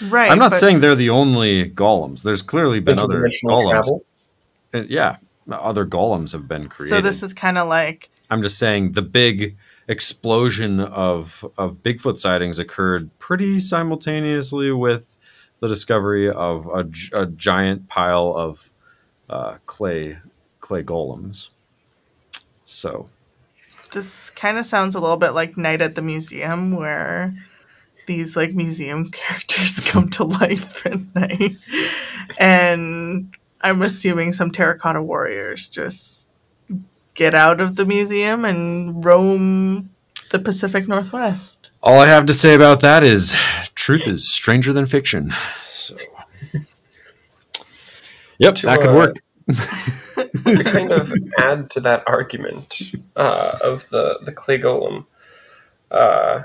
Right. 0.09 0.31
I'm 0.31 0.39
not 0.39 0.51
but- 0.51 0.59
saying 0.59 0.81
they're 0.81 0.95
the 0.97 1.11
only 1.11 1.71
golems. 1.71 2.23
There's 2.23 2.43
clearly 2.43 2.81
been 2.81 2.99
other 2.99 3.21
Interdimensional 3.23 3.61
golems. 3.61 3.71
travel. 3.71 4.05
Uh, 4.75 4.83
Yeah, 4.89 5.17
other 5.51 5.87
golems 5.87 6.33
have 6.33 6.49
been 6.49 6.69
created. 6.69 6.91
So 6.97 7.01
this 7.01 7.23
is 7.23 7.33
kind 7.33 7.57
of 7.59 7.69
like 7.69 8.11
I'm 8.31 8.43
just 8.43 8.59
saying 8.59 8.93
the 8.93 9.03
big 9.03 9.57
explosion 9.89 10.81
of 10.81 11.45
of 11.59 11.83
Bigfoot 11.83 12.19
sightings 12.19 12.59
occurred 12.59 13.11
pretty 13.19 13.61
simultaneously 13.61 14.73
with 14.73 15.17
the 15.61 15.69
discovery 15.69 16.31
of 16.31 16.67
a, 16.67 16.87
a 17.13 17.27
giant 17.27 17.89
pile 17.89 18.35
of 18.37 18.71
uh, 19.29 19.57
clay 19.67 20.19
clay 20.61 20.83
golems. 20.83 21.51
So 22.65 23.09
this 23.93 24.31
kind 24.31 24.59
of 24.59 24.67
sounds 24.67 24.95
a 24.95 25.01
little 25.01 25.17
bit 25.17 25.31
like 25.31 25.57
Night 25.57 25.83
at 25.83 25.95
the 25.95 26.03
Museum, 26.03 26.73
where 26.73 27.35
these 28.07 28.37
like 28.37 28.55
museum 28.55 29.11
characters 29.11 29.81
come 29.81 30.11
to 30.11 30.25
life 30.25 30.85
at 30.87 31.15
night, 31.15 31.57
and 32.39 33.35
I'm 33.61 33.83
assuming 33.83 34.33
some 34.33 34.51
terracotta 34.51 35.03
warriors 35.03 35.69
just 35.69 36.24
get 37.15 37.35
out 37.35 37.61
of 37.61 37.77
the 37.77 37.85
museum 37.85 38.45
and 38.45 39.05
roam 39.05 39.91
the 40.31 40.39
Pacific 40.39 40.89
Northwest. 40.89 41.71
all 41.83 42.01
I 42.01 42.07
have 42.07 42.27
to 42.27 42.35
say 42.35 42.55
about 42.55 42.81
that 42.81 43.03
is 43.03 43.37
truth 43.75 44.07
is 44.07 44.29
stranger 44.29 44.73
than 44.73 44.87
fiction. 44.87 45.33
So 45.65 45.97
Yep, 48.39 48.55
To, 48.57 48.67
that 48.67 48.81
could 48.81 48.91
uh, 48.91 48.95
work. 48.95 49.15
to 50.57 50.65
kind 50.65 50.91
of 50.91 51.13
add 51.39 51.71
to 51.71 51.81
that 51.81 52.03
argument 52.07 52.93
uh, 53.15 53.59
of 53.63 53.89
the 53.91 54.19
the 54.23 54.33
clay 54.33 54.59
golem, 54.59 55.07
uh, 55.91 56.45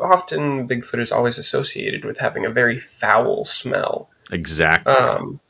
often 0.00 0.66
Bigfoot 0.66 1.00
is 1.00 1.12
always 1.12 1.38
associated 1.38 2.04
with 2.04 2.18
having 2.18 2.44
a 2.44 2.50
very 2.50 2.78
foul 2.78 3.44
smell. 3.44 4.10
Exactly. 4.32 4.94
Um, 4.94 5.40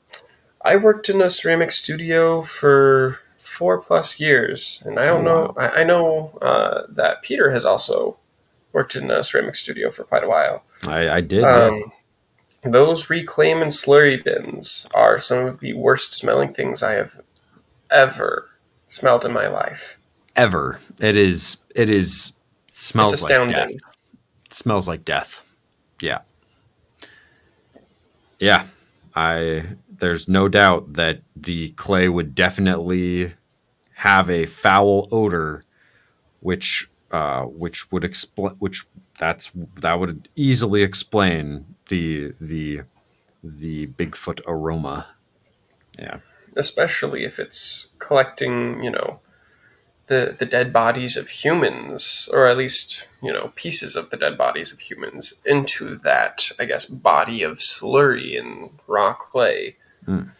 I 0.62 0.76
worked 0.76 1.08
in 1.08 1.22
a 1.22 1.30
ceramic 1.30 1.70
studio 1.70 2.42
for 2.42 3.20
four 3.46 3.80
plus 3.80 4.20
years, 4.20 4.82
and 4.84 4.98
I 4.98 5.06
don't 5.06 5.24
know. 5.24 5.54
I, 5.56 5.80
I 5.80 5.84
know 5.84 6.36
uh, 6.42 6.82
that 6.88 7.22
Peter 7.22 7.50
has 7.50 7.64
also 7.64 8.18
worked 8.72 8.96
in 8.96 9.10
a 9.10 9.22
ceramic 9.22 9.54
studio 9.54 9.90
for 9.90 10.04
quite 10.04 10.24
a 10.24 10.28
while. 10.28 10.62
I, 10.86 11.08
I 11.08 11.20
did. 11.20 11.42
yeah. 11.42 11.64
Um, 11.64 11.92
those 12.62 13.08
reclaim 13.08 13.62
and 13.62 13.70
slurry 13.70 14.22
bins 14.22 14.88
are 14.92 15.18
some 15.18 15.46
of 15.46 15.60
the 15.60 15.72
worst 15.74 16.12
smelling 16.12 16.52
things 16.52 16.82
I 16.82 16.92
have 16.92 17.20
ever 17.90 18.50
smelled 18.88 19.24
in 19.24 19.32
my 19.32 19.46
life. 19.46 19.98
Ever. 20.34 20.80
It 20.98 21.16
is. 21.16 21.58
It 21.74 21.88
is. 21.88 22.34
Smells 22.72 23.12
it's 23.12 23.22
like 23.22 23.30
astounding. 23.30 23.56
death. 23.56 23.70
It 24.46 24.54
smells 24.54 24.88
like 24.88 25.04
death. 25.04 25.42
Yeah. 26.00 26.18
Yeah. 28.38 28.66
I. 29.16 29.64
There's 29.98 30.28
no 30.28 30.46
doubt 30.48 30.92
that 30.94 31.22
the 31.34 31.70
clay 31.70 32.08
would 32.08 32.34
definitely 32.34 33.34
have 33.94 34.28
a 34.30 34.46
foul 34.46 35.08
odor, 35.10 35.62
which 36.40 36.90
uh, 37.10 37.44
which 37.44 37.90
would 37.90 38.04
explain 38.04 38.54
which 38.58 38.84
that's 39.18 39.50
that 39.80 39.94
would 39.98 40.28
easily 40.36 40.82
explain 40.82 41.64
the 41.88 42.34
the 42.40 42.82
the 43.42 43.86
Bigfoot 43.88 44.40
aroma. 44.46 45.06
Yeah. 45.98 46.18
especially 46.56 47.24
if 47.24 47.38
it's 47.38 47.94
collecting, 47.98 48.82
you 48.82 48.90
know, 48.90 49.20
the 50.06 50.34
the 50.38 50.46
dead 50.46 50.72
bodies 50.72 51.16
of 51.16 51.28
humans, 51.28 52.28
or 52.32 52.46
at 52.46 52.56
least 52.56 53.06
you 53.22 53.32
know 53.32 53.52
pieces 53.54 53.96
of 53.96 54.10
the 54.10 54.16
dead 54.16 54.36
bodies 54.38 54.72
of 54.72 54.78
humans, 54.80 55.40
into 55.44 55.96
that 55.98 56.50
I 56.58 56.64
guess 56.64 56.84
body 56.86 57.42
of 57.42 57.58
slurry 57.58 58.38
and 58.38 58.70
raw 58.86 59.12
clay. 59.14 59.76
Mm. 60.06 60.30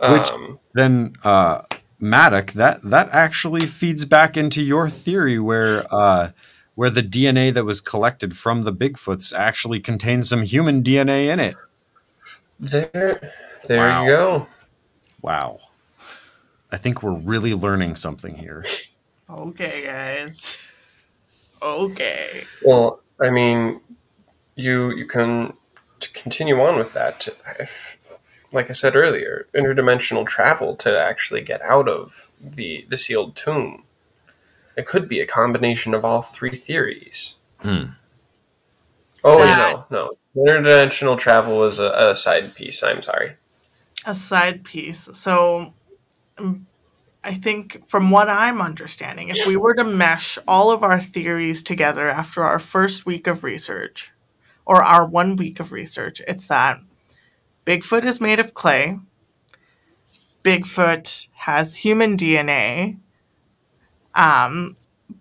Which- 0.00 0.30
Um, 0.32 0.58
then 0.74 1.14
uh 1.24 1.62
Maddock, 2.00 2.52
that 2.52 2.80
that 2.82 3.08
actually 3.12 3.66
feeds 3.66 4.04
back 4.04 4.36
into 4.36 4.62
your 4.62 4.88
theory 4.90 5.38
where 5.38 5.84
uh 5.94 6.30
where 6.74 6.90
the 6.90 7.02
DNA 7.02 7.52
that 7.52 7.64
was 7.66 7.80
collected 7.82 8.36
from 8.36 8.62
the 8.64 8.72
Bigfoots 8.72 9.32
actually 9.32 9.78
contains 9.78 10.28
some 10.30 10.42
human 10.42 10.82
DNA 10.82 11.30
in 11.32 11.38
it. 11.38 11.54
there, 12.58 13.32
there 13.68 13.88
Wow. 13.88 14.02
you 14.04 14.08
go. 14.10 14.46
Wow. 15.20 15.58
I 16.70 16.78
think 16.78 17.02
we're 17.02 17.12
really 17.12 17.52
learning 17.54 17.96
something 17.96 18.36
here. 18.36 18.64
Okay, 19.32 19.86
guys. 19.86 20.58
Okay. 21.62 22.44
Well, 22.64 23.00
I 23.20 23.30
mean, 23.30 23.80
you 24.56 24.90
you 24.94 25.06
can 25.06 25.54
to 26.00 26.10
continue 26.12 26.60
on 26.60 26.76
with 26.76 26.92
that. 26.94 27.28
If, 27.58 27.98
like 28.52 28.68
I 28.68 28.72
said 28.72 28.94
earlier, 28.96 29.46
interdimensional 29.54 30.26
travel 30.26 30.76
to 30.76 30.98
actually 30.98 31.40
get 31.42 31.62
out 31.62 31.88
of 31.88 32.30
the 32.40 32.86
the 32.88 32.96
sealed 32.96 33.34
tomb. 33.36 33.84
It 34.76 34.86
could 34.86 35.08
be 35.08 35.20
a 35.20 35.26
combination 35.26 35.94
of 35.94 36.04
all 36.04 36.22
three 36.22 36.56
theories. 36.56 37.36
Hmm. 37.58 37.84
Oh 39.24 39.38
That- 39.38 39.56
no, 39.58 39.86
no. 39.90 40.10
Interdimensional 40.34 41.18
travel 41.18 41.62
is 41.64 41.78
a, 41.78 41.90
a 41.94 42.14
side 42.14 42.54
piece. 42.54 42.82
I'm 42.82 43.02
sorry. 43.02 43.36
A 44.06 44.14
side 44.14 44.64
piece. 44.64 45.10
So, 45.12 45.74
um, 46.38 46.66
I 47.24 47.34
think 47.34 47.86
from 47.86 48.10
what 48.10 48.28
I'm 48.28 48.60
understanding, 48.60 49.28
if 49.28 49.46
we 49.46 49.56
were 49.56 49.74
to 49.74 49.84
mesh 49.84 50.38
all 50.48 50.70
of 50.70 50.82
our 50.82 50.98
theories 51.00 51.62
together 51.62 52.08
after 52.08 52.42
our 52.42 52.58
first 52.58 53.06
week 53.06 53.26
of 53.26 53.44
research, 53.44 54.10
or 54.66 54.82
our 54.82 55.06
one 55.06 55.36
week 55.36 55.60
of 55.60 55.72
research, 55.72 56.20
it's 56.26 56.46
that 56.48 56.80
Bigfoot 57.66 58.04
is 58.04 58.20
made 58.20 58.40
of 58.40 58.54
clay. 58.54 58.98
Bigfoot 60.42 61.28
has 61.32 61.76
human 61.76 62.16
DNA. 62.16 62.98
Um, 64.14 64.74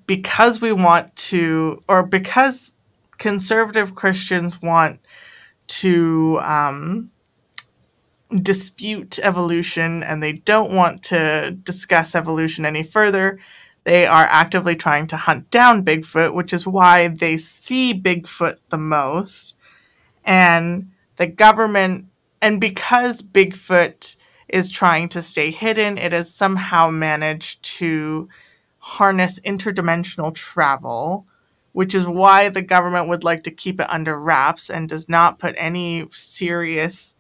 because 0.07 0.59
we 0.59 0.71
want 0.71 1.15
to, 1.15 1.83
or 1.87 2.03
because 2.03 2.75
conservative 3.17 3.95
Christians 3.95 4.61
want 4.61 4.99
to 5.67 6.39
um, 6.43 7.11
dispute 8.39 9.19
evolution 9.19 10.03
and 10.03 10.21
they 10.21 10.33
don't 10.33 10.71
want 10.71 11.03
to 11.03 11.51
discuss 11.63 12.15
evolution 12.15 12.65
any 12.65 12.83
further, 12.83 13.39
they 13.83 14.05
are 14.05 14.27
actively 14.29 14.75
trying 14.75 15.07
to 15.07 15.17
hunt 15.17 15.49
down 15.49 15.83
Bigfoot, 15.83 16.33
which 16.33 16.53
is 16.53 16.67
why 16.67 17.07
they 17.07 17.37
see 17.37 17.93
Bigfoot 17.93 18.61
the 18.69 18.77
most. 18.77 19.55
And 20.23 20.91
the 21.17 21.27
government, 21.27 22.05
and 22.41 22.61
because 22.61 23.21
Bigfoot 23.21 24.15
is 24.49 24.69
trying 24.69 25.09
to 25.09 25.21
stay 25.21 25.51
hidden, 25.51 25.97
it 25.97 26.11
has 26.11 26.33
somehow 26.33 26.89
managed 26.89 27.63
to 27.63 28.29
harness 28.79 29.39
interdimensional 29.41 30.33
travel, 30.33 31.25
which 31.71 31.95
is 31.95 32.07
why 32.07 32.49
the 32.49 32.61
government 32.61 33.07
would 33.07 33.23
like 33.23 33.43
to 33.43 33.51
keep 33.51 33.79
it 33.79 33.89
under 33.89 34.19
wraps 34.19 34.69
and 34.69 34.89
does 34.89 35.07
not 35.07 35.39
put 35.39 35.55
any 35.57 36.05
serious 36.09 37.15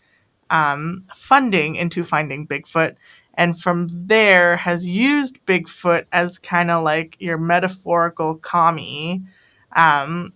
um, 0.51 1.05
funding 1.15 1.75
into 1.75 2.03
finding 2.03 2.45
Bigfoot. 2.47 2.95
And 3.35 3.59
from 3.59 3.87
there, 3.89 4.57
has 4.57 4.87
used 4.87 5.43
Bigfoot 5.45 6.05
as 6.11 6.37
kind 6.37 6.69
of 6.69 6.83
like 6.83 7.15
your 7.19 7.37
metaphorical 7.37 8.35
commie 8.35 9.23
um, 9.75 10.33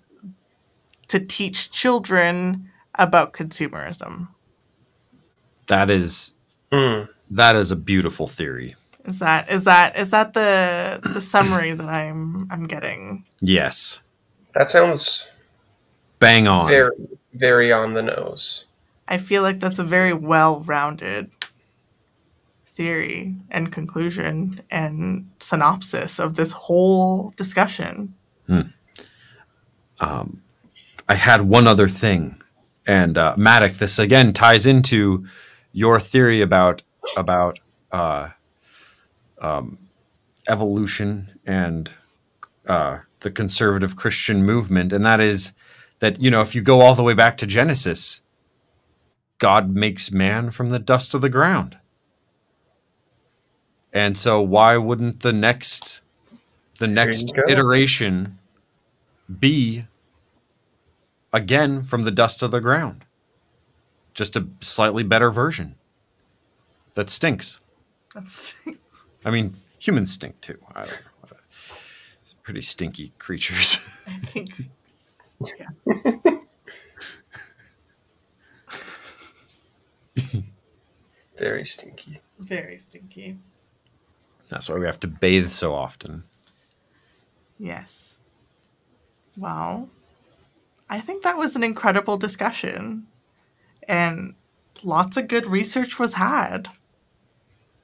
to 1.10 1.20
teach 1.20 1.70
children 1.70 2.72
about 2.96 3.34
consumerism. 3.34 4.30
That 5.68 5.90
is 5.92 6.34
Hmm. 6.72 7.04
that 7.30 7.56
is 7.56 7.72
a 7.72 7.76
beautiful 7.76 8.28
theory. 8.28 8.76
Is 9.06 9.20
that 9.20 9.52
is 9.52 9.66
that 9.66 9.98
is 9.98 10.10
that 10.12 10.34
the 10.34 11.00
the 11.14 11.22
summary 11.22 11.74
that 11.74 11.88
I'm 11.88 12.48
I'm 12.50 12.66
getting? 12.66 13.26
Yes. 13.40 14.00
That 14.54 14.70
sounds 14.70 15.30
Bang 16.20 16.48
on. 16.48 16.68
very, 16.68 16.96
very 17.34 17.72
on 17.72 17.94
the 17.94 18.02
nose. 18.02 18.65
I 19.08 19.18
feel 19.18 19.42
like 19.42 19.60
that's 19.60 19.80
a 19.80 19.84
very 19.84 20.14
well-rounded 20.14 21.32
theory 22.66 23.36
and 23.50 23.72
conclusion 23.72 24.62
and 24.70 25.30
synopsis 25.40 26.20
of 26.20 26.36
this 26.36 26.52
whole 26.52 27.34
discussion. 27.38 28.14
um, 30.00 30.42
I 31.08 31.16
had 31.16 31.42
one 31.42 31.68
other 31.68 31.88
thing, 31.88 32.42
and 32.86 33.18
uh, 33.18 33.36
Maddock, 33.38 33.74
this 33.74 34.00
again 34.00 34.34
ties 34.34 34.66
into 34.66 35.26
your 35.72 36.00
theory 36.00 36.42
about 36.42 36.82
about 37.16 37.60
uh, 37.92 38.30
um, 39.40 39.78
evolution 40.48 41.40
and 41.46 41.92
uh, 42.68 43.00
the 43.22 43.32
conservative 43.32 43.96
Christian 43.96 44.44
movement, 44.44 44.92
and 44.92 45.06
that 45.06 45.22
is 45.22 45.54
that 46.00 46.20
you 46.20 46.30
know 46.30 46.42
if 46.42 46.56
you 46.56 46.62
go 46.62 46.82
all 46.82 46.96
the 46.96 47.04
way 47.04 47.14
back 47.14 47.38
to 47.38 47.46
Genesis, 47.48 48.22
God 49.38 49.70
makes 49.70 50.12
man 50.12 50.52
from 50.52 50.68
the 50.68 50.80
dust 50.80 51.14
of 51.14 51.22
the 51.22 51.30
ground, 51.30 51.78
and 53.94 54.18
so 54.18 54.42
why 54.42 54.78
wouldn't 54.78 55.22
the 55.22 55.34
next 55.34 56.02
the 56.80 56.88
next 56.88 57.34
iteration 57.48 58.38
be 59.40 59.86
again 61.34 61.84
from 61.84 62.04
the 62.04 62.12
dust 62.12 62.44
of 62.44 62.52
the 62.52 62.62
ground. 62.62 63.06
Just 64.14 64.36
a 64.36 64.48
slightly 64.62 65.04
better 65.04 65.30
version 65.30 65.76
that 66.94 67.10
stinks. 67.10 67.60
That's 68.14 68.58
I 69.26 69.32
mean, 69.32 69.58
humans 69.80 70.14
stink 70.14 70.40
too. 70.42 70.58
I 70.74 70.84
don't 70.84 70.92
know. 70.92 71.38
It's 72.22 72.34
pretty 72.44 72.62
stinky 72.62 73.12
creatures. 73.20 73.80
I 74.08 74.18
think 74.20 74.70
Very 81.38 81.66
stinky. 81.66 82.22
very 82.40 82.78
stinky. 82.80 83.38
That's 84.50 84.70
why 84.70 84.78
we 84.78 84.86
have 84.86 85.00
to 85.02 85.08
bathe 85.08 85.50
so 85.50 85.74
often. 85.74 86.24
Yes. 87.60 88.20
Well, 89.38 89.90
I 90.90 91.02
think 91.02 91.24
that 91.24 91.38
was 91.38 91.56
an 91.56 91.64
incredible 91.64 92.18
discussion. 92.18 93.08
And 93.88 94.36
lots 94.84 95.18
of 95.18 95.28
good 95.28 95.48
research 95.48 96.00
was 96.00 96.14
had. 96.14 96.70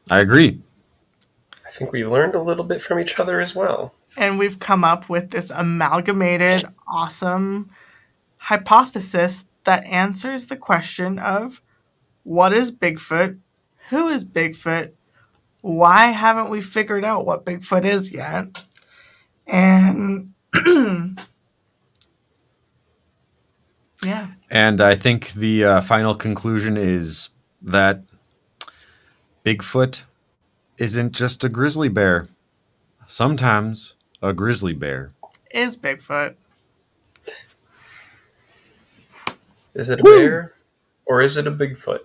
I 0.09 0.19
agree. 0.19 0.61
I 1.65 1.69
think 1.69 1.91
we 1.91 2.05
learned 2.05 2.35
a 2.35 2.41
little 2.41 2.63
bit 2.63 2.81
from 2.81 2.99
each 2.99 3.19
other 3.19 3.41
as 3.41 3.55
well. 3.55 3.93
And 4.17 4.37
we've 4.37 4.59
come 4.59 4.83
up 4.83 5.09
with 5.09 5.31
this 5.31 5.49
amalgamated, 5.49 6.65
awesome 6.87 7.69
hypothesis 8.37 9.45
that 9.63 9.85
answers 9.85 10.47
the 10.47 10.57
question 10.57 11.19
of 11.19 11.61
what 12.23 12.53
is 12.53 12.71
Bigfoot? 12.71 13.39
Who 13.89 14.07
is 14.09 14.23
Bigfoot? 14.25 14.91
Why 15.61 16.07
haven't 16.07 16.49
we 16.49 16.61
figured 16.61 17.05
out 17.05 17.25
what 17.25 17.45
Bigfoot 17.45 17.85
is 17.85 18.11
yet? 18.11 18.63
And 19.47 20.33
yeah, 24.03 24.27
And 24.49 24.81
I 24.81 24.95
think 24.95 25.33
the 25.33 25.63
uh, 25.65 25.81
final 25.81 26.15
conclusion 26.15 26.77
is 26.77 27.29
that 27.61 28.01
Bigfoot 29.45 30.03
isn't 30.77 31.11
just 31.13 31.43
a 31.43 31.49
grizzly 31.49 31.89
bear. 31.89 32.27
Sometimes 33.07 33.95
a 34.21 34.33
grizzly 34.33 34.73
bear. 34.73 35.11
is 35.51 35.77
Bigfoot. 35.77 36.35
Is 39.73 39.89
it 39.89 39.99
a 39.99 40.03
bear? 40.03 40.53
Or 41.05 41.21
is 41.21 41.37
it 41.37 41.47
a 41.47 41.51
Bigfoot? 41.51 41.99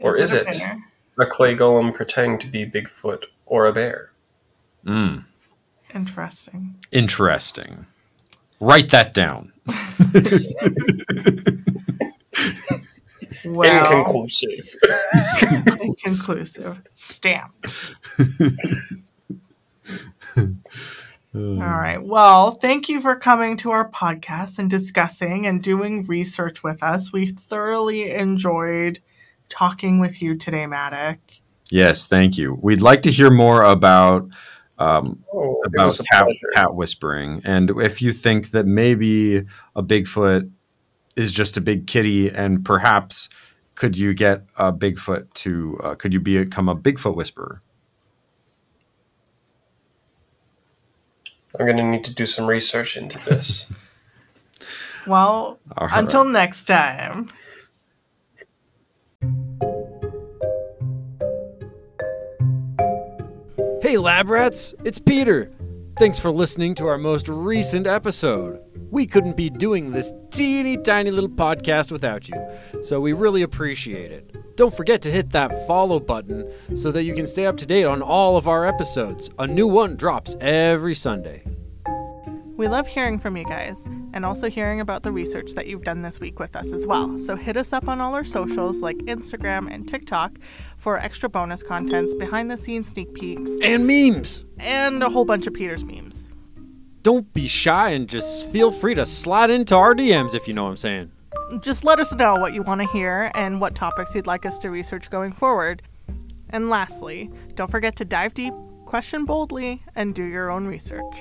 Or 0.00 0.16
is 0.16 0.32
a 0.32 0.46
it 0.46 0.62
a 1.18 1.26
clay 1.26 1.54
golem 1.56 1.92
pretending 1.94 2.38
to 2.40 2.46
be 2.46 2.64
Bigfoot 2.64 3.24
or 3.46 3.66
a 3.66 3.72
bear? 3.72 4.12
Mm, 4.86 5.24
Interesting. 5.94 6.76
interesting. 6.92 7.86
Write 8.60 8.90
that 8.90 9.14
down. 9.14 9.52
Well, 13.44 13.86
Inconclusive. 13.86 14.74
inconclusive. 15.80 16.80
Stamped. 16.92 17.94
All 21.34 21.56
right. 21.56 21.98
Well, 22.02 22.52
thank 22.52 22.88
you 22.88 23.00
for 23.00 23.14
coming 23.16 23.56
to 23.58 23.70
our 23.70 23.88
podcast 23.90 24.58
and 24.58 24.68
discussing 24.70 25.46
and 25.46 25.62
doing 25.62 26.04
research 26.06 26.62
with 26.62 26.82
us. 26.82 27.12
We 27.12 27.30
thoroughly 27.32 28.10
enjoyed 28.10 29.00
talking 29.48 29.98
with 29.98 30.20
you 30.22 30.36
today, 30.36 30.66
Maddock. 30.66 31.18
Yes, 31.70 32.06
thank 32.06 32.38
you. 32.38 32.58
We'd 32.62 32.80
like 32.80 33.02
to 33.02 33.10
hear 33.10 33.30
more 33.30 33.62
about 33.62 34.28
um, 34.78 35.24
Oh, 35.32 35.60
about 35.66 35.86
was 35.86 36.00
cat, 36.12 36.26
cat 36.54 36.74
whispering, 36.74 37.42
and 37.44 37.70
if 37.80 38.00
you 38.00 38.12
think 38.12 38.52
that 38.52 38.66
maybe 38.66 39.38
a 39.74 39.82
Bigfoot 39.82 40.50
is 41.16 41.32
just 41.32 41.56
a 41.56 41.60
big 41.60 41.86
kitty, 41.86 42.30
and 42.30 42.64
perhaps 42.64 43.28
could 43.74 43.98
you 43.98 44.14
get 44.14 44.44
a 44.56 44.72
Bigfoot 44.72 45.32
to 45.34 45.80
uh, 45.82 45.94
could 45.96 46.12
you 46.12 46.20
become 46.20 46.68
a 46.68 46.76
Bigfoot 46.76 47.16
whisperer? 47.16 47.60
I'm 51.58 51.66
going 51.66 51.76
to 51.76 51.82
need 51.82 52.04
to 52.04 52.14
do 52.14 52.24
some 52.24 52.46
research 52.46 52.96
into 52.96 53.18
this. 53.24 53.72
Well, 55.06 55.58
All 55.78 55.86
right. 55.86 55.98
until 55.98 56.24
next 56.24 56.66
time. 56.66 57.30
Hey, 63.88 63.96
lab 63.96 64.28
rats, 64.28 64.74
it's 64.84 64.98
Peter. 64.98 65.50
Thanks 65.98 66.18
for 66.18 66.30
listening 66.30 66.74
to 66.74 66.86
our 66.88 66.98
most 66.98 67.26
recent 67.26 67.86
episode. 67.86 68.60
We 68.90 69.06
couldn't 69.06 69.34
be 69.34 69.48
doing 69.48 69.92
this 69.92 70.12
teeny 70.30 70.76
tiny 70.76 71.10
little 71.10 71.30
podcast 71.30 71.90
without 71.90 72.28
you, 72.28 72.36
so 72.82 73.00
we 73.00 73.14
really 73.14 73.40
appreciate 73.40 74.12
it. 74.12 74.56
Don't 74.58 74.76
forget 74.76 75.00
to 75.02 75.10
hit 75.10 75.30
that 75.30 75.66
follow 75.66 76.00
button 76.00 76.52
so 76.76 76.92
that 76.92 77.04
you 77.04 77.14
can 77.14 77.26
stay 77.26 77.46
up 77.46 77.56
to 77.56 77.64
date 77.64 77.86
on 77.86 78.02
all 78.02 78.36
of 78.36 78.46
our 78.46 78.66
episodes. 78.66 79.30
A 79.38 79.46
new 79.46 79.66
one 79.66 79.96
drops 79.96 80.36
every 80.38 80.94
Sunday. 80.94 81.42
We 82.58 82.68
love 82.68 82.88
hearing 82.88 83.18
from 83.18 83.38
you 83.38 83.44
guys. 83.46 83.86
and 84.14 84.24
also 84.24 84.48
hearing 84.48 84.80
about 84.80 85.02
the 85.02 85.12
research 85.12 85.52
that 85.52 85.66
you've 85.66 85.84
done 85.84 86.00
this 86.00 86.18
week 86.18 86.38
with 86.38 86.56
us 86.56 86.72
as 86.72 86.86
well. 86.86 87.18
So 87.18 87.36
hit 87.36 87.56
us 87.56 87.72
up 87.72 87.88
on 87.88 88.00
all 88.00 88.14
our 88.14 88.24
socials 88.24 88.80
like 88.80 88.96
Instagram 88.98 89.72
and 89.72 89.86
TikTok 89.86 90.38
for 90.88 90.96
extra 90.96 91.28
bonus 91.28 91.62
contents, 91.62 92.14
behind 92.14 92.50
the 92.50 92.56
scenes 92.56 92.88
sneak 92.88 93.12
peeks, 93.12 93.50
And 93.62 93.86
memes. 93.86 94.46
and 94.58 95.02
a 95.02 95.10
whole 95.10 95.26
bunch 95.26 95.46
of 95.46 95.52
Peter's 95.52 95.84
memes. 95.84 96.28
Don't 97.02 97.30
be 97.34 97.46
shy 97.46 97.90
and 97.90 98.08
just 98.08 98.48
feel 98.48 98.70
free 98.70 98.94
to 98.94 99.04
slide 99.04 99.50
into 99.50 99.74
our 99.74 99.94
DMs 99.94 100.34
if 100.34 100.48
you 100.48 100.54
know 100.54 100.64
what 100.64 100.70
I'm 100.70 100.76
saying. 100.78 101.10
Just 101.60 101.84
let 101.84 102.00
us 102.00 102.14
know 102.14 102.36
what 102.36 102.54
you 102.54 102.62
want 102.62 102.80
to 102.80 102.86
hear 102.86 103.30
and 103.34 103.60
what 103.60 103.74
topics 103.74 104.14
you'd 104.14 104.26
like 104.26 104.46
us 104.46 104.58
to 104.60 104.70
research 104.70 105.10
going 105.10 105.32
forward. 105.34 105.82
And 106.48 106.70
lastly, 106.70 107.30
don't 107.54 107.70
forget 107.70 107.94
to 107.96 108.06
dive 108.06 108.32
deep, 108.32 108.54
question 108.86 109.26
boldly, 109.26 109.82
and 109.94 110.14
do 110.14 110.24
your 110.24 110.50
own 110.50 110.66
research. 110.66 111.18